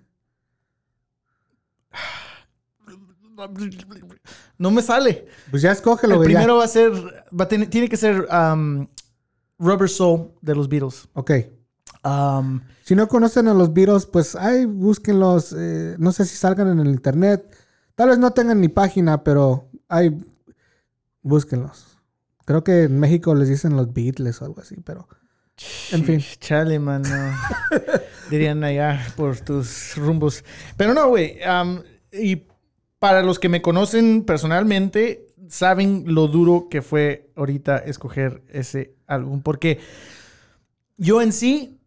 no 4.59 4.71
me 4.71 4.83
sale. 4.83 5.27
Pues 5.51 5.63
ya 5.63 5.73
escógelo, 5.73 6.15
El 6.15 6.19
güey. 6.19 6.31
ya. 6.33 6.39
primero 6.39 6.57
va 6.59 6.65
a 6.65 6.69
ser. 6.69 6.93
Va 7.39 7.45
a 7.45 7.49
tener- 7.49 7.69
tiene 7.71 7.89
que 7.89 7.97
ser 7.97 8.27
am, 8.31 8.89
Rubber 9.59 9.89
Soul 9.89 10.31
de 10.41 10.55
los 10.55 10.69
Beatles. 10.69 11.09
Ok. 11.15 11.31
Am, 12.03 12.63
Si 12.83 12.95
no 12.95 13.09
conocen 13.09 13.49
a 13.49 13.55
los 13.55 13.73
Beatles, 13.73 14.07
pues 14.07 14.37
ahí 14.37 14.65
búsquenlos. 14.67 15.55
eh, 15.57 15.97
no 15.99 16.13
sé 16.13 16.25
si 16.27 16.37
salgan 16.37 16.69
en 16.69 16.81
el 16.81 16.89
internet. 16.89 17.57
Tal 17.95 18.11
vez 18.11 18.19
no 18.19 18.33
tengan 18.33 18.61
ni 18.61 18.69
página, 18.69 19.23
pero 19.25 19.71
ahí 19.89 20.11
búsquenlos. 21.23 21.99
Creo 22.45 22.63
que 22.63 22.83
en 22.85 22.99
México 23.01 23.35
les 23.35 23.49
dicen 23.49 23.77
los 23.77 23.93
Beatles 23.93 24.41
o 24.43 24.45
algo 24.45 24.61
así, 24.61 24.77
pero... 24.85 25.09
En 25.93 26.05
fin. 26.05 26.21
Chale, 26.41 26.79
man, 26.81 27.03
no. 27.03 27.79
Dirían 28.29 28.65
allá 28.65 29.01
por 29.17 29.39
tus 29.41 29.97
rumbos. 29.97 30.45
Pero 30.77 30.93
no, 30.95 31.09
güey. 31.09 31.41
am, 31.45 31.81
y 32.13 32.43
para 33.05 33.23
los 33.23 33.39
que 33.39 33.51
me 33.51 33.61
conocen 33.61 34.25
personalmente, 34.25 35.27
saben 35.51 36.05
lo 36.07 36.27
duro 36.27 36.69
que 36.71 36.81
fue 36.81 37.31
ahorita 37.37 37.77
escoger 37.77 38.43
ese 38.49 38.95
álbum. 39.07 39.43
Porque 39.43 39.79
yo 40.97 41.21
en 41.21 41.35
sí, 41.35 41.79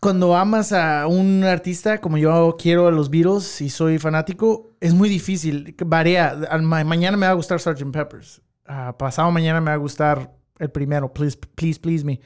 cuando 0.00 0.36
amas 0.36 0.72
a 0.72 1.08
un 1.08 1.42
artista 1.42 2.00
como 2.00 2.18
yo 2.18 2.54
quiero 2.56 2.86
a 2.86 2.92
los 2.92 3.10
Beatles 3.10 3.60
y 3.62 3.68
soy 3.68 3.98
fanático, 3.98 4.70
es 4.78 4.94
muy 4.94 5.08
difícil. 5.08 5.74
Varía. 5.84 6.38
Mañana 6.60 7.16
me 7.16 7.26
va 7.26 7.32
a 7.32 7.34
gustar 7.34 7.58
Sgt. 7.58 7.90
Peppers. 7.90 8.40
Ah, 8.64 8.94
pasado 8.96 9.28
mañana 9.32 9.60
me 9.60 9.72
va 9.72 9.74
a 9.74 9.78
gustar 9.78 10.36
el 10.60 10.70
primero, 10.70 11.12
Please, 11.12 11.36
Please, 11.56 11.80
Please 11.80 12.04
Me. 12.04 12.20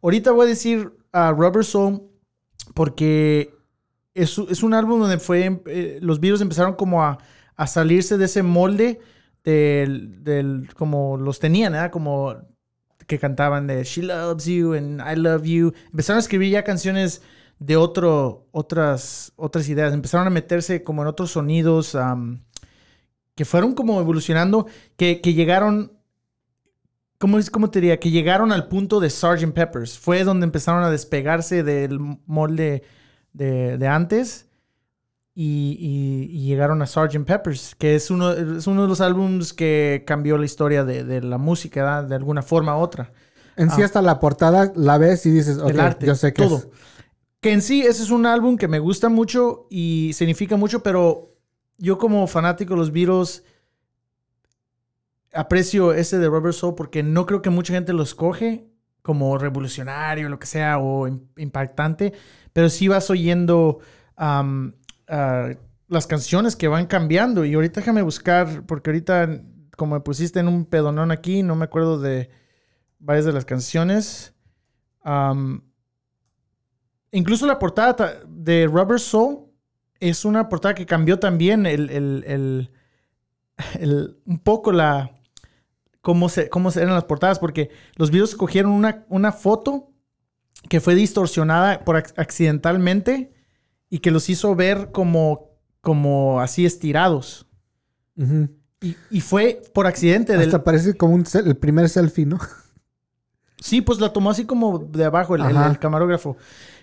Ahorita 0.00 0.30
voy 0.30 0.46
a 0.46 0.48
decir 0.48 0.90
a 1.12 1.32
Rubber 1.32 1.66
Soul 1.66 2.00
porque 2.72 3.54
es, 4.14 4.38
es 4.38 4.62
un 4.62 4.72
álbum 4.72 5.00
donde 5.00 5.18
fue, 5.18 5.60
eh, 5.66 5.98
los 6.00 6.18
Beatles 6.18 6.40
empezaron 6.40 6.76
como 6.76 7.02
a, 7.02 7.18
a 7.62 7.66
salirse 7.66 8.18
de 8.18 8.24
ese 8.24 8.42
molde 8.42 8.98
del, 9.44 10.22
del- 10.24 10.68
como 10.74 11.16
los 11.16 11.38
tenían, 11.38 11.72
¿verdad? 11.72 11.90
Como 11.90 12.34
que 13.06 13.18
cantaban 13.18 13.66
de 13.66 13.84
She 13.84 14.02
Loves 14.02 14.44
You 14.46 14.74
and 14.74 15.00
I 15.00 15.16
Love 15.16 15.42
You. 15.44 15.72
Empezaron 15.90 16.18
a 16.18 16.20
escribir 16.20 16.50
ya 16.50 16.64
canciones 16.64 17.22
de 17.58 17.76
otro, 17.76 18.46
otras, 18.50 19.32
otras 19.36 19.68
ideas. 19.68 19.92
Empezaron 19.94 20.26
a 20.26 20.30
meterse 20.30 20.82
como 20.82 21.02
en 21.02 21.08
otros 21.08 21.30
sonidos 21.32 21.96
que 23.34 23.44
fueron 23.44 23.74
como 23.74 24.00
evolucionando, 24.00 24.66
que, 24.96 25.20
que 25.20 25.34
llegaron 25.34 25.92
¿Cómo, 27.18 27.38
es- 27.38 27.50
¿Cómo 27.50 27.70
te 27.70 27.80
diría? 27.80 28.00
Que 28.00 28.10
llegaron 28.10 28.50
al 28.50 28.66
punto 28.66 28.98
de 28.98 29.08
Sgt. 29.08 29.52
Peppers. 29.54 29.96
Fue 29.96 30.24
donde 30.24 30.44
empezaron 30.44 30.82
a 30.82 30.90
despegarse 30.90 31.62
del 31.62 32.00
molde 32.26 32.82
de, 33.32 33.78
de 33.78 33.86
antes 33.86 34.48
y, 35.34 35.76
y- 35.80 36.36
y 36.38 36.46
llegaron 36.46 36.82
a 36.82 36.86
Sgt. 36.86 37.24
Peppers, 37.24 37.74
que 37.74 37.94
es 37.94 38.10
uno, 38.10 38.32
es 38.32 38.66
uno 38.66 38.82
de 38.82 38.88
los 38.88 39.00
álbums 39.00 39.52
que 39.52 40.04
cambió 40.06 40.36
la 40.38 40.44
historia 40.44 40.84
de, 40.84 41.04
de 41.04 41.22
la 41.22 41.38
música, 41.38 41.82
¿verdad? 41.82 42.04
de 42.04 42.14
alguna 42.16 42.42
forma 42.42 42.76
u 42.76 42.80
otra. 42.80 43.12
En 43.56 43.70
sí 43.70 43.82
Ah. 43.82 43.84
hasta 43.86 44.02
la 44.02 44.18
portada 44.20 44.72
la 44.76 44.98
ves 44.98 45.24
y 45.26 45.30
dices, 45.30 45.58
ok, 45.58 45.70
el 45.70 45.80
arte, 45.80 46.06
yo 46.06 46.14
sé 46.14 46.32
que 46.32 46.42
todo. 46.42 46.56
es. 46.58 46.68
Que 47.40 47.52
en 47.52 47.60
sí, 47.62 47.82
ese 47.82 48.02
es 48.02 48.10
un 48.10 48.24
álbum 48.26 48.56
que 48.56 48.68
me 48.68 48.78
gusta 48.78 49.08
mucho 49.08 49.66
y 49.70 50.12
significa 50.14 50.56
mucho, 50.56 50.82
pero 50.82 51.34
yo 51.78 51.98
como 51.98 52.26
fanático 52.26 52.74
de 52.74 52.78
los 52.80 52.92
Beatles 52.92 53.42
aprecio 55.34 55.92
ese 55.92 56.18
de 56.18 56.28
Rubber 56.28 56.52
Soul 56.52 56.74
porque 56.74 57.02
no 57.02 57.26
creo 57.26 57.42
que 57.42 57.50
mucha 57.50 57.72
gente 57.72 57.92
lo 57.92 58.02
escoge 58.02 58.66
como 59.02 59.36
revolucionario, 59.38 60.28
lo 60.28 60.38
que 60.38 60.46
sea, 60.46 60.78
o 60.78 61.08
im- 61.08 61.22
impactante, 61.36 62.12
pero 62.52 62.68
sí 62.68 62.86
vas 62.88 63.10
oyendo 63.10 63.78
las 65.88 66.06
canciones 66.06 66.56
que 66.56 66.68
van 66.68 66.86
cambiando. 66.86 67.44
Y 67.44 67.54
ahorita 67.54 67.80
déjame 67.80 68.02
buscar, 68.02 68.64
porque 68.66 68.90
ahorita, 68.90 69.42
como 69.76 69.94
me 69.96 70.00
pusiste 70.00 70.40
en 70.40 70.48
un 70.48 70.64
pedonón 70.64 71.10
aquí, 71.10 71.42
no 71.42 71.54
me 71.56 71.64
acuerdo 71.64 72.00
de 72.00 72.30
varias 72.98 73.24
de 73.26 73.32
las 73.32 73.44
canciones. 73.44 74.34
Incluso 77.10 77.46
la 77.46 77.58
portada 77.58 77.96
ta- 77.96 78.20
de 78.26 78.66
Rubber 78.66 78.98
Soul 78.98 79.50
es 80.00 80.24
una 80.24 80.48
portada 80.48 80.74
que 80.74 80.86
cambió 80.86 81.18
también 81.18 81.66
el, 81.66 81.90
el- 81.90 82.24
el- 83.78 84.16
un 84.24 84.38
poco 84.38 84.72
la 84.72 85.10
cómo, 86.00 86.28
se, 86.28 86.48
cómo 86.48 86.70
eran 86.70 86.94
las 86.94 87.04
portadas, 87.04 87.38
porque 87.38 87.70
los 87.96 88.10
videos 88.10 88.34
cogieron 88.34 88.72
una, 88.72 89.04
una 89.08 89.30
foto 89.30 89.90
que 90.68 90.80
fue 90.80 90.94
distorsionada 90.94 91.84
por 91.84 91.96
ac- 91.96 92.14
accidentalmente 92.16 93.31
y 93.92 93.98
que 93.98 94.10
los 94.10 94.30
hizo 94.30 94.54
ver 94.56 94.90
como, 94.90 95.50
como 95.82 96.40
así 96.40 96.64
estirados. 96.64 97.46
Y, 98.80 98.96
y 99.10 99.20
fue 99.20 99.60
por 99.74 99.86
accidente. 99.86 100.32
Del, 100.32 100.46
Hasta 100.46 100.64
parece 100.64 100.94
como 100.96 101.14
un 101.14 101.24
el 101.44 101.56
primer 101.58 101.90
selfie, 101.90 102.24
¿no? 102.24 102.38
Sí, 103.60 103.82
pues 103.82 104.00
la 104.00 104.10
tomó 104.12 104.30
así 104.30 104.46
como 104.46 104.78
de 104.78 105.04
abajo 105.04 105.34
el, 105.36 105.42
el- 105.42 105.56
Ajá. 105.58 105.70
el 105.70 105.78
camarógrafo. 105.78 106.38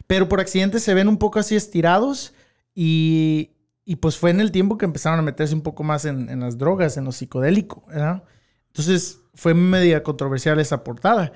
Pero 0.05 0.29
por 0.29 0.39
accidente 0.39 0.79
se 0.79 0.93
ven 0.93 1.07
un 1.07 1.17
poco 1.17 1.39
así 1.39 1.55
estirados 1.55 2.33
y, 2.75 3.51
y 3.85 3.95
pues 3.95 4.15
fue 4.17 4.29
en 4.29 4.39
el 4.39 4.51
tiempo 4.51 4.77
que 4.77 4.85
empezaron 4.85 5.17
a 5.17 5.23
meterse 5.23 5.55
un 5.55 5.61
poco 5.61 5.83
más 5.83 6.05
en, 6.05 6.29
en 6.29 6.39
las 6.41 6.59
drogas, 6.59 6.95
en 6.97 7.05
lo 7.05 7.11
psicodélico, 7.11 7.83
¿verdad? 7.87 8.23
Entonces 8.67 9.19
fue 9.33 9.55
media 9.55 10.03
controversial 10.03 10.59
esa 10.59 10.83
portada. 10.83 11.33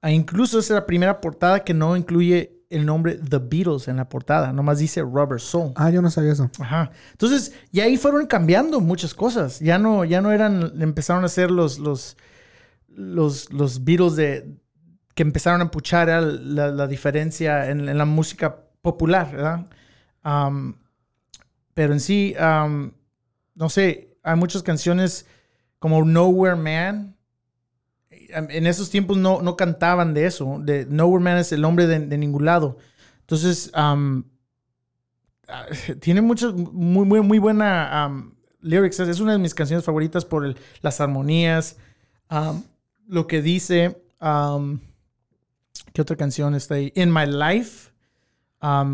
Ah, 0.00 0.12
incluso 0.12 0.60
es 0.60 0.70
la 0.70 0.86
primera 0.86 1.20
portada 1.20 1.64
que 1.64 1.74
no 1.74 1.96
incluye 1.96 2.55
el 2.76 2.86
nombre 2.86 3.14
The 3.16 3.38
Beatles 3.38 3.88
en 3.88 3.96
la 3.96 4.08
portada, 4.08 4.52
nomás 4.52 4.78
dice 4.78 5.02
Rubber 5.02 5.40
Soul. 5.40 5.72
Ah, 5.76 5.90
yo 5.90 6.02
no 6.02 6.10
sabía 6.10 6.32
eso. 6.32 6.50
Ajá. 6.60 6.90
Entonces, 7.12 7.52
y 7.72 7.80
ahí 7.80 7.96
fueron 7.96 8.26
cambiando 8.26 8.80
muchas 8.80 9.14
cosas. 9.14 9.60
Ya 9.60 9.78
no, 9.78 10.04
ya 10.04 10.20
no 10.20 10.32
eran, 10.32 10.80
empezaron 10.80 11.24
a 11.24 11.28
ser 11.28 11.50
los, 11.50 11.78
los, 11.78 12.16
los, 12.88 13.52
los 13.52 13.84
Beatles 13.84 14.16
de, 14.16 14.56
que 15.14 15.22
empezaron 15.22 15.62
a 15.62 15.70
puchar 15.70 16.08
la, 16.08 16.68
la 16.68 16.86
diferencia 16.86 17.70
en, 17.70 17.88
en 17.88 17.98
la 17.98 18.04
música 18.04 18.56
popular, 18.82 19.32
¿verdad? 19.32 19.66
Pero 21.74 21.92
en 21.92 22.00
sí, 22.00 22.34
no 23.54 23.68
sé, 23.68 24.16
hay 24.22 24.36
muchas 24.36 24.62
canciones 24.62 25.26
como 25.78 26.04
Nowhere 26.04 26.56
Man. 26.56 27.15
En 28.36 28.66
esos 28.66 28.90
tiempos 28.90 29.16
no, 29.16 29.40
no 29.40 29.56
cantaban 29.56 30.12
de 30.14 30.26
eso. 30.26 30.58
De 30.62 30.86
Nowhere 30.86 31.24
Man 31.24 31.38
es 31.38 31.52
el 31.52 31.64
hombre 31.64 31.86
de, 31.86 32.18
ningún 32.18 32.44
lado. 32.44 32.76
Entonces, 33.20 33.72
um, 33.76 34.24
tiene 36.00 36.20
muchos, 36.20 36.54
muy, 36.54 37.06
muy, 37.06 37.20
muy 37.22 37.38
buena 37.38 38.10
lyrics. 38.60 39.00
Es 39.00 39.20
una 39.20 39.32
de 39.32 39.38
mis 39.38 39.54
canciones 39.54 39.84
favoritas 39.84 40.24
por 40.24 40.44
el- 40.44 40.56
las 40.82 41.00
armonías, 41.00 41.76
um, 42.30 42.62
lo 43.08 43.26
que 43.26 43.40
dice. 43.42 44.02
¿Qué 45.92 46.02
otra 46.02 46.16
canción 46.16 46.54
está 46.54 46.74
ahí? 46.74 46.92
In 46.94 47.12
My 47.12 47.26
Life, 47.26 47.90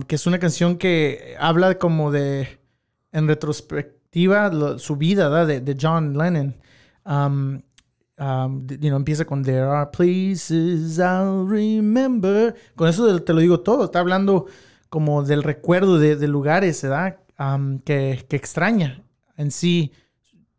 que 0.06 0.14
es 0.14 0.26
una 0.26 0.38
canción 0.38 0.76
que 0.76 1.36
habla 1.40 1.78
como 1.78 2.10
de, 2.12 2.60
en 3.12 3.26
retrospectiva, 3.26 4.78
su 4.78 4.96
vida 4.96 5.28
¿verdad? 5.28 5.46
de, 5.46 5.60
de 5.60 5.76
John 5.80 6.16
Lennon. 6.16 6.54
Um, 8.18 8.66
you 8.68 8.88
know, 8.88 8.96
empieza 8.96 9.24
con 9.24 9.42
There 9.42 9.62
are 9.62 9.90
places 9.90 10.98
I'll 10.98 11.46
remember. 11.48 12.54
Con 12.76 12.88
eso 12.88 13.22
te 13.22 13.32
lo 13.32 13.40
digo 13.40 13.60
todo. 13.60 13.84
Está 13.84 14.00
hablando 14.00 14.46
como 14.88 15.22
del 15.22 15.42
recuerdo 15.42 15.98
de, 15.98 16.16
de 16.16 16.28
lugares, 16.28 16.82
¿verdad? 16.82 17.18
Um, 17.38 17.78
que, 17.80 18.24
que 18.28 18.36
extraña. 18.36 19.02
En 19.36 19.50
sí, 19.50 19.92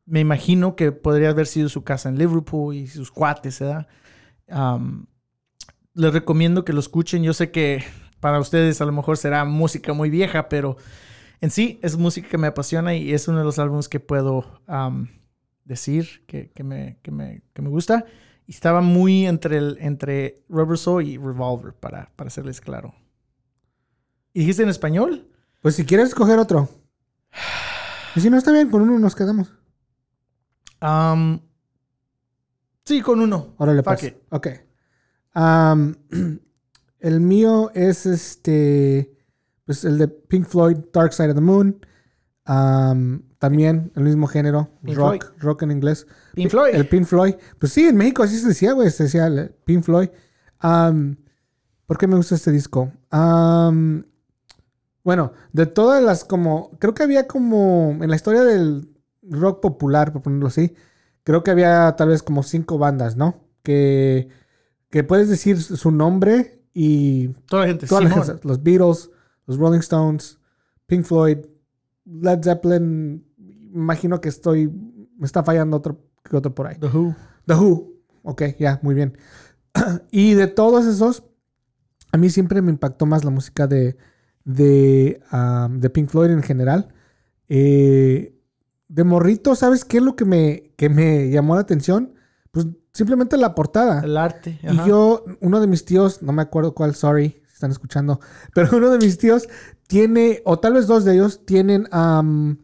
me 0.06 0.20
imagino 0.20 0.76
que 0.76 0.92
podría 0.92 1.30
haber 1.30 1.48
sido 1.48 1.70
su 1.70 1.84
casa 1.84 2.10
en 2.10 2.18
Liverpool 2.18 2.76
y 2.76 2.88
sus 2.88 3.12
cuates, 3.12 3.60
¿verdad? 3.60 3.88
Um, 4.48 5.06
les 5.94 6.14
recomiendo 6.14 6.66
que 6.66 6.74
lo 6.74 6.80
escuchen. 6.80 7.24
Yo 7.24 7.34
sé 7.34 7.52
que 7.52 7.84
para 8.20 8.40
ustedes 8.40 8.82
a 8.82 8.86
lo 8.86 8.92
mejor 8.92 9.18
será 9.18 9.46
música 9.46 9.94
muy 9.94 10.10
vieja, 10.10 10.50
pero 10.50 10.78
en 11.40 11.52
sí 11.52 11.80
es 11.82 11.98
música 11.98 12.30
que 12.30 12.38
me 12.38 12.48
apasiona 12.48 12.96
y 12.96 13.14
es 13.14 13.28
uno 13.28 13.40
de 13.40 13.46
los 13.46 13.60
álbumes 13.60 13.88
que 13.88 14.00
puedo 14.00 14.46
um, 14.68 15.08
decir 15.66 16.26
que, 16.28 16.52
que 16.52 16.64
me, 16.64 17.00
que, 17.02 17.12
me, 17.12 17.44
que 17.54 17.62
me 17.62 17.70
gusta. 17.70 18.06
Y 18.46 18.52
estaba 18.52 18.82
muy 18.82 19.26
entre, 19.26 19.58
el, 19.58 19.78
entre 19.80 20.44
Rubber 20.50 20.78
Soul 20.78 21.08
y 21.08 21.18
Revolver, 21.18 21.74
para, 21.74 22.12
para 22.16 22.30
serles 22.30 22.60
claro. 22.60 22.94
¿Y 24.34 24.42
dijiste 24.42 24.64
en 24.64 24.70
español? 24.70 25.30
Pues 25.62 25.76
si 25.76 25.86
quieres 25.86 26.10
escoger 26.10 26.40
otro. 26.40 26.68
Y 28.16 28.20
si 28.20 28.30
no 28.30 28.38
está 28.38 28.52
bien, 28.52 28.70
con 28.70 28.82
uno 28.82 29.00
nos 29.00 29.16
quedamos. 29.16 29.54
Um, 30.82 31.40
sí, 32.84 33.02
con 33.02 33.22
uno. 33.22 33.56
Órale, 33.58 33.82
Fuck 33.82 34.00
pues. 34.00 34.04
it. 34.04 34.16
Ok. 34.30 34.48
El 37.00 37.20
mío 37.20 37.72
es 37.74 38.06
este. 38.06 39.10
Pues 39.66 39.86
el 39.86 39.98
de 39.98 40.10
Pink 40.10 40.46
Floyd, 40.46 40.78
Dark 40.92 41.14
Side 41.14 41.30
of 41.30 41.36
the 41.36 41.42
Moon. 41.42 41.86
Am, 42.46 43.24
también 43.40 43.92
el 43.96 44.04
mismo 44.04 44.28
género. 44.28 44.70
Pink 44.84 44.98
rock, 44.98 45.26
Floyd. 45.26 45.42
rock 45.42 45.62
en 45.64 45.72
inglés. 45.72 46.08
Pink 46.34 46.50
Floyd. 46.50 46.76
El 46.76 46.88
Pink 46.88 47.06
Floyd. 47.06 47.36
Pues 47.60 47.72
sí, 47.72 47.88
en 47.88 47.96
México 47.96 48.24
así 48.24 48.38
se 48.38 48.50
decía, 48.50 48.74
güey. 48.74 48.90
Se 48.92 49.04
decía 49.04 49.28
el 49.28 49.56
Pink 49.66 49.84
Floyd. 49.84 50.10
¿Por 51.86 51.98
qué 51.98 52.08
me 52.08 52.16
gusta 52.16 52.36
este 52.36 52.52
disco? 52.52 52.92
Bueno, 55.04 55.34
de 55.52 55.66
todas 55.66 56.02
las 56.04 56.24
como... 56.24 56.72
Creo 56.80 56.94
que 56.94 57.04
había 57.04 57.28
como... 57.28 57.98
En 58.02 58.10
la 58.10 58.16
historia 58.16 58.44
del 58.44 58.90
rock 59.24 59.62
popular, 59.62 60.14
por 60.14 60.22
ponerlo 60.22 60.48
así. 60.48 60.74
Creo 61.24 61.44
que 61.44 61.52
había 61.52 61.96
tal 61.96 62.10
vez 62.10 62.24
como 62.24 62.44
cinco 62.44 62.78
bandas, 62.78 63.16
¿no? 63.16 63.42
Que, 63.64 64.30
que 64.90 65.04
puedes 65.04 65.30
decir 65.30 65.62
su 65.62 65.92
nombre 65.92 66.62
y 66.74 67.30
Toda 67.48 67.64
la 67.64 67.68
gente. 67.70 67.88
toda 67.88 68.02
la 68.02 68.10
gente, 68.10 68.40
los 68.44 68.64
Beatles, 68.64 69.10
los 69.46 69.58
Rolling 69.58 69.80
Stones, 69.80 70.40
Pink 70.88 71.06
Floyd, 71.06 71.38
Led 72.06 72.44
Zeppelin. 72.44 73.26
Imagino 73.74 74.22
que 74.22 74.30
estoy... 74.30 74.68
Me 75.18 75.26
está 75.26 75.44
fallando 75.44 75.78
otro 75.78 76.02
que 76.24 76.36
otro 76.36 76.54
por 76.54 76.68
ahí. 76.68 76.78
The 76.80 76.88
Who. 76.88 77.16
The 77.46 77.54
Who. 77.56 77.94
Ok, 78.24 78.44
ya, 78.60 78.80
muy 78.82 78.96
bien. 78.96 79.18
y 80.12 80.34
de 80.34 80.48
todos 80.48 80.86
esos, 80.86 81.24
a 82.12 82.18
mí 82.18 82.30
siempre 82.30 82.62
me 82.62 82.72
impactó 82.72 83.06
más 83.06 83.24
la 83.24 83.32
música 83.32 83.68
de, 83.68 83.98
de, 84.46 85.22
um, 85.32 85.80
de 85.80 85.90
Pink 85.90 86.10
Floyd 86.10 86.32
en 86.32 86.44
general. 86.44 86.94
Eh, 87.50 88.40
de 88.88 89.04
morrito, 89.04 89.56
¿sabes 89.56 89.86
qué 89.86 89.98
es 89.98 90.04
lo 90.04 90.16
que 90.16 90.26
me, 90.26 90.74
que 90.78 90.90
me 90.90 91.30
llamó 91.30 91.56
la 91.56 91.62
atención? 91.62 92.14
Pues 92.52 92.68
simplemente 92.94 93.38
la 93.38 93.56
portada. 93.56 94.02
El 94.02 94.18
arte. 94.18 94.60
Y 94.62 94.88
yo, 94.88 95.24
uno 95.42 95.60
de 95.60 95.68
mis 95.68 95.84
tíos, 95.84 96.22
no 96.22 96.32
me 96.32 96.44
acuerdo 96.44 96.74
cuál, 96.74 96.96
sorry, 96.96 97.42
están 97.64 97.72
escuchando, 97.72 98.20
pero 98.54 98.76
uno 98.78 98.90
de 98.90 98.98
mis 98.98 99.18
tíos 99.18 99.48
tiene, 99.88 100.42
o 100.46 100.60
tal 100.60 100.74
vez 100.74 100.86
dos 100.88 101.06
de 101.06 101.14
ellos, 101.14 101.46
tienen 101.46 101.88
am, 101.92 102.58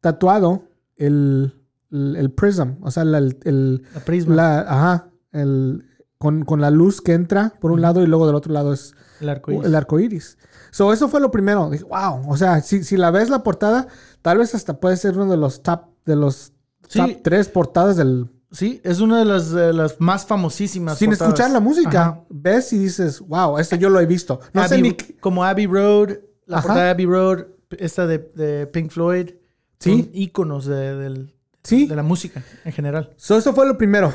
tatuado 0.00 0.64
el, 0.96 1.54
el, 1.90 2.16
el 2.16 2.30
prism, 2.32 2.74
o 2.82 2.90
sea, 2.90 3.04
la- 3.04 3.18
el, 3.18 3.82
La 3.94 4.00
prisma. 4.04 4.34
la, 4.34 4.60
ajá, 4.60 5.10
el, 5.32 5.82
con, 6.18 6.44
con 6.44 6.60
la 6.60 6.70
luz 6.70 7.00
que 7.00 7.12
entra 7.14 7.54
por 7.60 7.70
un 7.72 7.80
lado 7.80 8.02
y 8.02 8.06
luego 8.06 8.26
del 8.26 8.34
otro 8.34 8.52
lado 8.52 8.72
es 8.72 8.94
el 9.20 9.28
arco 9.30 9.52
iris. 9.52 9.64
el 9.64 9.74
arco 9.74 9.98
iris. 10.00 10.38
So, 10.70 10.92
eso 10.92 11.08
fue 11.08 11.20
lo 11.20 11.30
primero. 11.30 11.70
Dije, 11.70 11.84
wow. 11.84 12.30
O 12.30 12.36
sea, 12.36 12.60
si, 12.60 12.84
si 12.84 12.96
la 12.96 13.10
ves 13.10 13.30
la 13.30 13.42
portada, 13.42 13.88
tal 14.20 14.38
vez 14.38 14.54
hasta 14.54 14.78
puede 14.80 14.96
ser 14.96 15.16
uno 15.16 15.30
de 15.30 15.36
los 15.38 15.62
top, 15.62 15.82
de 16.04 16.16
los 16.16 16.52
Sí. 16.88 16.98
top 16.98 17.10
tres 17.22 17.48
portadas 17.48 17.96
del, 17.96 18.30
Sí, 18.50 18.80
es 18.82 19.00
una 19.00 19.18
de 19.18 19.24
las, 19.26 19.50
de 19.50 19.72
las 19.74 20.00
más 20.00 20.24
famosísimas. 20.26 20.98
sin 20.98 21.10
portadas. 21.10 21.34
escuchar 21.34 21.50
la 21.50 21.60
música, 21.60 22.00
Ajá. 22.02 22.24
ves 22.30 22.72
y 22.72 22.78
dices, 22.78 23.20
wow, 23.20 23.58
esto 23.58 23.76
yo 23.76 23.90
lo 23.90 24.00
he 24.00 24.06
visto. 24.06 24.40
No 24.54 24.66
sé 24.66 24.80
ni 24.80 24.94
Como 25.20 25.44
Abbey 25.44 25.66
Road, 25.66 26.16
la 26.46 26.58
Ajá. 26.58 26.66
portada 26.66 26.84
de 26.86 26.90
Abbey 26.92 27.06
Road, 27.06 27.44
esta 27.78 28.06
de, 28.06 28.18
de 28.34 28.66
Pink 28.66 28.90
Floyd. 28.90 29.30
Sí. 29.78 29.90
Son 30.02 30.10
íconos 30.14 30.64
de, 30.66 30.96
del- 30.96 31.34
Sí. 31.62 31.86
de 31.86 31.96
la 31.96 32.02
música 32.02 32.42
en 32.64 32.72
general. 32.72 33.12
So, 33.16 33.36
eso 33.36 33.52
fue 33.52 33.66
lo 33.66 33.76
primero. 33.76 34.12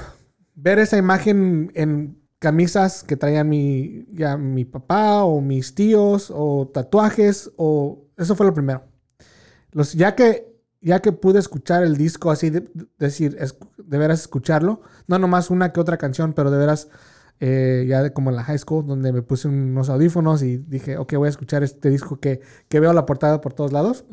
Ver 0.55 0.79
esa 0.79 0.97
imagen 0.97 1.71
en 1.75 2.19
camisas 2.39 3.03
que 3.03 3.15
traían 3.15 3.47
mi, 3.47 4.05
ya 4.11 4.35
mi 4.37 4.65
papá 4.65 5.23
o 5.23 5.39
mis 5.41 5.75
tíos 5.75 6.31
o 6.33 6.69
tatuajes 6.73 7.51
o 7.55 8.07
eso 8.17 8.35
fue 8.35 8.45
lo 8.47 8.53
primero. 8.53 8.83
Los, 9.71 9.93
ya 9.93 10.15
que 10.15 10.52
ya 10.83 10.99
que 11.01 11.11
pude 11.11 11.39
escuchar 11.39 11.81
el 11.83 11.97
disco 11.97 12.29
así, 12.29 12.49
de, 12.51 12.59
de- 12.61 12.87
decir, 12.99 13.35
es- 13.39 13.57
de 13.77 13.97
veras 13.97 14.19
escucharlo, 14.21 14.81
no 15.07 15.17
nomás 15.17 15.49
una 15.49 15.71
que 15.73 15.79
otra 15.79 15.97
canción, 15.97 16.33
pero 16.33 16.51
de 16.51 16.57
veras 16.59 16.89
eh, 17.39 17.85
ya 17.89 18.03
de 18.03 18.13
como 18.13 18.29
en 18.29 18.35
la 18.35 18.43
high 18.43 18.59
school, 18.59 18.85
donde 18.85 19.11
me 19.11 19.21
puse 19.21 19.47
unos 19.47 19.89
audífonos 19.89 20.43
y 20.43 20.57
dije, 20.57 20.97
ok, 20.97 21.13
voy 21.15 21.25
a 21.27 21.29
escuchar 21.29 21.63
este 21.63 21.89
disco 21.89 22.19
que, 22.19 22.41
que 22.69 22.79
veo 22.79 22.93
la 22.93 23.05
portada 23.05 23.41
por 23.41 23.53
todos 23.53 23.73
lados. 23.73 24.05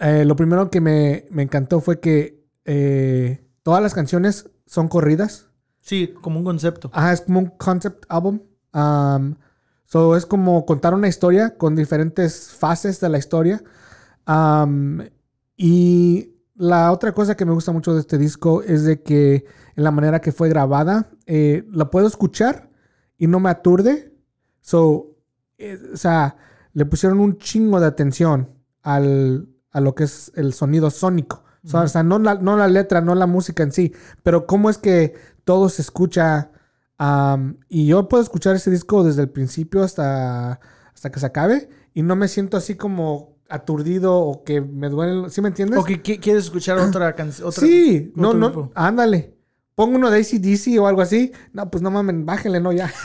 Eh, 0.00 0.24
lo 0.24 0.36
primero 0.36 0.70
que 0.70 0.80
me, 0.80 1.26
me 1.30 1.42
encantó 1.42 1.80
fue 1.80 2.00
que 2.00 2.44
eh, 2.64 3.44
todas 3.62 3.82
las 3.82 3.94
canciones 3.94 4.50
son 4.66 4.88
corridas. 4.88 5.46
Sí, 5.80 6.14
como 6.20 6.38
un 6.38 6.44
concepto. 6.44 6.90
Ajá, 6.92 7.12
es 7.12 7.22
como 7.22 7.40
un 7.40 7.46
concept 7.46 8.04
album. 8.08 8.40
Um, 8.74 9.36
so 9.86 10.16
es 10.16 10.26
como 10.26 10.66
contar 10.66 10.92
una 10.94 11.08
historia 11.08 11.56
con 11.56 11.74
diferentes 11.74 12.50
fases 12.50 13.00
de 13.00 13.08
la 13.08 13.18
historia. 13.18 13.62
Um, 14.28 15.00
y 15.56 16.34
la 16.54 16.92
otra 16.92 17.12
cosa 17.12 17.36
que 17.36 17.46
me 17.46 17.52
gusta 17.52 17.72
mucho 17.72 17.94
de 17.94 18.00
este 18.00 18.18
disco 18.18 18.62
es 18.62 18.84
de 18.84 19.02
que 19.02 19.46
en 19.74 19.84
la 19.84 19.90
manera 19.90 20.20
que 20.20 20.32
fue 20.32 20.48
grabada, 20.48 21.10
eh, 21.26 21.64
la 21.70 21.90
puedo 21.90 22.06
escuchar 22.06 22.68
y 23.16 23.26
no 23.26 23.40
me 23.40 23.48
aturde. 23.48 24.12
So, 24.60 25.16
eh, 25.56 25.78
o 25.94 25.96
sea, 25.96 26.36
le 26.72 26.84
pusieron 26.84 27.20
un 27.20 27.38
chingo 27.38 27.80
de 27.80 27.86
atención 27.86 28.50
al, 28.82 29.48
a 29.70 29.80
lo 29.80 29.94
que 29.94 30.04
es 30.04 30.32
el 30.34 30.52
sonido 30.52 30.90
sónico. 30.90 31.44
O 31.64 31.68
sea, 31.68 31.80
o 31.80 31.88
sea, 31.88 32.02
no, 32.02 32.18
la, 32.18 32.34
no 32.34 32.56
la 32.56 32.68
letra, 32.68 33.00
no 33.00 33.14
la 33.14 33.26
música 33.26 33.62
en 33.62 33.72
sí, 33.72 33.92
pero 34.22 34.46
cómo 34.46 34.70
es 34.70 34.78
que 34.78 35.14
todo 35.44 35.68
se 35.68 35.82
escucha. 35.82 36.50
y 37.68 37.86
yo 37.86 38.08
puedo 38.08 38.22
escuchar 38.22 38.56
ese 38.56 38.70
disco 38.70 39.04
desde 39.04 39.22
el 39.22 39.30
principio 39.30 39.82
hasta, 39.82 40.60
hasta 40.94 41.10
que 41.10 41.20
se 41.20 41.26
acabe 41.26 41.68
y 41.94 42.02
no 42.02 42.16
me 42.16 42.28
siento 42.28 42.56
así 42.56 42.74
como 42.76 43.37
aturdido 43.48 44.14
o 44.16 44.44
que 44.44 44.60
me 44.60 44.88
duele. 44.88 45.30
¿Sí 45.30 45.40
me 45.40 45.48
entiendes? 45.48 45.78
¿O 45.78 45.84
que 45.84 46.02
qui- 46.02 46.20
quieres 46.20 46.44
escuchar 46.44 46.78
otra 46.88 47.14
canción? 47.14 47.52
sí, 47.52 48.12
no, 48.14 48.32
no, 48.34 48.50
grupo? 48.50 48.72
ándale. 48.74 49.34
Pongo 49.74 49.96
uno 49.96 50.10
de 50.10 50.18
ACDC 50.20 50.80
o 50.80 50.86
algo 50.88 51.02
así. 51.02 51.30
No, 51.52 51.70
pues 51.70 51.82
no 51.82 51.90
mames, 51.90 52.24
bájenle, 52.24 52.60
no, 52.60 52.72
ya. 52.72 52.92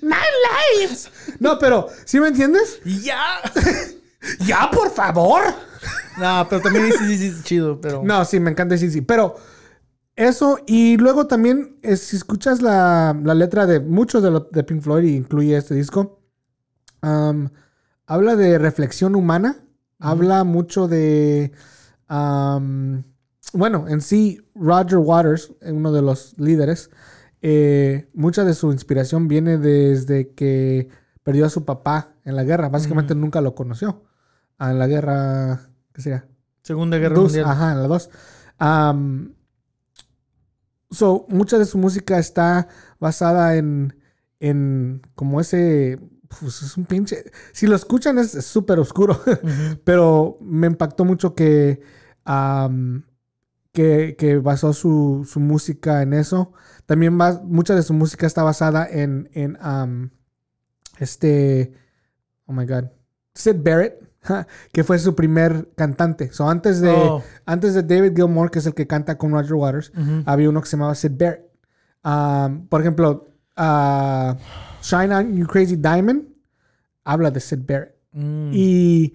Nine 0.00 0.16
lives. 0.80 1.10
no, 1.38 1.58
pero, 1.58 1.88
¿sí 2.04 2.18
me 2.20 2.28
entiendes? 2.28 2.80
¡Ya! 3.02 3.40
¡Ya, 4.46 4.70
por 4.70 4.90
favor! 4.90 5.42
no, 6.18 6.46
pero 6.48 6.62
también 6.62 6.90
sí, 6.98 7.26
es 7.26 7.42
chido, 7.44 7.80
pero... 7.80 8.02
No, 8.04 8.24
sí, 8.24 8.40
me 8.40 8.50
encanta 8.50 8.74
ACDC. 8.74 9.04
Pero 9.06 9.36
eso, 10.16 10.58
y 10.66 10.96
luego 10.96 11.26
también, 11.26 11.78
eh, 11.82 11.96
si 11.96 12.16
escuchas 12.16 12.60
la, 12.62 13.16
la 13.22 13.34
letra 13.34 13.66
de 13.66 13.80
muchos 13.80 14.22
de, 14.22 14.30
lo- 14.30 14.48
de 14.50 14.64
Pink 14.64 14.82
Floyd, 14.82 15.04
y 15.04 15.16
incluye 15.16 15.56
este 15.56 15.74
disco, 15.74 16.17
habla 17.00 18.36
de 18.36 18.58
reflexión 18.58 19.14
humana, 19.14 19.56
habla 19.98 20.44
mucho 20.44 20.88
de... 20.88 21.52
bueno, 23.52 23.88
en 23.88 24.00
sí, 24.00 24.40
Roger 24.54 24.98
Waters, 24.98 25.52
eh, 25.60 25.72
uno 25.72 25.92
de 25.92 26.02
los 26.02 26.38
líderes, 26.38 26.90
eh, 27.40 28.08
mucha 28.14 28.44
de 28.44 28.54
su 28.54 28.72
inspiración 28.72 29.28
viene 29.28 29.58
desde 29.58 30.34
que 30.34 30.88
perdió 31.22 31.46
a 31.46 31.50
su 31.50 31.64
papá 31.64 32.14
en 32.24 32.36
la 32.36 32.44
guerra. 32.44 32.68
Básicamente 32.68 33.14
nunca 33.14 33.40
lo 33.40 33.54
conoció. 33.54 34.04
Ah, 34.58 34.70
En 34.70 34.78
la 34.78 34.86
guerra, 34.86 35.60
¿qué 35.92 36.02
sería? 36.02 36.26
Segunda 36.62 36.98
Guerra 36.98 37.14
Dos, 37.14 37.24
Mundial. 37.24 37.46
Ajá, 37.46 37.72
en 37.72 37.82
la 37.82 37.88
2. 37.88 38.10
Um, 38.60 39.32
so, 40.90 41.26
mucha 41.28 41.58
de 41.58 41.64
su 41.64 41.78
música 41.78 42.18
está 42.18 42.68
basada 42.98 43.56
en, 43.56 43.96
en 44.40 45.02
como 45.14 45.40
ese, 45.40 46.00
pues 46.40 46.62
es 46.62 46.76
un 46.76 46.84
pinche, 46.84 47.24
si 47.52 47.66
lo 47.66 47.74
escuchan 47.76 48.18
es 48.18 48.32
súper 48.44 48.78
oscuro, 48.78 49.20
pero 49.84 50.38
me 50.40 50.66
impactó 50.66 51.04
mucho 51.04 51.34
que, 51.34 51.80
um, 52.26 53.02
que, 53.72 54.16
que 54.18 54.38
basó 54.38 54.72
su, 54.72 55.26
su 55.28 55.40
música 55.40 56.02
en 56.02 56.12
eso. 56.12 56.52
También 56.86 57.16
mucha 57.44 57.74
de 57.74 57.82
su 57.82 57.92
música 57.94 58.26
está 58.26 58.42
basada 58.42 58.86
en, 58.90 59.28
en 59.32 59.58
um, 59.64 60.10
este, 60.98 61.72
oh 62.46 62.52
my 62.52 62.64
god, 62.66 62.84
Sid 63.34 63.56
Barrett, 63.62 64.08
que 64.72 64.84
fue 64.84 64.98
su 64.98 65.14
primer 65.14 65.70
cantante. 65.76 66.32
So, 66.32 66.48
antes 66.48 66.80
de, 66.80 66.90
Oh. 66.90 67.22
antes 67.46 67.74
de 67.74 67.82
David 67.82 68.14
Gilmour, 68.16 68.50
que 68.50 68.58
es 68.58 68.66
el 68.66 68.74
que 68.74 68.86
canta 68.86 69.16
con 69.16 69.32
Roger 69.32 69.54
Waters, 69.54 69.92
había 70.26 70.48
uno 70.48 70.60
que 70.60 70.66
se 70.68 70.76
llamaba 70.76 70.94
Sid 70.94 71.12
Barrett. 71.12 71.48
Um, 72.04 72.66
por 72.68 72.80
ejemplo, 72.80 73.28
ah, 73.56 74.36
Shine 74.82 75.14
On 75.14 75.36
You 75.36 75.46
Crazy 75.46 75.76
Diamond 75.76 76.24
habla 77.04 77.30
de 77.30 77.40
Sid 77.40 77.60
Barrett. 77.66 77.96
Mm. 78.12 78.50
Y, 78.52 79.14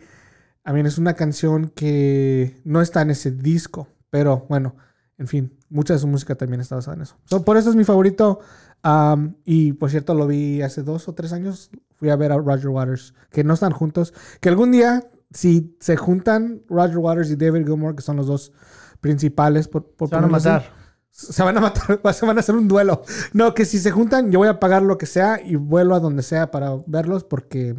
a 0.63 0.71
mí 0.71 0.79
es 0.81 0.97
una 0.97 1.13
canción 1.13 1.69
que 1.75 2.61
no 2.63 2.81
está 2.81 3.01
en 3.01 3.09
ese 3.09 3.31
disco, 3.31 3.89
pero 4.09 4.45
bueno, 4.47 4.75
en 5.17 5.27
fin, 5.27 5.57
mucha 5.69 5.93
de 5.93 5.99
su 5.99 6.07
música 6.07 6.35
también 6.35 6.61
está 6.61 6.75
basada 6.75 6.95
en 6.95 7.01
eso. 7.01 7.17
So, 7.25 7.43
por 7.43 7.57
eso 7.57 7.69
es 7.69 7.75
mi 7.75 7.83
favorito. 7.83 8.39
Um, 8.83 9.35
y 9.43 9.73
por 9.73 9.89
cierto, 9.89 10.13
lo 10.13 10.27
vi 10.27 10.61
hace 10.61 10.83
dos 10.83 11.07
o 11.07 11.13
tres 11.13 11.33
años. 11.33 11.69
Fui 11.95 12.09
a 12.09 12.15
ver 12.15 12.31
a 12.31 12.37
Roger 12.37 12.69
Waters, 12.69 13.13
que 13.29 13.43
no 13.43 13.53
están 13.53 13.71
juntos. 13.71 14.13
Que 14.39 14.49
algún 14.49 14.71
día, 14.71 15.09
si 15.31 15.75
se 15.79 15.97
juntan 15.97 16.63
Roger 16.69 16.97
Waters 16.97 17.29
y 17.31 17.35
David 17.35 17.65
Gilmour, 17.65 17.95
que 17.95 18.01
son 18.01 18.17
los 18.17 18.27
dos 18.27 18.53
principales, 19.01 19.67
por, 19.67 19.85
por 19.85 20.13
a 20.15 20.21
matar. 20.27 20.71
Se 21.13 21.43
van 21.43 21.55
a 21.57 21.61
matar, 21.61 22.01
se 22.13 22.25
van 22.25 22.37
a 22.37 22.39
hacer 22.41 22.55
un 22.55 22.67
duelo. 22.67 23.03
No, 23.31 23.53
que 23.53 23.63
si 23.65 23.79
se 23.79 23.91
juntan, 23.91 24.31
yo 24.31 24.39
voy 24.39 24.47
a 24.49 24.59
pagar 24.59 24.81
lo 24.81 24.97
que 24.97 25.05
sea 25.05 25.39
y 25.43 25.55
vuelo 25.55 25.95
a 25.95 25.99
donde 25.99 26.23
sea 26.23 26.51
para 26.51 26.71
verlos 26.87 27.23
porque 27.23 27.75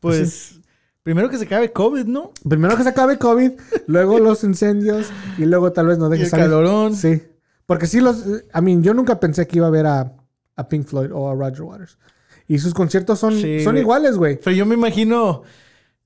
Pues, 0.00 0.60
primero 1.02 1.28
que 1.30 1.38
se 1.38 1.44
acabe 1.44 1.72
COVID, 1.72 2.04
¿no? 2.06 2.32
primero 2.48 2.76
que 2.76 2.82
se 2.82 2.88
acabe 2.90 3.18
COVID, 3.18 3.52
luego 3.86 4.18
los 4.18 4.44
incendios 4.44 5.08
y 5.38 5.44
luego 5.46 5.72
tal 5.72 5.86
vez 5.86 5.98
no 5.98 6.08
Y 6.08 6.10
deje 6.10 6.24
el 6.24 6.30
salir. 6.30 6.46
calorón. 6.46 6.94
Sí. 6.96 7.22
Porque 7.66 7.86
sí 7.86 8.00
los... 8.00 8.24
I 8.54 8.60
mean, 8.60 8.82
yo 8.82 8.92
nunca 8.92 9.18
pensé 9.20 9.46
que 9.46 9.56
iba 9.58 9.66
a 9.68 9.70
ver 9.70 9.86
a, 9.86 10.12
a 10.56 10.68
Pink 10.68 10.86
Floyd 10.86 11.10
o 11.12 11.30
a 11.30 11.34
Roger 11.34 11.62
Waters. 11.62 11.98
Y 12.46 12.58
sus 12.58 12.74
conciertos 12.74 13.18
son, 13.18 13.32
Sí, 13.40 13.64
son 13.64 13.78
iguales, 13.78 14.18
güey. 14.18 14.38
Pero 14.42 14.54
yo 14.54 14.66
me 14.66 14.74
imagino, 14.74 15.44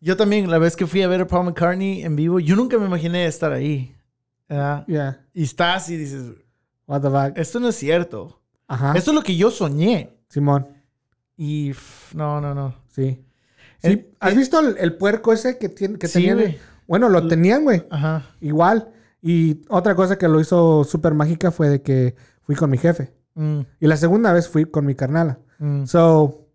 yo 0.01 0.17
también, 0.17 0.49
la 0.51 0.59
vez 0.59 0.77
que 0.77 0.87
fui 0.87 1.03
a 1.03 1.09
ver 1.09 1.23
a 1.23 1.27
Paul 1.27 1.47
McCartney 1.47 2.03
en 2.05 2.15
vivo, 2.15 2.39
yo 2.39 2.55
nunca 2.55 2.79
me 2.79 2.87
imaginé 2.87 3.27
estar 3.27 3.51
ahí. 3.53 3.93
¿Verdad? 4.49 4.87
Yeah. 4.87 5.27
Y 5.35 5.45
estás 5.45 5.89
y 5.91 5.97
dices, 5.97 6.33
What 6.87 7.03
the 7.03 7.11
fuck. 7.11 7.37
esto 7.39 7.61
no 7.61 7.69
es 7.69 7.77
cierto. 7.77 8.41
Ajá. 8.67 8.95
Esto 8.97 9.11
es 9.11 9.15
lo 9.15 9.23
que 9.23 9.37
yo 9.37 9.51
soñé. 9.51 10.17
Simón. 10.29 10.67
Y 11.37 11.71
pff, 11.73 12.15
no, 12.15 12.41
no, 12.41 12.55
no. 12.55 12.75
Sí. 12.89 13.25
El-. 13.83 14.11
¿Has 14.21 14.33
el- 14.33 14.39
visto 14.39 14.59
el, 14.61 14.77
el 14.79 14.97
puerco 14.97 15.33
ese 15.33 15.59
que, 15.59 15.69
tiene, 15.69 15.99
que 15.99 16.09
Sí, 16.09 16.15
tenían? 16.27 16.57
Bueno, 16.87 17.09
lo 17.09 17.27
tenían, 17.29 17.65
güey. 17.65 17.85
Ajá. 17.91 18.25
Igual. 18.41 18.91
Y 19.21 19.63
otra 19.69 19.95
cosa 19.95 20.17
que 20.17 20.29
lo 20.29 20.41
hizo 20.41 20.85
súper 20.85 21.13
mágica 21.15 21.51
fue 21.51 21.69
de 21.69 21.83
que 21.83 22.15
fui 22.43 22.55
con 22.57 22.71
mi 22.71 22.79
jefe. 22.79 23.13
Mm, 23.35 23.61
Y 23.81 23.87
la 23.87 23.97
segunda 23.97 24.33
vez 24.33 24.49
fui 24.49 24.65
con 24.65 24.85
mi 24.87 24.95
carnala. 24.95 25.39
mm. 25.59 25.85
So, 25.87 26.47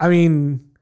I 0.00 0.08
mean, 0.08 0.72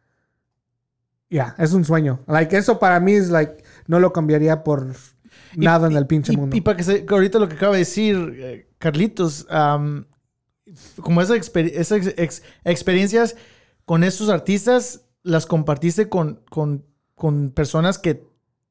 yeah, 1.28 1.54
es 1.58 1.72
un 1.72 1.84
sueño. 1.84 2.20
Like, 2.26 2.56
eso 2.56 2.78
para 2.78 3.00
mí 3.00 3.12
es 3.12 3.30
like, 3.30 3.62
no 3.86 4.00
lo 4.00 4.12
cambiaría 4.12 4.62
por 4.64 4.94
Y- 5.54 5.60
nada 5.64 5.86
en 5.88 5.96
el 5.96 6.06
pinche 6.06 6.32
y, 6.32 6.36
mundo. 6.36 6.56
Y 6.56 6.60
para 6.60 6.76
que 6.76 6.84
se, 6.84 7.06
ahorita 7.08 7.38
lo 7.38 7.48
que 7.48 7.54
acaba 7.56 7.72
de 7.72 7.80
decir 7.80 8.32
eh, 8.36 8.68
Carlitos, 8.78 9.46
am, 9.50 10.06
como 11.00 11.20
esas, 11.22 11.36
exper- 11.36 11.72
esas 11.74 12.06
ex- 12.16 12.42
experiencias 12.64 13.36
con 13.84 14.04
estos 14.04 14.28
artistas, 14.28 15.02
las 15.22 15.46
compartiste 15.46 16.08
con, 16.08 16.40
con, 16.48 16.84
con 17.14 17.50
personas 17.50 17.98
que 17.98 18.24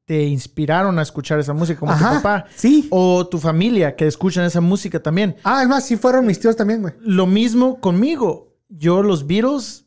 te 0.06 0.24
inspiraron 0.24 1.00
a 1.00 1.04
escuchar 1.04 1.40
esa 1.40 1.54
música, 1.54 1.80
como 1.80 1.92
Ajá, 1.94 2.10
tu 2.10 2.16
papá 2.16 2.46
Sí. 2.56 2.88
o 2.90 3.28
tu 3.28 3.38
familia 3.38 3.96
que 3.96 4.08
escuchan 4.08 4.44
esa 4.46 4.60
música 4.60 5.02
también. 5.02 5.36
Ah, 5.44 5.62
es 5.64 5.70
más, 5.70 5.86
sí 5.86 5.96
fueron 5.96 6.26
mis 6.26 6.40
tíos 6.40 6.56
también, 6.56 6.82
güey. 6.82 6.94
Lo 7.02 7.28
mismo 7.28 7.80
conmigo. 7.80 8.58
Yo, 8.68 9.04
los 9.04 9.26
Beatles, 9.28 9.86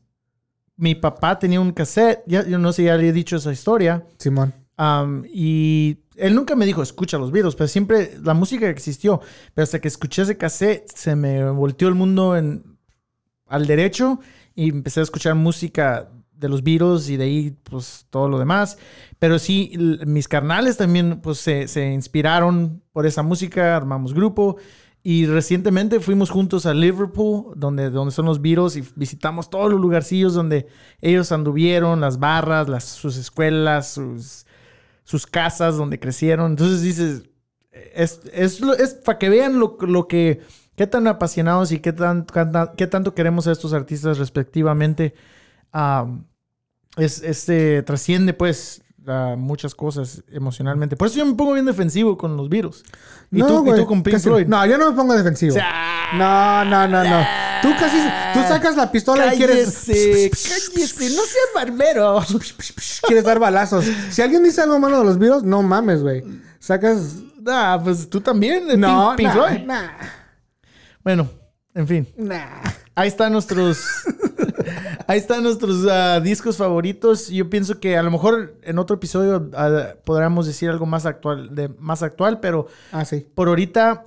mi 0.77 0.95
papá 0.95 1.39
tenía 1.39 1.61
un 1.61 1.73
cassette, 1.73 2.23
ya, 2.27 2.47
yo 2.47 2.59
no 2.59 2.73
sé, 2.73 2.85
ya 2.85 2.97
le 2.97 3.09
he 3.09 3.13
dicho 3.13 3.37
esa 3.37 3.53
historia. 3.53 4.07
Simón. 4.19 4.55
Y 5.33 5.99
él 6.17 6.35
nunca 6.35 6.57
me 6.57 6.67
dijo, 6.67 6.83
escucha 6.83 7.19
los 7.19 7.33
Beatles, 7.33 7.55
pero 7.55 7.69
siempre 7.69 8.19
la 8.23 8.35
música 8.35 8.69
existió. 8.69 9.21
Pero 9.55 9.65
hasta 9.65 9.81
que 9.81 9.89
escuché 9.89 10.23
ese 10.23 10.37
cassette, 10.37 10.91
se 10.95 11.17
me 11.17 11.49
volteó 11.51 11.89
el 11.89 11.95
mundo 11.95 12.37
en, 12.37 12.79
al 13.47 13.67
derecho 13.67 14.21
y 14.55 14.71
empecé 14.71 15.01
a 15.01 15.05
escuchar 15.05 15.35
música 15.35 16.11
de 16.33 16.49
los 16.49 16.63
Beatles 16.63 17.09
y 17.09 17.17
de 17.17 17.25
ahí, 17.25 17.57
pues, 17.63 18.07
todo 18.11 18.29
lo 18.29 18.39
demás. 18.39 18.79
Pero 19.19 19.39
sí, 19.39 19.73
mis 20.07 20.29
carnales 20.29 20.77
también, 20.77 21.21
pues, 21.21 21.39
se, 21.39 21.69
se 21.69 21.93
inspiraron 21.93 22.83
por 22.93 23.07
esa 23.07 23.23
música, 23.23 23.77
armamos 23.77 24.15
grupo. 24.15 24.57
Y 25.07 25.27
recientemente 25.27 26.01
fuimos 26.01 26.31
juntos 26.31 26.65
a 26.65 26.73
Liverpool, 26.73 27.53
donde, 27.57 27.91
donde 27.91 28.11
son 28.11 28.25
los 28.25 28.41
Beatles, 28.41 28.77
y 28.77 28.85
visitamos 28.97 29.51
todos 29.51 29.71
los 29.71 29.79
lugarcillos 29.79 30.33
donde 30.33 30.67
ellos 31.03 31.31
anduvieron, 31.31 32.01
las 32.01 32.19
barras, 32.19 32.71
las, 32.71 32.85
sus 32.85 33.19
escuelas, 33.19 33.93
sus, 33.93 34.44
sus 35.05 35.27
casas 35.27 35.77
donde 35.77 36.01
crecieron. 36.01 36.53
Entonces 36.53 36.83
dices, 36.83 37.25
es, 37.73 38.21
es, 38.33 38.61
es 38.63 38.95
para 38.95 39.19
que 39.19 39.29
vean 39.29 39.59
lo, 39.59 39.77
lo 39.81 40.09
que, 40.09 40.41
qué 40.77 40.87
tan 40.87 41.07
apasionados 41.07 41.73
y 41.73 41.81
qué, 41.81 41.93
tan, 41.93 42.25
qué 42.27 42.45
tan- 42.47 42.71
qué 42.77 42.87
tanto 42.87 43.15
queremos 43.15 43.47
a 43.47 43.53
estos 43.53 43.73
artistas 43.73 44.19
respectivamente. 44.19 45.15
Am, 45.73 46.27
es, 46.97 47.23
este, 47.23 47.83
trasciende 47.83 48.35
pues 48.35 48.84
a 49.07 49.37
muchas 49.37 49.75
cosas 49.75 50.23
emocionalmente. 50.33 50.97
Por 50.97 51.09
eso 51.09 51.19
yo 51.19 51.27
me 51.27 51.35
pongo 51.35 51.53
bien 51.55 51.67
defensivo 51.67 52.17
con 52.17 52.37
los 52.37 52.49
virus. 52.49 52.83
Y, 53.31 53.39
No, 53.39 53.47
tú, 53.47 53.55
y 53.59 53.69
güey, 53.71 53.81
tú 53.81 53.87
con 53.87 54.03
Pink 54.03 54.19
Floyd. 54.19 54.47
No, 54.47 54.65
yo 54.67 54.79
no 54.79 54.91
me 54.91 54.97
pongo 54.97 55.15
defensivo. 55.15 55.53
O 55.53 55.59
sea, 55.59 56.11
No, 56.15 56.65
no, 56.65 56.89
no, 56.89 57.05
no. 57.05 57.27
Tú 57.63 57.71
casi, 57.79 57.97
tú 58.35 58.41
sacas 58.47 58.77
la 58.77 58.93
pistola 58.93 59.35
y 59.35 59.39
quieres, 59.39 59.85
cállese, 59.87 60.31
cállese, 60.31 61.17
no 61.17 61.23
seas 61.23 61.49
barbero. 61.55 62.23
quieres 63.07 63.25
dar 63.25 63.39
balazos. 63.39 63.87
Si 64.11 64.21
alguien 64.23 64.43
dice 64.45 64.61
algo 64.61 64.79
malo 64.79 64.99
de 64.99 65.05
los 65.05 65.19
virus, 65.19 65.43
no 65.43 65.63
mames, 65.63 66.03
güey. 66.03 66.23
Sacas. 66.59 67.17
Nah, 67.41 67.79
pues 67.83 68.09
tú 68.09 68.21
también, 68.21 68.67
de 68.69 68.77
No, 68.77 69.15
Pink, 69.17 69.29
Pink 69.29 69.29
nah, 69.29 69.35
Floyd. 69.49 69.67
nah, 69.67 69.89
Bueno, 71.03 71.29
en 71.75 71.87
fin. 71.89 72.09
nah. 72.17 72.61
Ahí 72.95 73.09
están 73.09 73.33
nuestros. 73.33 73.85
ahí 75.07 75.19
están 75.19 75.43
nuestros 75.43 75.87
ah, 75.91 76.21
discos 76.21 76.57
favoritos. 76.57 77.29
Yo 77.29 77.49
pienso 77.51 77.79
que 77.81 77.97
a 77.97 78.03
lo 78.03 78.11
mejor 78.11 78.55
en 78.63 78.79
otro 78.79 78.97
episodio 78.97 79.51
ah, 79.55 79.95
podríamos 80.05 80.47
decir 80.47 80.71
algo 80.71 80.87
más 80.87 81.07
actual, 81.07 81.55
de, 81.55 81.69
más 81.79 82.03
actual, 82.03 82.41
pero 82.41 82.67
Ah, 82.93 83.05
sí. 83.05 83.27
por 83.35 83.49
ahorita, 83.49 84.05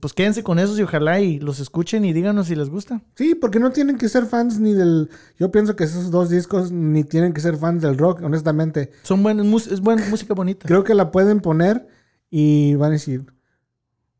pues 0.00 0.12
quédense 0.14 0.42
con 0.42 0.58
esos 0.58 0.78
y 0.78 0.82
ojalá 0.82 1.20
y 1.20 1.38
los 1.38 1.60
escuchen 1.60 2.04
y 2.04 2.12
díganos 2.12 2.46
si 2.48 2.54
les 2.54 2.68
gusta. 2.70 3.02
Sí, 3.14 3.34
porque 3.34 3.58
no 3.60 3.70
tienen 3.72 3.98
que 3.98 4.08
ser 4.08 4.26
fans 4.26 4.58
ni 4.60 4.72
del. 4.74 5.10
Yo 5.38 5.50
pienso 5.50 5.76
que 5.76 5.84
esos 5.84 6.10
dos 6.10 6.30
discos 6.30 6.70
ni 6.72 7.04
tienen 7.04 7.32
que 7.32 7.40
ser 7.40 7.56
fans 7.56 7.82
del 7.82 7.98
rock, 7.98 8.22
honestamente. 8.22 8.90
Son 9.02 9.22
buenas, 9.22 9.46
mus- 9.46 9.66
es 9.68 9.80
buena 9.80 10.04
música 10.08 10.34
bonita. 10.34 10.66
Creo 10.66 10.84
que 10.84 10.94
la 10.94 11.10
pueden 11.10 11.40
poner 11.40 11.86
y 12.30 12.74
van 12.74 12.90
a 12.90 12.92
decir: 12.92 13.24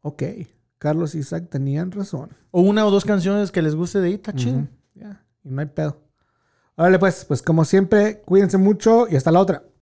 Ok, 0.03 0.23
Carlos 0.79 1.15
y 1.15 1.19
Isaac 1.19 1.49
tenían 1.51 1.91
razón. 1.91 2.31
O 2.51 2.61
una 2.61 2.87
o 2.87 2.91
dos 2.91 3.05
canciones 3.05 3.51
que 3.51 3.63
les 3.63 3.75
guste 3.75 4.01
de 4.01 4.09
ahí, 4.09 4.15
está 4.15 4.33
No 5.49 5.61
hay 5.61 5.67
pedo. 5.67 5.97
Órale, 6.77 6.99
pues, 6.99 7.25
pues 7.25 7.43
como 7.43 7.65
siempre, 7.65 8.21
cuídense 8.25 8.59
mucho 8.59 9.09
y 9.11 9.17
hasta 9.17 9.33
la 9.33 9.41
otra. 9.41 9.63